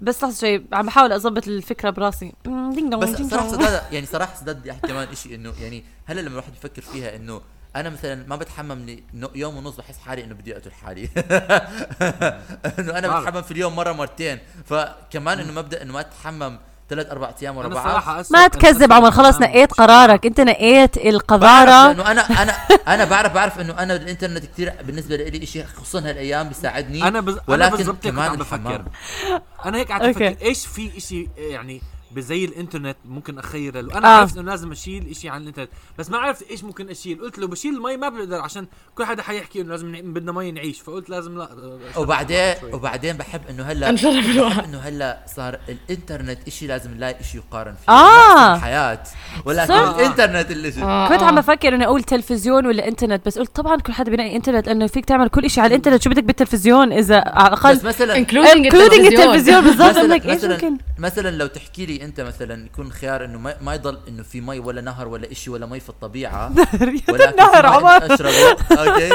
بس 0.01 0.25
لحظة 0.25 0.41
شوي 0.41 0.65
عم 0.73 0.87
بحاول 0.87 1.13
اضبط 1.13 1.49
الفكرة 1.49 1.91
براسي. 1.91 2.33
مم، 2.47 2.73
دينج 2.73 2.91
دونج 2.93 3.23
بس 3.23 3.31
صراحة. 3.31 3.49
سداد 3.49 3.83
يعني 3.93 4.07
صراحة 4.07 4.35
سداد 4.41 4.57
بدي 4.61 4.71
أحكي 4.71 4.87
كمان 4.89 5.15
شيء 5.15 5.35
إنه 5.35 5.53
يعني 5.61 5.85
هلا 6.07 6.21
لما 6.21 6.31
الواحد 6.31 6.53
بفكر 6.53 6.83
فيها 6.83 7.17
إنه 7.17 7.41
أنا 7.77 7.91
مثلا 7.91 8.25
ما 8.29 8.37
بتحمم 8.37 8.97
يوم 9.35 9.57
ونص 9.57 9.77
بحس 9.77 9.99
حالي 9.99 10.25
إنه 10.25 10.35
بدي 10.35 10.57
أقتل 10.57 10.73
حالي 10.73 11.09
إنه 12.79 12.99
أنا. 12.99 13.21
بتحمم 13.21 13.43
في 13.43 13.51
اليوم 13.51 13.77
مرة 13.77 13.93
مرتين 13.93 14.39
فكمان 14.67 15.39
إنه 15.41 15.53
مبدا 15.53 15.83
إنه 15.83 15.93
ما 15.93 16.03
تتحمم 16.03 16.59
ثلاث 16.91 17.11
أربع 17.11 17.35
أيام 17.43 17.57
ورا 17.57 17.69
بعض 17.69 18.25
ما 18.31 18.39
أنا 18.39 18.49
تكذب 18.49 18.93
عمر 18.93 19.11
خلص. 19.11 19.41
نقيت 19.41 19.73
قرارك 19.73 20.27
أنت 20.27 20.41
نقيت 20.41 20.97
القذاره 20.97 21.93
لأنه 21.93 22.11
أنا 22.11 22.43
أنا 22.43 22.53
أنا 22.89 23.05
بعرف 23.05 23.33
بعرف 23.33 23.61
إنه 23.61 23.79
أنا 23.83 23.95
الإنترنت 23.97 24.47
كثير 24.47 24.73
بالنسبة 24.83 25.17
لي 25.17 25.47
شيء 25.47 25.65
خصوصا 25.65 25.99
هالأيام 25.99 26.49
بيساعدني 26.49 27.09
أنا 27.09 27.21
بز... 27.21 27.33
أنا 27.35 27.43
ولكن 27.49 27.77
بالضبط 27.77 27.97
هيك 28.07 28.15
كنت 28.15 28.15
كمان 28.15 28.37
بفكر 28.37 28.57
الحمام. 28.57 28.85
أنا 29.65 29.79
هيك 29.79 29.89
قاعد. 29.89 30.03
أفكر 30.03 30.37
إيش 30.43 30.67
في 30.67 30.97
إشي 30.99 31.29
يعني 31.37 31.83
زي 32.21 32.45
الإنترنت 32.45 32.97
ممكن 33.05 33.39
أخيره. 33.39 33.81
له 33.81 33.99
أنا 33.99 34.09
آه. 34.09 34.21
عرفت 34.21 34.37
إنه 34.37 34.51
لازم 34.51 34.73
أشيل 34.73 35.11
إشي 35.11 35.29
عن 35.29 35.43
الإنترنت. 35.43 35.71
بس 35.99 36.11
ما 36.11 36.19
عرفت 36.19 36.51
إيش 36.51 36.65
ممكن 36.65 36.91
أشيل. 36.91 37.21
قلت 37.21 37.39
له 37.39 37.47
بشيل 37.47 37.75
المي 37.75 37.97
ما 37.97 38.09
بقدر 38.09 38.41
عشان 38.41 38.67
كل 38.95 39.05
حدا 39.05 39.23
حيحكي 39.23 39.61
إنه 39.61 39.71
لازم 39.71 39.93
بدنا 39.93 40.33
مي 40.33 40.53
نعيش. 40.53 40.81
فقلت 40.81 41.11
لازم 41.11 41.39
لا 41.39 41.49
وبعدين. 41.97 42.55
وبعدين 42.73 43.17
بحب 43.17 43.41
إنه 43.51 43.63
هلا 43.63 43.91
الوقت 43.91 44.65
إنه 44.65 44.79
هلأ 44.79 45.25
صار 45.37 45.59
الإنترنت 45.69 46.39
إشي 46.47 46.67
لازم 46.67 46.91
نلاقي 46.91 47.21
إشي 47.21 47.39
يقارن 47.39 47.75
فيه. 47.75 47.93
آه. 47.93 48.53
نفس 48.53 48.59
الحياة. 48.59 49.03
ولكن 49.45 49.73
الإنترنت 49.73 50.51
اللي 50.51 50.73
شو 50.73 50.81
آه، 50.81 51.09
كنت. 51.09 51.23
عم 51.23 51.35
بفكر 51.35 51.75
إني 51.75 51.85
أقول 51.85 52.03
تلفزيون 52.03 52.67
ولا 52.67 52.89
إنترنت 52.89 53.27
بس 53.27 53.39
قلت 53.39 53.57
طبعا 53.57 53.81
كل 53.81 53.93
حدا 53.93 54.11
بينقي 54.11 54.37
إنترنت 54.37 54.67
لأنه 54.67 54.87
فيك 54.87 55.05
تعمل 55.05 55.29
كل 55.29 55.51
شيء 55.51 55.63
على 55.63 55.71
الإنترنت. 55.71 56.03
شو 56.03 56.11
بدك 56.11 56.25
بالتلفزيون؟ 56.25 56.93
إذا 56.93 57.17
على 57.27 57.49
الأقل 57.49 57.77
بس 57.77 57.85
مثلا 57.85 58.25
including 58.25 58.71
including 58.71 59.13
التلفزيون 59.13 59.65
بالضبط. 59.65 59.97
انك 59.97 60.27
إيش 60.27 60.45
ممكن؟ 60.45 60.79
مثلا 60.99 61.31
لو 61.31 61.47
تحكي 61.47 61.87
لي 61.87 62.04
أنت 62.05 62.21
مثلا 62.21 62.67
يكون 62.67 62.93
خيار 62.93 63.25
إنه 63.25 63.39
ما, 63.39 63.57
ما 63.61 63.75
يضل 63.75 63.99
إنه 64.09 64.23
في 64.23 64.41
مي 64.41 64.59
ولا 64.59 64.81
نهر 64.81 65.09
ولا 65.09 65.33
إشي 65.33 65.51
ولا 65.51 65.67
مي 65.67 65.81
في 65.81 65.89
الطبيعة. 65.89 66.55
في 66.79 67.03
مي 67.09 67.25
عمر. 67.67 68.15
أشربه. 68.15 68.51
okay. 68.83 69.11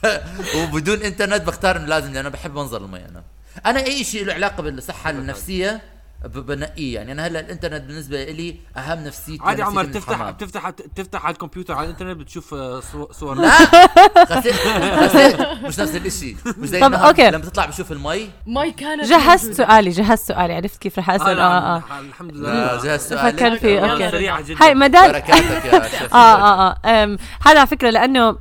وبدون 0.56 1.02
إنترنت 1.02 1.42
بختار 1.42 1.76
إنه 1.76 1.86
لازم 1.86 2.12
لأنه 2.12 2.28
بحب 2.28 2.54
منظر 2.54 2.84
المي 2.84 3.08
أنا. 3.08 3.22
أنا 3.66 3.80
أي 3.80 4.04
شيء 4.04 4.24
له 4.24 4.34
علاقة 4.34 4.62
بالصحة 4.62 5.10
النفسية 5.10 5.80
بنقيه. 6.26 6.94
يعني 6.94 7.12
أنا 7.12 7.26
هلأ 7.26 7.40
الإنترنت 7.40 7.82
بالنسبة 7.84 8.24
لي 8.24 8.56
أهم 8.76 8.98
نفسيتي 9.04 9.42
عادي 9.44 9.62
عمر 9.62 9.84
تفتح. 9.84 10.30
بتفتح 10.30 10.70
تفتح 10.70 11.26
على 11.26 11.32
الكمبيوتر 11.32 11.74
على 11.74 11.84
الإنترنت 11.84 12.16
بتشوف 12.16 12.54
آه، 12.54 12.80
صو- 12.80 13.12
صور 13.12 13.34
لا! 13.34 13.50
غسيل 14.32 14.54
غسيل 14.94 15.46
مش 15.62 15.78
نفس 15.80 15.96
الشيء 15.96 16.36
مش 16.58 16.68
زي 16.68 16.80
طب، 16.80 16.94
okay. 16.94 17.30
لما 17.30 17.44
تطلع 17.44 17.66
بشوف 17.66 17.92
المي. 17.92 18.28
ماي 18.46 18.72
كانت 18.72 19.04
جهزت. 19.04 19.52
سؤالي 19.52 19.90
جهزت 19.90 20.28
سؤالي 20.28 20.54
عرفت 20.54 20.78
كيف 20.82 20.98
رح 20.98 21.10
أسأل؟ 21.10 21.38
آه 21.40 21.76
آه 21.76 21.82
الحمد 22.00 22.36
لا 22.36 22.48
لله. 22.74 22.84
جهز 22.84 23.00
سؤالك 23.08 23.36
فكر 23.36 23.56
فيه،. 23.58 24.10
سريعة 24.10 24.40
جدا. 24.40 24.64
هاي 24.64 24.74
مدال 24.74 25.12
بركاتك 25.12 25.64
يا 25.64 25.88
شيخ 25.88 26.14
آه 26.14 26.16
آه 26.16 26.76
آه. 26.84 27.18
هذا 27.42 27.58
على 27.58 27.66
فكرة 27.66 27.90
لأنه 27.90 28.36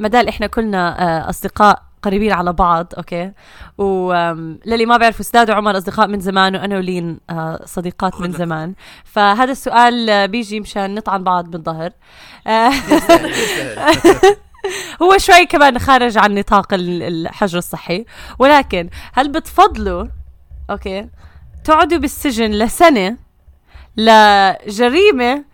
مدال 0.00 0.28
إحنا 0.28 0.46
كلنا 0.46 1.02
آه، 1.26 1.30
أصدقاء 1.30 1.82
قريبين 2.02 2.32
على 2.32 2.52
بعض 2.52 2.92
أوكي؟ 2.98 3.32
وللي 3.78 4.86
ما 4.86 4.96
بيعرفوا 4.96 5.24
سداد 5.24 5.50
وعمر 5.50 5.78
أصدقاء 5.78 6.06
من 6.06 6.20
زمان 6.20 6.56
وأنا 6.56 6.76
ولين 6.76 7.20
آه، 7.30 7.62
صديقات 7.66 8.20
من. 8.20 8.32
زمان. 8.32 8.74
فهذا 9.04 9.52
السؤال 9.52 10.28
بيجي 10.28 10.60
مشان 10.60 10.94
نطعن 10.94 11.24
بعض 11.24 11.50
بالظهر 11.50 11.90
آه، 12.46 12.70
هو 15.02 15.18
شوي 15.18 15.46
كمان 15.46 15.78
خارج 15.78 16.18
عن 16.18 16.34
نطاق 16.34 16.74
ال- 16.74 17.02
الحجر 17.02 17.58
الصحي. 17.58 18.04
ولكن 18.38 18.90
هل 19.12 19.28
بتفضلوا 19.28 20.06
okay 20.70 21.08
تقعدوا 21.64 21.98
بالسجن 21.98 22.50
لسنة 22.50 23.16
لجريمة 23.96 25.44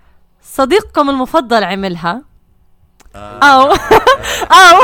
صديقكم 0.43 1.11
المفضل 1.11 1.65
عملها؟ 1.65 2.23
أو 3.43 3.63
أو 4.53 4.83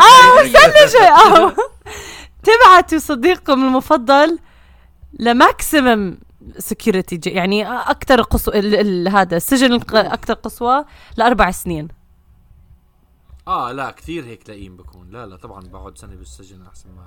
أو. 0.00 0.40
استنى 0.40 0.88
شوي 0.92 1.06
أو 1.08 1.52
تبعتوا 2.42 2.98
صديقكم 2.98 3.52
المفضل 3.64 4.38
ل 5.18 5.30
maximum 5.30 6.18
security 6.58 7.20
يعني 7.26 7.68
أكثر 7.68 8.22
قصوى 8.22 8.58
ال- 8.58 8.74
ال- 8.74 9.08
هذا 9.08 9.36
السجن 9.36 9.72
أكثر 9.92 10.34
قسوه 10.34 10.86
لأربع 11.16 11.50
سنين. 11.50 11.88
آه 13.48 13.72
لا 13.72 13.90
كثير 13.90 14.24
هيك 14.24 14.48
لئيم 14.50 14.76
بكون. 14.76 15.10
لا 15.10 15.26
لا 15.26 15.36
طبعا 15.36 15.60
بقعد 15.60 15.98
سنة 15.98 16.14
بالسجن 16.14 16.66
أحسن 16.66 16.88
ما 16.96 17.06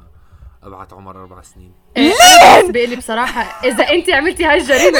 أبعت 0.67 0.93
عمر 0.93 1.21
أربع 1.21 1.41
سنين. 1.41 1.71
بالنسبة 1.95 2.85
لي 2.85 2.95
بصراحة 2.95 3.41
إذا 3.63 3.83
أنت 3.89 4.09
عملتي 4.09 4.45
هاي 4.45 4.57
الجريمة. 4.61 4.99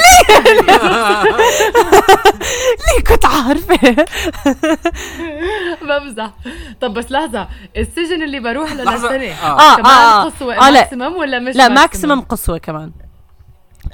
ليه 2.86 3.04
كنت 3.06 3.24
عارفة؟ 3.26 4.06
بمزح 5.82 6.30
طب 6.80 6.94
بس 6.94 7.12
لحظة 7.12 7.48
السجن 7.76 8.22
اللي 8.22 8.40
بروح 8.40 8.72
له. 8.72 8.94
لسنة 8.96 9.32
آه. 9.32 9.60
آه 9.72 9.76
كمان 9.76 9.86
آه 9.92 10.24
قصوى 10.24 10.54
آه، 10.58 10.70
لا. 10.70 10.80
maximum 10.80 11.16
ولا 11.16 11.38
مش 11.38 11.56
لا 11.56 11.68
maximum 11.68 12.20
قسوه 12.20 12.58
كمان. 12.58 12.92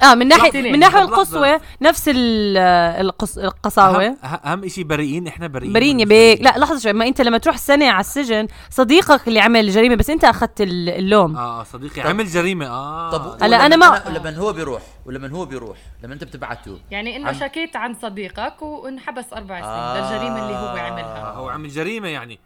آه 0.03 0.15
من 0.15 0.27
ناحيه. 0.27 0.71
من 0.71 0.79
ناحية. 0.79 1.01
القسوه 1.01 1.61
نفس 1.81 2.09
ال- 2.09 2.57
القص 3.05 3.37
القساوه 3.37 4.05
اهم, 4.05 4.17
أه- 4.23 4.47
أهم 4.47 4.67
شيء 4.67 4.83
بريئين 4.83 5.27
إحنا 5.27 5.47
بريئين 5.47 5.73
برين 5.73 5.99
يا 5.99 6.05
بيك 6.05 6.37
بريئين؟ 6.39 6.43
لا 6.43 6.59
لحظة 6.65 6.79
شوي 6.79 6.93
ما 6.93 7.07
أنت 7.07 7.21
لما 7.21 7.37
تروح 7.37 7.57
سنه 7.57 7.89
على 7.89 7.99
السجن 7.99 8.47
صديقك 8.69 9.27
اللي 9.27 9.39
عمل 9.39 9.59
الجريمه 9.59 9.95
بس 9.95 10.09
أنت 10.09 10.23
أخذت 10.23 10.61
ال- 10.61 10.89
اللوم 10.89 11.37
آه 11.37 11.63
صديقي 11.63 12.01
عمل 12.01 12.25
جريمة 12.25 12.67
آه 12.67 13.11
طب 13.11 13.43
هلا 13.43 13.65
أنا 13.65 13.75
ما- 13.75 14.01
لما 14.09 14.37
هو 14.37 14.53
بيروح 14.53 14.81
ولما 15.05 15.29
هو 15.29 15.45
بيروح 15.45 15.77
لما 16.03 16.13
أنت 16.13 16.23
بتبعته 16.23 16.79
يعني 16.91 17.15
إنه 17.17 17.27
عم- 17.27 17.33
شكيت 17.39 17.75
عن 17.75 17.95
صديقك 18.01 18.61
وانحبس 18.61 19.25
أربع 19.33 19.59
سنين 19.61 19.69
آه. 19.71 20.11
للجريمة 20.13 20.41
اللي 20.45 20.53
هو 20.57 20.67
آه 20.75 20.79
عملها 20.79 21.31
هو 21.31 21.49
عمل 21.49 21.69
جريمة 21.69 22.07
يعني 22.07 22.39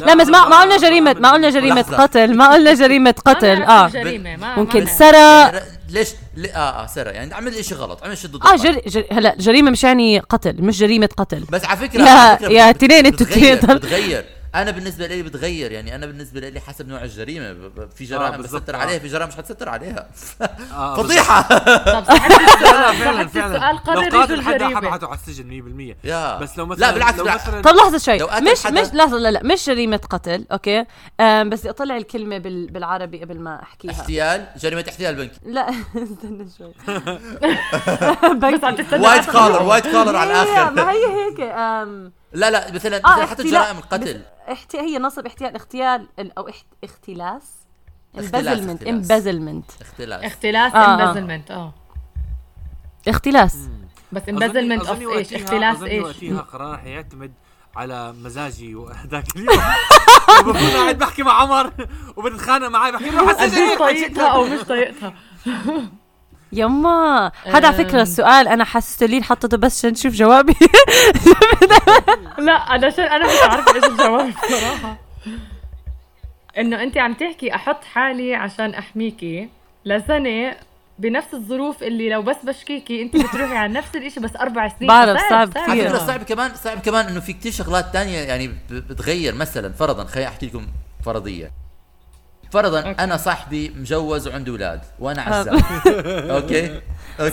لا 0.00 0.14
بس 0.14 0.26
ما 0.26 0.48
ما 0.48 0.60
قلنا 0.60 0.76
جريمه 0.76 1.16
ما 1.18 1.30
قلنا 1.30 1.50
جريمة 1.50 1.80
لحظة. 1.80 1.96
قتل 2.02 2.36
ما 2.36 2.52
قلنا 2.52 2.74
جريمة 2.74 3.14
قتل 3.24 3.62
آه 3.62 3.86
الجريمة 3.86 4.36
ما 4.36 4.56
ممكن 4.56 4.86
سرق 4.86 5.14
يعني 5.18 5.60
ليش 5.90 6.08
لي 6.36 6.48
آه 6.52 6.58
آه 6.58 6.86
سرق 6.86 7.14
يعني 7.14 7.34
عمل 7.34 7.64
شيء 7.64 7.78
غلط 7.78 8.04
عمل 8.04 8.18
شيء 8.18 8.30
ضد 8.30 8.46
آه. 8.46 8.56
جر... 8.56 8.80
جر... 8.86 9.04
هلا 9.12 9.34
جريمة 9.38 9.70
مش 9.70 9.84
يعني 9.84 10.18
قتل 10.18 10.62
مش 10.62 10.78
جريمة 10.78 11.08
قتل 11.16 11.40
بس 11.50 11.64
على 11.64 11.76
فكره 11.78 12.02
يا- 12.02 12.08
على 12.10 12.36
فكرة 12.38 12.48
يا 12.52 12.72
بت- 12.72 12.80
تنين 12.80 13.06
أنتوا 13.06 13.26
تنين. 13.26 13.54
بتغير 13.56 14.24
أنا 14.54 14.70
بالنسبة 14.70 15.06
لي 15.06 15.22
بتغير 15.22 15.72
يعني 15.72 15.94
أنا 15.94 16.06
بالنسبة 16.06 16.40
لي 16.40 16.60
حسب 16.60 16.88
نوع 16.88 17.02
الجريمة. 17.02 17.56
في 17.96 18.04
جرائم 18.04 18.36
بالضبط، 18.36 18.62
بستر 18.62 18.74
آه. 18.74 18.78
عليها 18.78 18.98
في 18.98 19.08
جرائم 19.08 19.28
مش 19.28 19.36
حتستر 19.36 19.68
عليها. 19.68 20.08
آه 20.72 20.96
فضيحة. 21.02 21.42
طب 21.42 22.04
لا 22.64 22.92
فعلا 22.92 23.26
فعلا. 23.28 23.70
السؤال 23.70 24.10
لو 24.12 24.18
قاتل 24.18 24.42
حدا 24.42 24.68
حبعته 24.68 25.06
على 25.06 25.16
السجن 25.16 25.94
100% 26.02 26.06
يا. 26.06 26.38
بس 26.38 26.58
لو 26.58 26.66
مثلا 26.66 26.80
لا 26.86 26.92
بالعكس 26.92 27.18
لو. 27.18 27.24
مثلا 27.24 27.62
طب 27.62 27.74
لحظة 27.74 27.98
شوي. 27.98 28.18
مش 28.40 28.66
مش 28.66 28.94
لحظة 28.94 29.18
لا 29.18 29.30
لا 29.30 29.40
مش 29.44 29.66
جريمة 29.66 29.96
قتل 30.10 30.46
okay؟ 30.52 30.80
بس 31.20 31.60
بدي 31.60 31.70
أطلع 31.70 31.96
الكلمة 31.96 32.38
بال... 32.38 32.66
بالعربي 32.70 33.24
قبل 33.24 33.40
ما 33.40 33.62
أحكيها. 33.62 33.90
احتيال؟ 33.92 34.46
جريمة 34.58 34.84
احتيال 34.88 35.14
بنكي. 35.14 35.38
لا 35.46 35.68
استنى 36.02 36.46
شوي. 36.58 36.72
بس 38.34 38.64
عم 38.64 38.74
تستنى 38.76 39.06
white 39.06 39.30
collar 39.30 39.62
white 39.62 39.84
collar 39.86 40.16
على 40.16 40.30
الآخر. 40.42 40.70
ما 40.70 40.90
هي 40.90 40.96
هيك. 41.06 41.40
لا 42.34 42.50
لا 42.50 42.72
مثلا 42.72 42.96
آه 42.96 43.12
مثلا 43.12 43.26
حتى 43.26 43.42
جرائم 43.50 43.76
القتل. 43.78 44.22
احتي... 44.52 44.78
هي 44.78 44.98
نصب 44.98 45.26
احتيال 45.26 45.54
اغتيال 45.54 46.08
ال- 46.18 46.38
أو 46.38 46.48
احت... 46.48 46.66
اختلاس. 46.84 47.42
اختلاس، 48.14 48.58
embezzlement 48.88 49.70
اختلاس. 49.80 50.24
اختلاس. 50.24 50.72
آه، 50.74 50.76
آه. 50.78 50.94
embezzlement 50.94 51.50
آه. 51.50 51.74
اختلاس. 53.08 53.56
بس 54.12 54.22
embezzlement 54.28 54.86
of 54.86 55.00
إيش؟ 55.00 55.34
اختلاس 55.34 55.82
إيش؟ 55.82 56.02
وقتها 56.04 56.40
قرار 56.40 56.78
حيعتمد 56.78 57.32
على 57.76 58.12
مزاجي 58.12 58.74
وهذاك 58.74 59.24
اليوم 59.36 59.56
بكون 60.46 60.56
قاعد 60.70 60.98
بحكي 60.98 61.22
مع 61.22 61.32
عمر 61.42 61.72
وبتتخانق 62.16 62.68
معي 62.68 62.92
بحكي 62.92 63.10
له 63.10 63.76
طايقتها 63.78 64.28
أو 64.28 64.44
مش 64.44 64.60
طايقتها. 64.60 65.14
يما. 66.54 67.32
هذا 67.44 67.66
على 67.66 67.76
فكرة. 67.76 68.02
السؤال 68.02 68.48
أنا 68.48 68.64
حسيته 68.64 69.06
لين 69.06 69.24
حطيته 69.24 69.56
بس 69.56 69.78
عشان 69.78 69.90
نشوف 69.90 70.14
جوابي. 70.14 70.54
لا 72.38 72.52
أنا 72.52 72.90
شان 72.90 73.04
أنا 73.04 73.26
مش 73.26 73.50
عارفة 73.50 73.74
إيش 73.74 73.84
الجواب 73.84 74.30
بصراحه 74.30 74.96
إنه 76.58 76.82
انت 76.82 76.98
عم 76.98 77.14
تحكي 77.14 77.54
أحط 77.54 77.84
حالي 77.84 78.34
عشان 78.34 78.74
أحميكي. 78.74 79.48
لسنه 79.84 80.56
بنفس 80.98 81.34
الظروف 81.34 81.82
اللي 81.82 82.08
لو 82.08 82.22
بس 82.22 82.36
بشكيكي 82.44 83.02
انت 83.02 83.16
بتروحي 83.16 83.56
على 83.56 83.72
نفس 83.72 83.96
الإشي 83.96 84.20
بس 84.20 84.36
أربع 84.36 84.68
سنين. 84.68 84.88
بعرف، 84.88 85.20
صعب 85.30 85.48
كثير. 85.52 85.88
فكرة 85.88 85.98
صعب 85.98 86.22
كمان 86.22 86.54
صعب 86.54 86.78
كمان 86.78 87.06
إنه 87.06 87.20
في 87.20 87.32
كتير 87.32 87.52
شغلات 87.52 87.92
تانية 87.92 88.18
يعني 88.18 88.50
بتغير 88.70 89.34
مثلا 89.34 89.72
فرضا 89.72 90.04
خليني 90.04 90.28
أحكي 90.28 90.46
لكم 90.46 90.66
فرضية. 91.04 91.63
فرضا 92.52 92.78
okay. 92.80 93.04
أنا 93.04 93.16
صاحبي 93.16 93.72
مجوز 93.76 94.28
وعنده 94.28 94.52
أولاد 94.52 94.80
وأنا 94.98 95.22
عزاب 95.22 95.54
okay؟ 96.30 96.80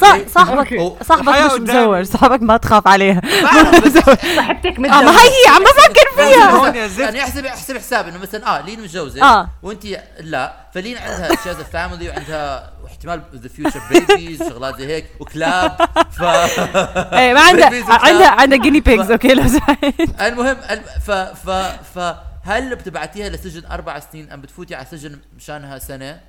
صح 0.02 0.10
okay. 0.12 0.30
صاحبك 0.30 1.04
صاحبك 1.04 1.30
مش. 1.54 1.70
مزوج 1.70 2.06
صاحبك 2.06 2.42
ما 2.42 2.58
تخاف 2.58 2.88
عليها. 2.88 3.22
صاحبتك 4.36 4.78
آه 4.78 4.82
ما 4.82 4.88
متجوزة. 5.02 5.20
هي 5.22 5.56
عم 5.56 5.64
بفكر 5.64 6.10
فيها. 6.16 7.04
يعني 7.06 7.22
احسب 7.24 7.46
أحسب 7.46 7.78
حساب 7.78 8.08
إنه 8.08 8.18
مثلا 8.18 8.48
آه 8.58 8.62
لين 8.66 8.82
متجوزة 8.82 9.24
آه. 9.24 9.50
وانت 9.64 9.84
لا. 10.20 10.54
فلين 10.74 10.98
عندها 10.98 11.30
شي 11.44 11.54
family 11.74 12.10
وعندها 12.10 12.72
واحتمال 12.84 13.22
the 13.36 13.50
future 13.50 13.82
babies 13.92 14.40
شغلات 14.50 14.78
زي 14.78 14.88
هيك 14.88 15.06
وكلاب. 15.20 15.72
ف 16.12 16.22
إيه 16.24 17.34
ما 17.34 17.42
عندها. 17.42 17.72
عندها 17.90 18.28
عندها 18.28 18.58
guinea 18.58 18.80
pigs 18.80 19.12
okay 19.12 19.34
لو 19.34 19.48
سمحت. 19.48 19.86
المهم 20.22 20.58
الم- 20.72 20.84
ف 21.06 21.12
ف 21.12 21.50
ف 21.96 22.14
هل 22.44 22.76
بتبعتيها 22.76 23.30
لسجن 23.30 23.66
أربع 23.66 24.00
سنين 24.00 24.32
أم 24.32 24.42
بتفوتي 24.42 24.76
على 24.76 24.86
سجن 24.86 25.20
مشانها 25.38 25.80
سنة؟ 25.80 26.20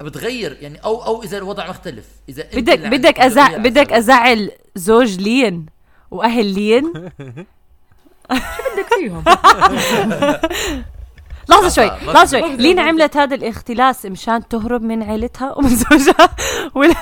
بتغير 0.00 0.56
يعني 0.60 0.78
أو 0.84 1.04
أو 1.04 1.22
إذا 1.22 1.38
الوضع 1.38 1.70
مختلف. 1.70 2.06
إذا 2.28 2.44
بدك 2.54 2.78
بدك 2.78 3.20
أزع 3.20 3.56
بدك 3.56 3.92
أزعل 3.92 4.50
زوج 4.76 5.16
لين 5.20 5.66
وأهل 6.10 6.46
لين 6.46 6.92
بدك 8.30 8.88
فيهم؟ 8.98 9.24
لحظة 11.48 11.68
شوي 11.68 11.90
في- 12.14 12.30
شوي. 12.30 12.56
لين 12.56 12.78
عملت 12.78 13.16
هذا 13.16 13.34
الاختلاس 13.34 14.06
مشان 14.06 14.48
تهرب 14.48 14.82
من 14.82 15.02
عيلتها 15.02 15.52
ومن 15.58 15.68
زوجها؟ 15.68 16.28
ولا؟ 16.74 16.94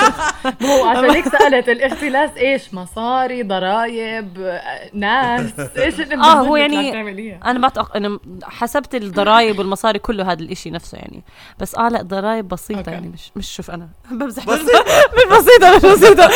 هو 0.62 0.88
عشان 0.88 1.10
هيك 1.10 1.28
سألت 1.28 1.68
الاختلاس 1.68 2.30
إيش؟ 2.36 2.74
مصاري 2.74 3.42
ضرايب 3.42 4.38
آه، 4.40 4.90
ناس 4.94 5.50
إيش 5.78 6.00
اللي 6.00 6.14
آه 6.14 6.32
هو 6.32 6.56
يعني 6.56 6.92
تعمليها 6.92 7.40
أنا 7.44 7.58
بعتق... 7.58 7.96
أنا 7.96 8.18
حسبت 8.42 8.94
الضرايب 8.94 9.58
والمصاري 9.58 9.98
كله 9.98 10.32
هذا 10.32 10.40
الإشي 10.42 10.70
نفسه 10.70 10.98
يعني. 10.98 11.22
بس 11.58 11.74
آه 11.74 11.88
لا 11.88 12.02
ضرايب 12.02 12.48
بسيطة 12.48 12.78
أوكي. 12.78 12.90
يعني 12.90 13.08
مش 13.08 13.32
مش 13.36 13.54
شوف 13.56 13.70
أنا. 13.70 13.88
بمزح. 14.10 14.46
بس 14.46 14.60
مش 14.60 15.38
بسيطة 15.38 15.76
مش 15.76 15.82
بسيطة. 15.98 16.26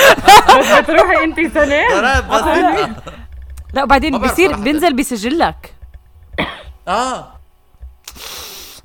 بس 0.59 0.79
بتروحي 0.81 1.25
أنت 1.25 1.37
سنة؟ 1.55 1.89
ضرائب 2.01 2.29
بسيطة. 2.29 3.03
لا 3.75 3.83
وبعدين 3.83 4.19
بصير. 4.19 4.57
بينزل 4.57 4.93
بسجلك 4.93 5.75
آه. 6.89 7.33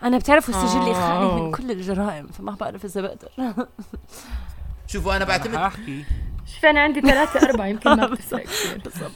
أنا 0.03 0.17
بتعرفوا 0.17 0.53
سجلي 0.53 0.91
آه. 0.91 0.93
خالي 0.93 1.41
من 1.41 1.51
كل 1.51 1.71
الجرائم 1.71 2.27
فما 2.27 2.51
بعرف 2.51 2.85
إذا 2.85 3.01
بقدر. 3.01 3.29
شوفوا 4.87 5.15
أنا 5.15 5.25
بعتمد 5.25 5.55
احكي 5.55 6.05
شوفي 6.45 6.69
أنا 6.69 6.81
عندي 6.81 7.01
ثلاثة 7.01 7.49
أربعة 7.49 7.65
يمكن 7.67 7.89
ما 7.89 8.07
بتفرق 8.13 8.45
بالضبط. 8.83 9.11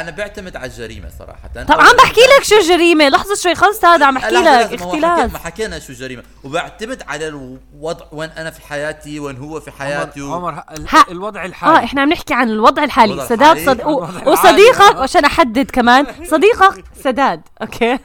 أنا 0.00 0.10
بعتمد 0.10 0.56
على 0.56 0.66
الجريمة 0.66 1.08
صراحة. 1.18 1.48
طب 1.68 1.80
عم 1.80 1.96
بحكي 1.96 2.20
لك 2.20 2.44
شو 2.44 2.56
الجريمه 2.56 3.08
لحظة 3.08 3.34
شوي 3.34 3.54
خلص 3.54 3.84
هذا 3.84 4.06
عم 4.06 4.14
بحكي 4.14 4.34
لك 4.34 4.72
اختلاف. 4.82 5.32
ما 5.32 5.38
حكينا 5.38 5.78
شو 5.78 5.92
الجريمه 5.92 6.22
وبعتمد 6.44 7.02
على 7.08 7.28
الوضع 7.28 8.04
وين 8.12 8.30
أنا 8.30 8.50
في 8.50 8.66
حياتي 8.66 9.20
وين 9.20 9.36
هو 9.36 9.60
في 9.60 9.70
حياتي 9.70 10.20
عمر, 10.20 10.30
و... 10.30 10.34
عمر 10.34 10.64
ح- 10.86 11.08
الوضع 11.08 11.42
آه 11.42 11.46
الحالي 11.46 11.84
إحنا 11.84 12.02
عم 12.02 12.08
نحكي 12.08 12.34
عن 12.34 12.50
الوضع 12.50 12.84
الحالي. 12.84 13.12
الوضع 13.12 13.28
سداد 13.28 13.66
صد... 13.66 13.80
و... 13.84 14.06
وصديقك 14.26 14.96
عشان 14.96 15.24
أحدد 15.24 15.70
كمان. 15.70 16.06
صديقك 16.32 16.84
سداد 17.04 17.40
أوكي. 17.62 17.98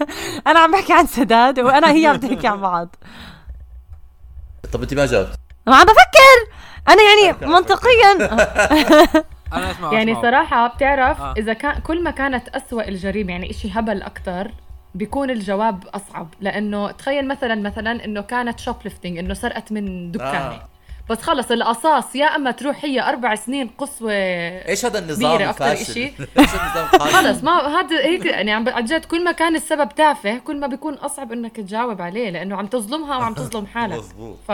أنا 0.48 0.60
عم 0.60 0.72
بحكي 0.72 0.94
عن 0.94 1.08
سداد 1.08 1.60
وأنا 1.60 1.92
هي 1.92 2.06
عم 2.06 2.16
تحكي 2.16 2.48
عن 2.48 2.62
بعض. 2.62 2.96
طب 4.74 4.82
أنت 4.82 4.94
ما 4.94 5.06
جاوبت. 5.06 5.36
ما 5.68 5.76
عم 5.76 5.86
بفكر. 5.86 6.56
أنا 6.90 7.02
يعني 7.04 7.48
منطقيا. 7.54 8.14
أنا 9.54 9.72
أسمع 9.72 9.94
يعني 9.94 10.12
أسمع. 10.12 10.22
صراحة 10.22 10.68
بتعرف 10.68 11.22
آه. 11.22 11.34
إذا 11.38 11.54
كان 11.54 11.80
كل 11.80 12.04
ما 12.04 12.12
كانت 12.12 12.48
أسوأ 12.48 12.88
الجريمة 12.88 13.32
يعني 13.32 13.50
إشي 13.50 13.70
هبل 13.72 14.02
أكتر 14.02 14.52
بيكون 14.96 15.30
الجواب 15.30 15.88
أصعب 15.88 16.28
لأنه 16.42 16.92
تخيل 16.92 17.28
مثلا 17.28 17.56
مثلا 17.56 18.06
إنه 18.06 18.22
كانت 18.22 18.60
شوبليفتنج 18.60 19.18
إنه 19.18 19.34
سرقت 19.34 19.72
من 19.72 20.12
دكانة 20.12 20.56
آه. 20.56 20.68
بس 21.10 21.22
خلص 21.22 21.52
القصاص 21.52 22.16
يا 22.16 22.26
أما 22.26 22.52
تروح 22.52 22.86
هي 22.86 23.02
أربع 23.02 23.36
سنين 23.36 23.68
قسوة 23.78 24.12
إيش 24.70 24.86
هذا 24.86 25.00
النظام 25.00 25.42
الفاشل 25.42 25.92
إشي. 25.92 26.04
إيش 26.40 26.50
النظام؟ 26.56 26.88
خلص 27.00 27.44
ما 27.44 27.52
هذا 27.52 28.00
هيك 28.00 28.26
يعني 28.26 28.52
عم 28.52 28.70
عن 28.70 28.86
جد 28.86 29.06
كل 29.06 29.24
ما 29.24 29.32
كان 29.32 29.56
السبب 29.56 29.90
تافه 29.90 30.38
كل 30.38 30.60
ما 30.60 30.68
بيكون 30.68 30.94
أصعب 30.94 31.32
إنك 31.32 31.56
تجاوب 31.56 32.02
عليه 32.02 32.30
لأنه 32.30 32.56
عم 32.56 32.66
تظلمها 32.66 33.18
وعم 33.18 33.34
تظلم 33.34 33.66
حالك 33.66 33.98
مظبوط 33.98 34.38
ف 34.48 34.52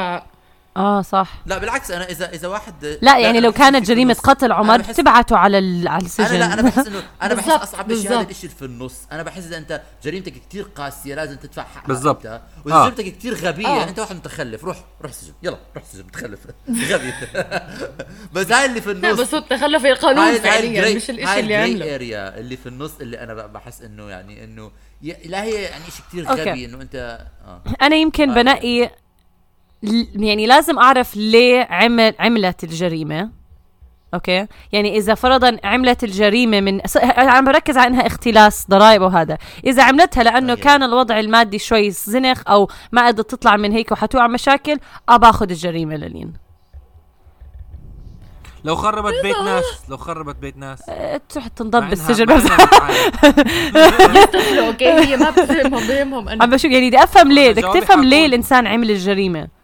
آه 0.77 1.01
صح 1.01 1.29
لا 1.45 1.57
بالعكس 1.57 1.91
أنا 1.91 2.05
إذا 2.09 2.29
إذا 2.29 2.47
واحد 2.47 2.97
لا 3.01 3.17
يعني 3.19 3.39
لو 3.39 3.51
كانت 3.51 3.89
النص. 3.89 4.19
قتل 4.19 4.51
عمر 4.51 4.77
بحس- 4.77 4.91
بتبعته 4.93 5.37
على 5.37 5.57
ال... 5.57 5.87
على 5.87 6.05
السجن 6.05 6.25
أنا 6.25 6.37
لا 6.37 6.53
أنا 6.53 6.61
بحس 6.61 6.87
إنه 6.87 7.03
أنا 7.21 7.33
بحس 7.33 7.49
أصعب 7.49 7.93
شيء 7.95 8.09
هذا. 8.11 8.21
الشيء 8.29 8.49
في 8.49 8.65
النص 8.65 8.95
أنا 9.11 9.23
بحس 9.23 9.45
إذا 9.45 9.57
أنت 9.57 9.81
جريمتك 10.03 10.33
كثير 10.49 10.63
قاسية 10.75 11.15
لازم 11.15 11.35
تدفع 11.35 11.63
حقها 11.63 11.87
بالضبط. 11.87 12.25
أنت. 12.25 12.41
وإذا 12.65 12.75
آه. 12.75 12.89
جريمتك 12.89 13.17
كثير 13.17 13.33
غبية 13.35 13.67
آه. 13.67 13.89
أنت 13.89 13.99
واحد 13.99 14.15
متخلف 14.15 14.63
روح 14.63 14.77
روح 15.01 15.11
السجن 15.11 15.33
يلا 15.43 15.57
روح 15.75 15.83
السجن 15.83 16.05
متخلف 16.05 16.39
غبي 16.91 17.13
بس 18.33 18.51
هاي 18.51 18.65
اللي 18.65 18.81
في 18.81 18.93
لا 18.93 19.09
النص 19.09 19.21
بس 19.21 19.33
هو 19.35 19.39
التخلف 19.41 19.85
القانون 19.85 20.33
فعليا 20.37 20.95
مش 20.95 21.09
الإشي 21.09 21.39
اللي 21.39 21.55
عمله 21.55 21.95
اريا 21.95 22.37
اللي 22.39 22.57
في 22.57 22.69
النص 22.69 22.91
اللي 23.01 23.19
أنا 23.23 23.33
ب- 23.33 23.53
بحس 23.53 23.81
إنه 23.81 24.09
يعني 24.09 24.43
إنه 24.43 24.71
لا 25.25 25.43
هي 25.43 25.61
يعني 25.61 25.83
شيء 25.83 26.05
كثير. 26.09 26.25
غبي 26.49 26.65
إنه 26.65 26.81
أنت 26.81 27.27
آه 27.45 27.61
أنا 27.81 27.95
يمكن 27.95 28.29
آه. 28.29 28.35
بنقي 28.35 28.89
يعني 30.15 30.45
لازم 30.45 30.79
أعرف 30.79 31.15
ليه 31.15 31.67
عمل 31.69 32.13
عملت 32.19 32.63
الجريمة. 32.63 33.29
أوكي؟ 34.13 34.47
يعني 34.71 34.97
إذا 34.97 35.15
فرضا 35.15 35.57
عملت 35.63 36.03
الجريمة 36.03 36.59
من 36.59 36.81
عم 37.17 37.45
بركز 37.45 37.77
على 37.77 37.87
انها 37.87 38.07
اختلاس 38.07 38.67
ضرائب 38.69 39.01
وهذا. 39.01 39.37
إذا 39.65 39.83
عملتها 39.83 40.23
لأنه 40.23 40.55
طيب. 40.55 40.63
كان 40.63 40.83
الوضع 40.83 41.19
المادي 41.19 41.59
شوي 41.59 41.91
زنخ 41.91 42.41
أو 42.47 42.69
ما 42.91 43.07
قدرت 43.07 43.31
تطلع 43.31 43.57
من 43.57 43.71
هيك 43.71 43.91
وحتوقع 43.91 44.27
مشاكل 44.27 44.77
آه 45.09 45.17
باخذ 45.17 45.49
الجريمة 45.49 45.95
للين. 45.95 46.33
لو 48.63 48.75
خربت 48.75 49.13
بيت 49.23 49.37
ناس 49.37 49.65
لو 49.89 49.97
خربت 49.97 50.35
بيت 50.35 50.57
ناس. 50.57 50.89
أه، 50.89 51.21
تروح 51.29 51.47
تنضب 51.47 51.89
بالسجن. 51.89 52.25
بس 52.25 52.43
أوكي؟ 54.67 54.91
هي 54.91 55.17
ما 55.17 55.29
بتفهمهم 55.29 55.87
بهمهم 55.87 56.29
عم 56.29 56.41
أنا 56.41 56.45
بشوف 56.45 56.71
يعني 56.71 56.87
بدي 56.87 57.03
أفهم 57.03 57.31
ليه 57.31 57.51
بدك 57.51 57.63
تفهم 57.63 58.03
ليه 58.03 58.25
الإنسان 58.25 58.67
عمل 58.67 58.91
الجريمة. 58.91 59.56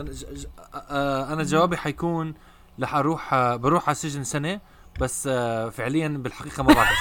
أنا 0.00 1.32
أنا 1.32 1.42
جوابي 1.42 1.76
حيكون 1.76 2.34
رح 2.80 2.94
أروح 2.94 3.34
بروح 3.54 3.88
على 3.88 3.92
السجن 3.92 4.24
سنة 4.24 4.60
بس 5.00 5.28
آه، 5.32 5.68
فعليا 5.68 6.08
بالحقيقة 6.08 6.62
ما 6.62 6.74
بعرف. 6.74 6.98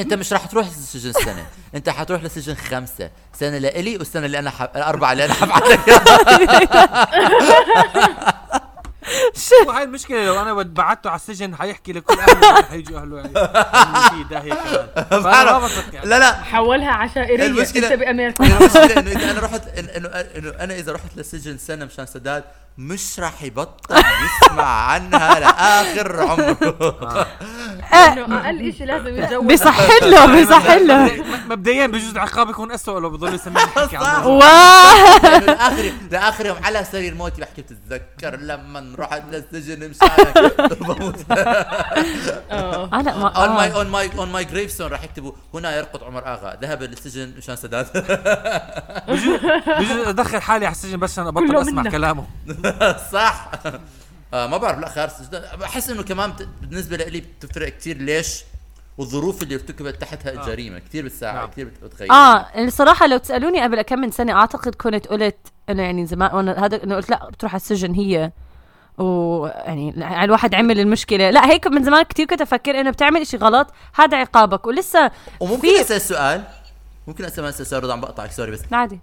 انت 0.00 0.14
مش 0.14 0.32
راح 0.32 0.46
تروح 0.46 0.66
السجن 0.66 1.12
سنة. 1.12 1.46
أنت 1.74 1.88
حتروح 1.90 2.22
للسجن 2.22 2.54
خمسة. 2.54 3.10
سنة 3.32 3.58
لإلي 3.58 3.96
والسنة 3.96 4.26
اللي 4.26 4.38
أنا 4.38 4.50
حب... 4.50 4.68
الاربعه 4.76 5.12
اللي 5.12 5.24
أنا 5.24 5.34
حبعت 5.34 5.62
لك 5.70 5.78
وهي 9.66 9.82
المشكلة 9.82 10.26
لو 10.26 10.42
أنا 10.42 10.52
بعته 10.74 11.10
على 11.10 11.16
السجن 11.16 11.56
حيحكي 11.56 11.92
لكل 11.92 12.18
أهله 12.18 12.62
حيجوا 12.62 12.98
أهله 13.00 13.16
يعني. 13.16 13.32
بثق 15.58 15.94
يعني. 15.94 16.06
لا 16.08 16.18
لا. 16.18 16.32
حولها 16.32 16.90
عشائرية. 16.90 17.48
المشكلة- 17.64 17.76
أنت 17.84 17.92
بأمريكا. 17.92 18.44
المشكلة 18.44 18.98
إنه 19.00 19.10
إذا 19.10 19.30
أنا 19.30 19.40
رحت 19.40 19.78
إنه 19.78 20.08
أنا 20.60 20.74
إذا 20.74 20.92
رحت 20.92 21.16
للسجن 21.16 21.58
سنة 21.58 21.84
مشان 21.84 22.06
سداد 22.06 22.44
مش 22.78 23.20
راح 23.20 23.42
يبطل 23.42 24.02
يسمع 24.44 24.64
عنها 24.64 25.40
لآخر 25.40 26.20
عمره. 26.22 27.26
إنه 27.94 28.40
أقل 28.40 28.74
شيء 28.78 28.86
لازم 28.86 29.18
يتجوز 29.18 29.52
بصح 29.52 29.78
له 30.02 30.42
بصح 30.42 30.66
له. 30.70 31.24
مبدئيا 31.48 31.86
بجوز 31.86 32.10
العقاب 32.10 32.50
يكون 32.50 32.72
اسوء 32.72 33.00
لو 33.00 33.10
بضل 33.10 33.28
لأنه 33.38 33.64
لاخر 35.46 35.92
لاخر 36.10 36.46
يوم 36.46 36.56
على 36.64 36.84
سرير 36.92 37.14
موتي 37.14 37.40
بحكي 37.40 37.62
بتتذكر 37.62 38.36
لما 38.36 38.92
رحت 38.98 39.22
للسجن 39.32 39.90
مشانك. 39.90 40.60
بموت. 40.80 41.24
آه. 42.50 42.90
أنا 42.92 43.16
ما 43.16 43.28
on 43.28 43.48
my 43.56 43.70
آه. 43.72 43.76
on 43.76 43.86
my 43.88 44.10
on 44.18 44.32
my 44.32 44.44
gravestone 44.44 44.86
راح 44.90 45.04
يكتبوا 45.04 45.32
هنا 45.54 45.76
يرقد 45.76 46.02
عمر 46.02 46.26
آغا 46.26 46.56
ذهب 46.62 46.82
للسجن 46.82 47.34
مشان 47.38 47.56
سداد. 47.56 47.86
بجوز 49.08 49.40
بجوز 49.78 50.06
أدخل 50.08 50.40
حالي 50.40 50.66
على 50.66 50.72
السجن 50.72 50.98
بس 50.98 51.12
عشان 51.12 51.26
أبطل 51.26 51.56
أسمع. 51.56 51.82
كلامه. 51.82 52.24
صح. 53.12 53.50
آه 54.34 54.46
ما 54.46 54.56
بعرف 54.56 54.78
لا 54.78 54.88
خيار 54.88 55.10
بحس 55.60 55.90
إنه 55.90 56.02
كمان 56.02 56.32
بالنسبة 56.60 56.96
لي 56.96 57.20
بتفرق 57.20 57.68
كثير 57.68 57.96
ليش 57.98 58.44
والظروف 58.98 59.42
اللي 59.42 59.54
ارتكبت 59.54 60.00
تحتها 60.00 60.32
الجريمه 60.32 60.78
كثير 60.78 61.04
بتساعد 61.04 61.34
نعم. 61.34 61.46
كثير 61.50 61.64
بت- 61.66 61.84
بتغير 61.84 62.12
آه 62.12 62.46
الصراحه 62.56 63.06
لو 63.06 63.16
تسألوني 63.18 63.62
قبل 63.62 63.82
كم 63.82 63.98
من 63.98 64.10
سنة 64.10 64.32
أعتقد 64.32 64.74
كنت 64.74 65.06
قلت 65.06 65.36
أنا 65.68 65.82
يعني 65.82 66.06
زمان 66.06 66.34
وأنا 66.34 66.64
هذا 66.64 66.84
إنه 66.84 66.96
قلت 66.96 67.10
لا 67.10 67.30
بتروح 67.30 67.52
على 67.52 67.60
السجن 67.60 67.92
هي. 67.94 68.32
ويعني 68.98 70.04
على 70.04 70.24
الواحد 70.24 70.54
عمل 70.54 70.80
المشكلة. 70.80 71.30
لا 71.30 71.50
هيك 71.50 71.66
من 71.66 71.84
زمان 71.84 72.02
كتير 72.02 72.26
كنت 72.26 72.40
أفكر 72.40 72.80
إنه 72.80 72.90
بتعمل 72.90 73.20
إشي 73.20 73.36
غلط 73.36 73.66
هذا 73.94 74.16
عقابك. 74.16 74.66
ولسه 74.66 75.10
وممكن 75.40 75.60
في- 75.68 75.80
أسأل 75.80 76.00
سؤال؟ 76.00 76.44
ممكن 77.06 77.24
أسأل 77.24 77.44
اسال 77.44 77.66
سؤال 77.66 77.82
رضا 77.84 77.92
عم 77.92 78.00
بقطعك 78.00 78.32
سوري 78.32 78.50
بس. 78.50 78.60
عادي. 78.72 79.00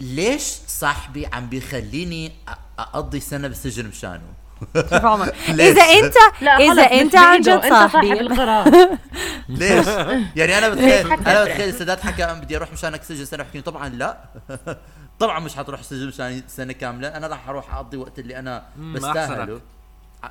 ليش 0.00 0.42
صاحبي 0.66 1.26
عم 1.26 1.48
بيخليني 1.48 2.32
أ- 2.50 2.52
أقضي 2.78 3.20
سنة 3.20 3.48
بالسجن 3.48 3.86
مشانه 3.86 4.22
شوف 4.76 4.94
عمر 5.04 5.26
ليش؟ 5.48 5.76
إذا 5.78 5.82
انت 5.82 6.14
إذا 6.60 6.82
أنت 6.82 7.16
عن 7.16 7.40
جد 7.40 7.60
صاحبي 7.68 8.12
القرار. 8.12 8.88
ليش؟ 9.48 9.86
يعني 10.36 10.58
أنا 10.58 10.68
بتخيل؟ 10.68 11.12
أنا 11.12 11.44
بتخيل 11.44 11.68
السادات 11.68 12.00
حكى 12.00 12.24
أنا 12.24 12.32
بدي 12.32 12.56
أروح 12.56 12.72
مشانك 12.72 13.02
سجن 13.02 13.24
سنة 13.24 13.42
بحكي 13.42 13.60
طبعا 13.60 13.88
لا. 13.88 14.18
طبعا 15.20 15.38
مش 15.40 15.56
حتروح 15.56 15.80
السجن 15.80 16.06
مشان 16.08 16.42
سنة 16.48 16.72
كاملة. 16.72 17.08
أنا 17.08 17.26
راح 17.26 17.48
أروح 17.48 17.74
أقضي 17.74 17.96
وقت 17.96 18.18
اللي 18.18 18.38
أنا 18.38 18.64
بستاهله. 18.94 19.60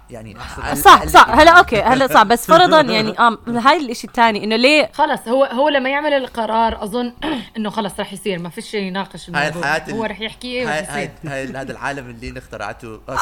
يعني 0.09 0.37
صح 0.73 1.05
صح. 1.05 1.29
هلا 1.29 1.51
okay 1.51 1.81
هلا 1.81 2.07
صح. 2.07 2.23
بس 2.23 2.47
فرضا 2.47 2.81
يعني 2.95 3.19
آه 3.19 3.37
هاي 3.47 3.77
الإشي 3.77 4.07
الثاني 4.07 4.43
إنه 4.43 4.55
ليه؟ 4.55 4.89
خلص 4.93 5.27
هو 5.27 5.43
هو 5.43 5.69
لما 5.69 5.89
يعمل 5.89 6.13
القرار 6.13 6.83
أظن 6.83 7.13
إنه 7.57 7.69
خلص 7.69 7.99
رح 7.99 8.13
يصير 8.13 8.39
ما 8.39 8.49
فيش 8.49 8.73
يناقش 8.73 9.29
هاي 9.29 9.47
الحياة 9.47 9.91
هو 9.91 10.03
رح 10.03 10.21
يحكي 10.21 10.65
هاي 10.65 10.79
ويصير 10.79 10.93
هاي 10.93 11.11
هاي 11.25 11.47
هذا 11.55 11.71
العالم 11.71 12.09
اللي 12.09 12.29
أنا 12.29 12.39
اخترعته. 12.39 12.87
آه،. 13.09 13.17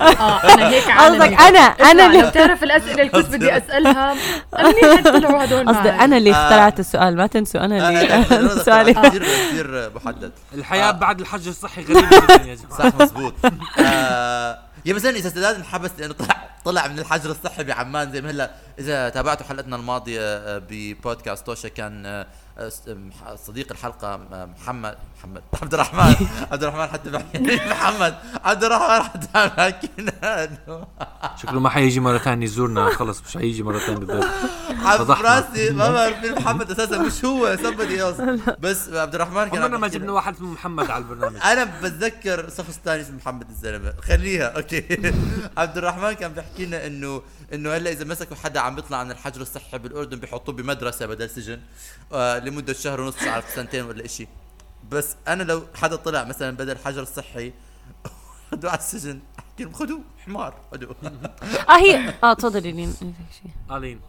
آه 0.00 0.54
أنا 0.54 0.68
هيك 0.68 0.84
قصدك 0.84 1.40
أنا 1.40 1.58
أنا 1.58 2.06
اللي 2.06 2.30
بتعرف 2.30 2.64
الأسئلة 2.64 3.02
اللي 3.02 3.08
كنت 3.08 3.26
بدي 3.34 3.56
أسألها 3.56 4.14
منيح 4.58 5.02
طلعوا 5.02 5.44
هدول 5.44 5.68
قصدي. 5.68 5.90
أنا 5.90 6.16
اللي 6.16 6.30
آه. 6.30 6.34
اخترعت 6.34 6.80
السؤال 6.80 7.16
ما 7.16 7.26
تنسوا 7.26 7.64
أنا 7.64 7.88
اللي 7.88 8.14
آه، 8.14 8.64
سؤالي. 8.64 8.94
كثير 8.94 9.22
كثير 9.22 9.90
محدد. 9.94 10.32
الحياة. 10.54 10.90
بعد 10.90 11.20
الحجر 11.20 11.50
الصحي 11.50 11.84
غريبة 11.84 12.08
جدا 12.08 12.34
يا 12.34 12.54
جماعة. 12.54 12.90
صح 12.90 13.00
مزبوط 13.00 13.34
يا 14.84 14.94
مثلا 14.94 15.10
إذا 15.10 15.28
سداد 15.28 15.54
انحبس 15.54 15.90
لأنه 15.98 16.14
طلع 16.14 16.50
طلع 16.64 16.86
من 16.86 16.98
الحجر 16.98 17.30
الصحي 17.30 17.64
بعمان 17.64 18.12
زي 18.12 18.20
ما 18.20 18.30
هلا 18.30 18.50
إذا 18.78 19.08
تابعتوا 19.08 19.46
حلقتنا 19.46 19.76
الماضية 19.76 20.20
آه، 20.20 20.62
ببودكاست 20.68 21.46
توشا 21.46 21.68
كان 21.68 22.06
آه، 22.06 22.26
صديق 23.46 23.66
الحلقة 23.72 24.20
محمد 24.60 24.96
محمد 25.18 25.42
عبد 25.62 25.74
الرحمن. 25.74 26.14
عبد 26.52 26.62
الرحمن 26.64 26.86
حتى 26.86 27.10
محمد. 27.70 28.14
عبد 28.44 28.64
الرحمن 28.64 29.02
حتى 29.02 29.28
بحكينا 29.32 30.44
انه 30.44 30.86
شكله 31.36 31.60
ما 31.60 31.68
حيجي 31.70 32.00
مرة 32.00 32.18
ثانية 32.18 32.44
يزورنا. 32.44 32.90
خلص 32.90 33.22
مش 33.26 33.36
حيجي 33.36 33.62
مرة 33.62 33.78
ثانية 33.78 33.98
بالضبط. 33.98 35.20
راسي 35.20 35.70
ما 35.70 35.90
بعرف 35.90 36.22
مين 36.24 36.34
محمد 36.34 36.70
أساسا. 36.70 36.98
مش 36.98 37.24
هو 37.24 37.56
somebody 37.56 38.00
else. 38.00 38.50
بس 38.60 38.88
عبد 38.88 39.14
الرحمن 39.14 39.48
كان 39.48 39.56
عمرنا 39.62 39.74
عم 39.74 39.80
ما 39.80 39.88
جبنا 39.88 40.12
واحد 40.12 40.34
اسمه 40.34 40.52
محمد 40.52 40.90
على 40.90 41.04
البرنامج. 41.04 41.36
أنا 41.44 41.64
بتذكر 41.82 42.48
شخص 42.48 42.80
ثاني 42.84 43.02
اسمه 43.02 43.16
محمد 43.16 43.48
الزلمة. 43.50 43.92
خليها 44.02 44.46
أوكي. 44.56 45.12
عبد 45.56 45.78
الرحمن 45.78 46.12
كان 46.12 46.32
بيحكي 46.32 46.66
لنا 46.66 46.86
إنه 46.86 47.22
إنه 47.52 47.76
هلأ 47.76 47.90
إذا 47.90 48.04
مسكوا 48.04 48.36
حدا 48.36 48.60
عم 48.60 48.74
بيطلع 48.74 49.04
من 49.04 49.10
الحجر 49.10 49.40
الصحي 49.40 49.78
بالأردن 49.78 50.18
بيحطوه 50.18 50.54
بمدرسة 50.54 51.06
بدل 51.06 51.30
سجن 51.30 51.60
آه 52.12 52.38
لمدة 52.38 52.72
شهر 52.72 53.00
ونص 53.00 53.22
عارف 53.22 53.50
سنتين 53.50 53.84
ولا 53.84 54.04
إشي. 54.04 54.26
بس 54.90 55.16
أنا 55.28 55.42
لو 55.42 55.62
حدا 55.74 55.96
طلع 55.96 56.24
مثلا 56.24 56.50
بدل 56.56 56.70
الحجر 56.70 57.02
الصحي 57.02 57.52
خدوه 58.50 58.70
على 58.70 58.78
السجن 58.78 59.20
أحكي 59.38 59.72
خذوا 59.72 59.98
حمار 60.24 60.54
خذوا 60.72 60.94
آه 61.68 61.78
هي 61.78 62.14
آه 62.24 62.34
تفضلي 62.34 62.72
لين 62.72 62.94
شيء 63.42 63.76
ألين. 63.76 64.00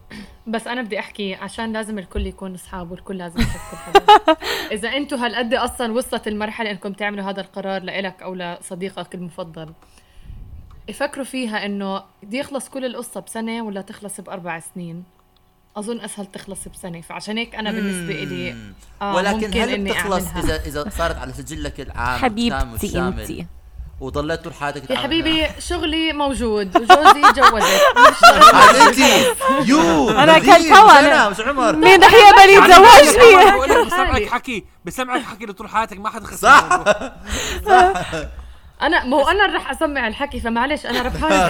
بس 0.48 0.68
أنا 0.68 0.82
بدي 0.82 1.00
أحكي 1.00 1.36
عشان 1.36 1.74
لازم 1.74 2.00
الكل 2.00 2.28
يكون 2.28 2.54
أصحاب 2.54 2.92
والكل 2.92 3.18
لازم 3.18 3.39
يشكر 3.39 3.76
حدا. 3.76 4.06
إذا 4.76 4.89
أنتم 4.89 5.18
هالقد 5.18 5.54
أصلا 5.54 5.94
وصلت 5.94 6.28
المرحلة 6.28 6.72
إنكم 6.72 6.94
تعملوا 6.94 7.30
هذا 7.30 7.42
القرار 7.42 7.82
لإلك 7.82 8.22
أو 8.22 8.36
لصديقك 8.36 9.16
المفضل 9.16 9.74
يفكروا 10.92 11.26
فيها 11.26 11.66
انه 11.66 12.04
بدي 12.24 12.38
يخلص 12.38 12.70
كل 12.70 12.86
القصة 12.86 13.20
بسنه 13.20 13.62
ولا 13.64 13.82
تخلص 13.82 14.22
باربع 14.22 14.60
سنين 14.76 15.04
اظن 15.78 16.00
اسهل 16.02 16.26
تخلص 16.26 16.68
بسنه 16.68 17.02
فعشان 17.02 17.38
هيك 17.38 17.56
أنا 17.56 17.72
بالنسبة 17.72 18.24
لي 18.24 18.56
آه 19.02 19.16
ولكن 19.16 19.48
ممكن 19.48 19.62
هل 19.62 19.84
بتخلص. 19.84 20.24
اذا 20.44 20.56
اذا 20.66 20.89
صارت 20.98 21.18
على 21.18 21.34
سجلك 21.34 21.80
العام 21.80 22.20
حبيبتي 22.20 23.00
انتي 23.00 23.46
وضليت 24.00 24.44
طول 24.44 24.54
حياتك 24.54 24.89
يا 24.89 24.98
حبيبي 24.98 25.48
شغلي 25.60 26.14
موجود 26.14 26.78
وجوزي 26.78 27.22
جوزت 27.22 27.78
انت 28.82 28.98
يو 29.70 30.10
أنا 30.10 30.38
لذيذ، 30.38 30.54
أكلت 30.54 30.72
هوا 30.72 31.30
مش 31.30 31.39
عمر 31.39 31.76
مين 31.76 32.04
رح 32.04 32.14
يقبل 32.14 32.50
يتزوجني 32.50 33.52
بقول 33.52 33.70
لك 33.70 33.86
بسمعك. 33.88 34.28
حكي 34.30 34.66
بسمعك 34.86 35.22
حكي 35.22 35.46
لطول 35.46 35.70
حياتك 35.70 36.00
ما 36.00 36.10
حدا 36.10 36.26
خسر 36.26 36.48
صح 37.68 38.04
أنا 38.84 39.05
ما 39.05 39.17
هو 39.17 39.27
أنا 39.27 39.45
اللي 39.45 39.57
رح 39.57 39.71
أسمع 39.71 40.07
الحكي 40.07 40.39
فمعلش 40.39 40.86
أنا 40.86 41.01
ربحانه 41.01 41.47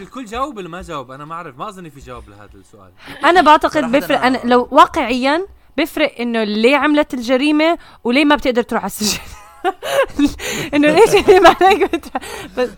الكل 0.00 0.24
جاوب 0.24 0.56
ولا 0.56 0.68
ما 0.68 0.82
جاوب 0.82 1.10
أنا 1.10 1.24
ما 1.24 1.34
أعرف 1.34 1.58
ما 1.58 1.68
اظن 1.68 1.88
في 1.90 2.00
جواب 2.00 2.28
لهذا 2.28 2.48
السؤال. 2.54 2.90
أنا 3.24 3.40
بعتقد 3.40 3.84
بفرق 3.92 4.20
أنا- 4.20 4.24
أنا 4.24 4.40
لو 4.44 4.68
واقعيا 4.70 5.46
بفرق 5.76 6.14
إنه 6.20 6.44
ليه 6.44 6.76
عملت 6.76 7.14
الجريمة 7.14 7.78
وليه 8.04 8.24
ما 8.24 8.36
بتقدر 8.36 8.62
تروح 8.62 8.82
على 8.82 8.86
السجن. 8.90 9.20
انه 10.74 10.88
ليش 10.90 11.14
اللي 11.14 11.40
معناك 11.40 11.90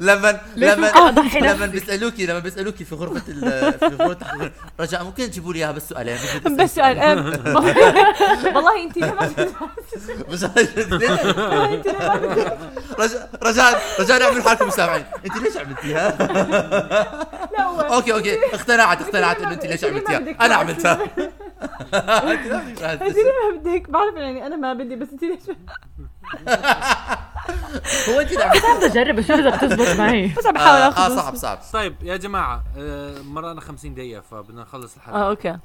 لما 0.01 0.41
لما 0.57 0.87
أضحي 0.89 1.41
لما؟ 1.41 1.67
بيسالوكي 1.67 2.27
لما 2.27 2.39
بيسألوكي 2.39 2.85
في 2.85 2.95
غرفة 2.95 3.21
في 3.21 3.97
غرفة 4.01 4.51
رجاء 4.81 5.05
ممكن 5.05 5.31
تجيبوا 5.31 5.53
لي 5.53 5.59
إياها 5.59 5.73
بس 5.73 5.89
سؤالين 5.89 6.17
بس 6.59 6.75
سؤال. 6.75 6.99
والله 8.55 8.83
انت 8.83 8.99
ليه 8.99 9.15
ما 9.15 9.31
بس 10.29 10.45
رجاء 10.45 10.63
رجاء 13.43 13.83
رجاء 14.01 14.21
نعمل 14.21 14.43
حالكم 14.43 14.67
مستمعين 14.67 15.05
انت 15.27 15.37
ليش 15.37 15.57
عملتيها؟ 15.57 16.09
okay 17.95 18.13
okay. 18.13 18.39
اقتنعت 18.55 19.01
اقتنعت 19.01 19.41
إنه 19.41 19.53
انت 19.53 19.67
ليش 19.67 19.85
عملتيها. 19.85 20.19
أنا 20.41 20.55
عملتها. 20.55 20.99
لا 21.17 21.31
انت. 21.63 23.03
ليه 23.03 23.33
ما 23.53 23.59
بدك؟ 23.61 23.91
بعرف 23.91 24.15
يعني 24.17 24.47
أنا 24.47 24.57
ما 24.57 24.73
بدي 24.75 24.97
بس 24.97 25.09
انت 25.13 25.23
ليش؟ 25.23 25.41
هو 28.09 28.21
انت 28.21 28.39
عملتيها 28.41 28.77
بدي 28.77 28.87
أجرب 28.87 29.19
أشوف 29.19 29.31
اذا 29.31 29.57
بتزبط 29.57 29.99
معي. 29.99 30.27
بس 30.39 30.47
عم 30.47 30.55
بحاول 30.55 30.81
آه 30.81 30.89
اخذ 30.89 31.03
آه، 31.03 31.09
بس- 31.09 31.23
صعب 31.23 31.35
صعب. 31.35 31.59
طيب 31.73 31.95
يا 32.03 32.17
جماعة 32.17 32.65
آه، 32.79 33.15
مرقنا 33.23 33.61
50 33.61 33.95
دقيقة 33.95 34.21
فبدنا 34.21 34.63
نخلص 34.63 34.95
آه 34.95 34.99
الحلقة 35.01 35.29
okay. 35.29 35.59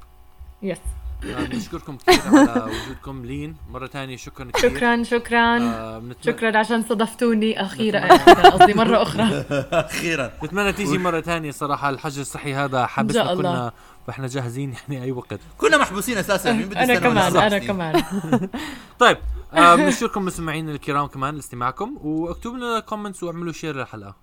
yes 0.62 0.78
آه، 1.24 1.42
بنشكركم 1.44 1.96
كثير 1.96 2.20
على 2.38 2.62
وجودكم 2.70 3.24
لين. 3.24 3.56
مرة 3.70 3.86
ثانية 3.86 4.16
شكرا 4.16 4.50
كثير. 4.54 4.70
شكرا 4.70 5.02
شكرا. 5.02 5.58
آه، 5.58 6.02
شكرا 6.26 6.58
عشان 6.58 6.82
استضفتوني 6.82 7.62
أخيرا. 7.62 8.00
قصدي 8.50 8.74
مرة 8.74 9.02
أخرى. 9.02 9.22
أخيرا. 9.72 10.30
نتمنى 10.44 10.72
تيجي 10.72 10.98
مرة 10.98 11.20
تانية 11.20 11.50
صراحة. 11.50 11.90
الحجر 11.90 12.20
الصحي 12.20 12.54
هذا 12.54 12.86
الله. 13.32 13.34
كلنا. 13.42 13.72
فاحنا 14.06 14.26
جاهزين 14.26 14.74
يعني 14.88 15.04
أي 15.04 15.12
وقت. 15.12 15.40
كنا 15.58 15.78
محبوسين 15.78 16.18
أساسا 16.18 16.52
مين 16.52 16.68
بده 16.68 16.84
أنا 16.84 16.98
كمان 16.98 17.36
أنا 17.36 17.48
سنين؟ 17.48 17.66
كمان. 17.66 18.02
طيب 18.98 19.18
آه 19.54 19.74
بنشكركم 19.74 20.24
مستمعينا 20.24 20.72
الكرام 20.72 21.06
كمان 21.06 21.34
لاستماعكم 21.34 21.98
واكتبوا 22.02 22.56
لنا 22.56 22.80
comments 22.80 23.22
واعملوا 23.22 23.52
share 23.52 23.76
للحلقة. 23.76 24.16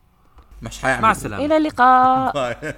مش 0.61 0.79
حيعمل. 0.79 1.01
مع 1.01 1.11
السلامة. 1.11 1.45
إلى 1.45 1.57
اللقاء. 1.57 2.33
bye 2.37 2.75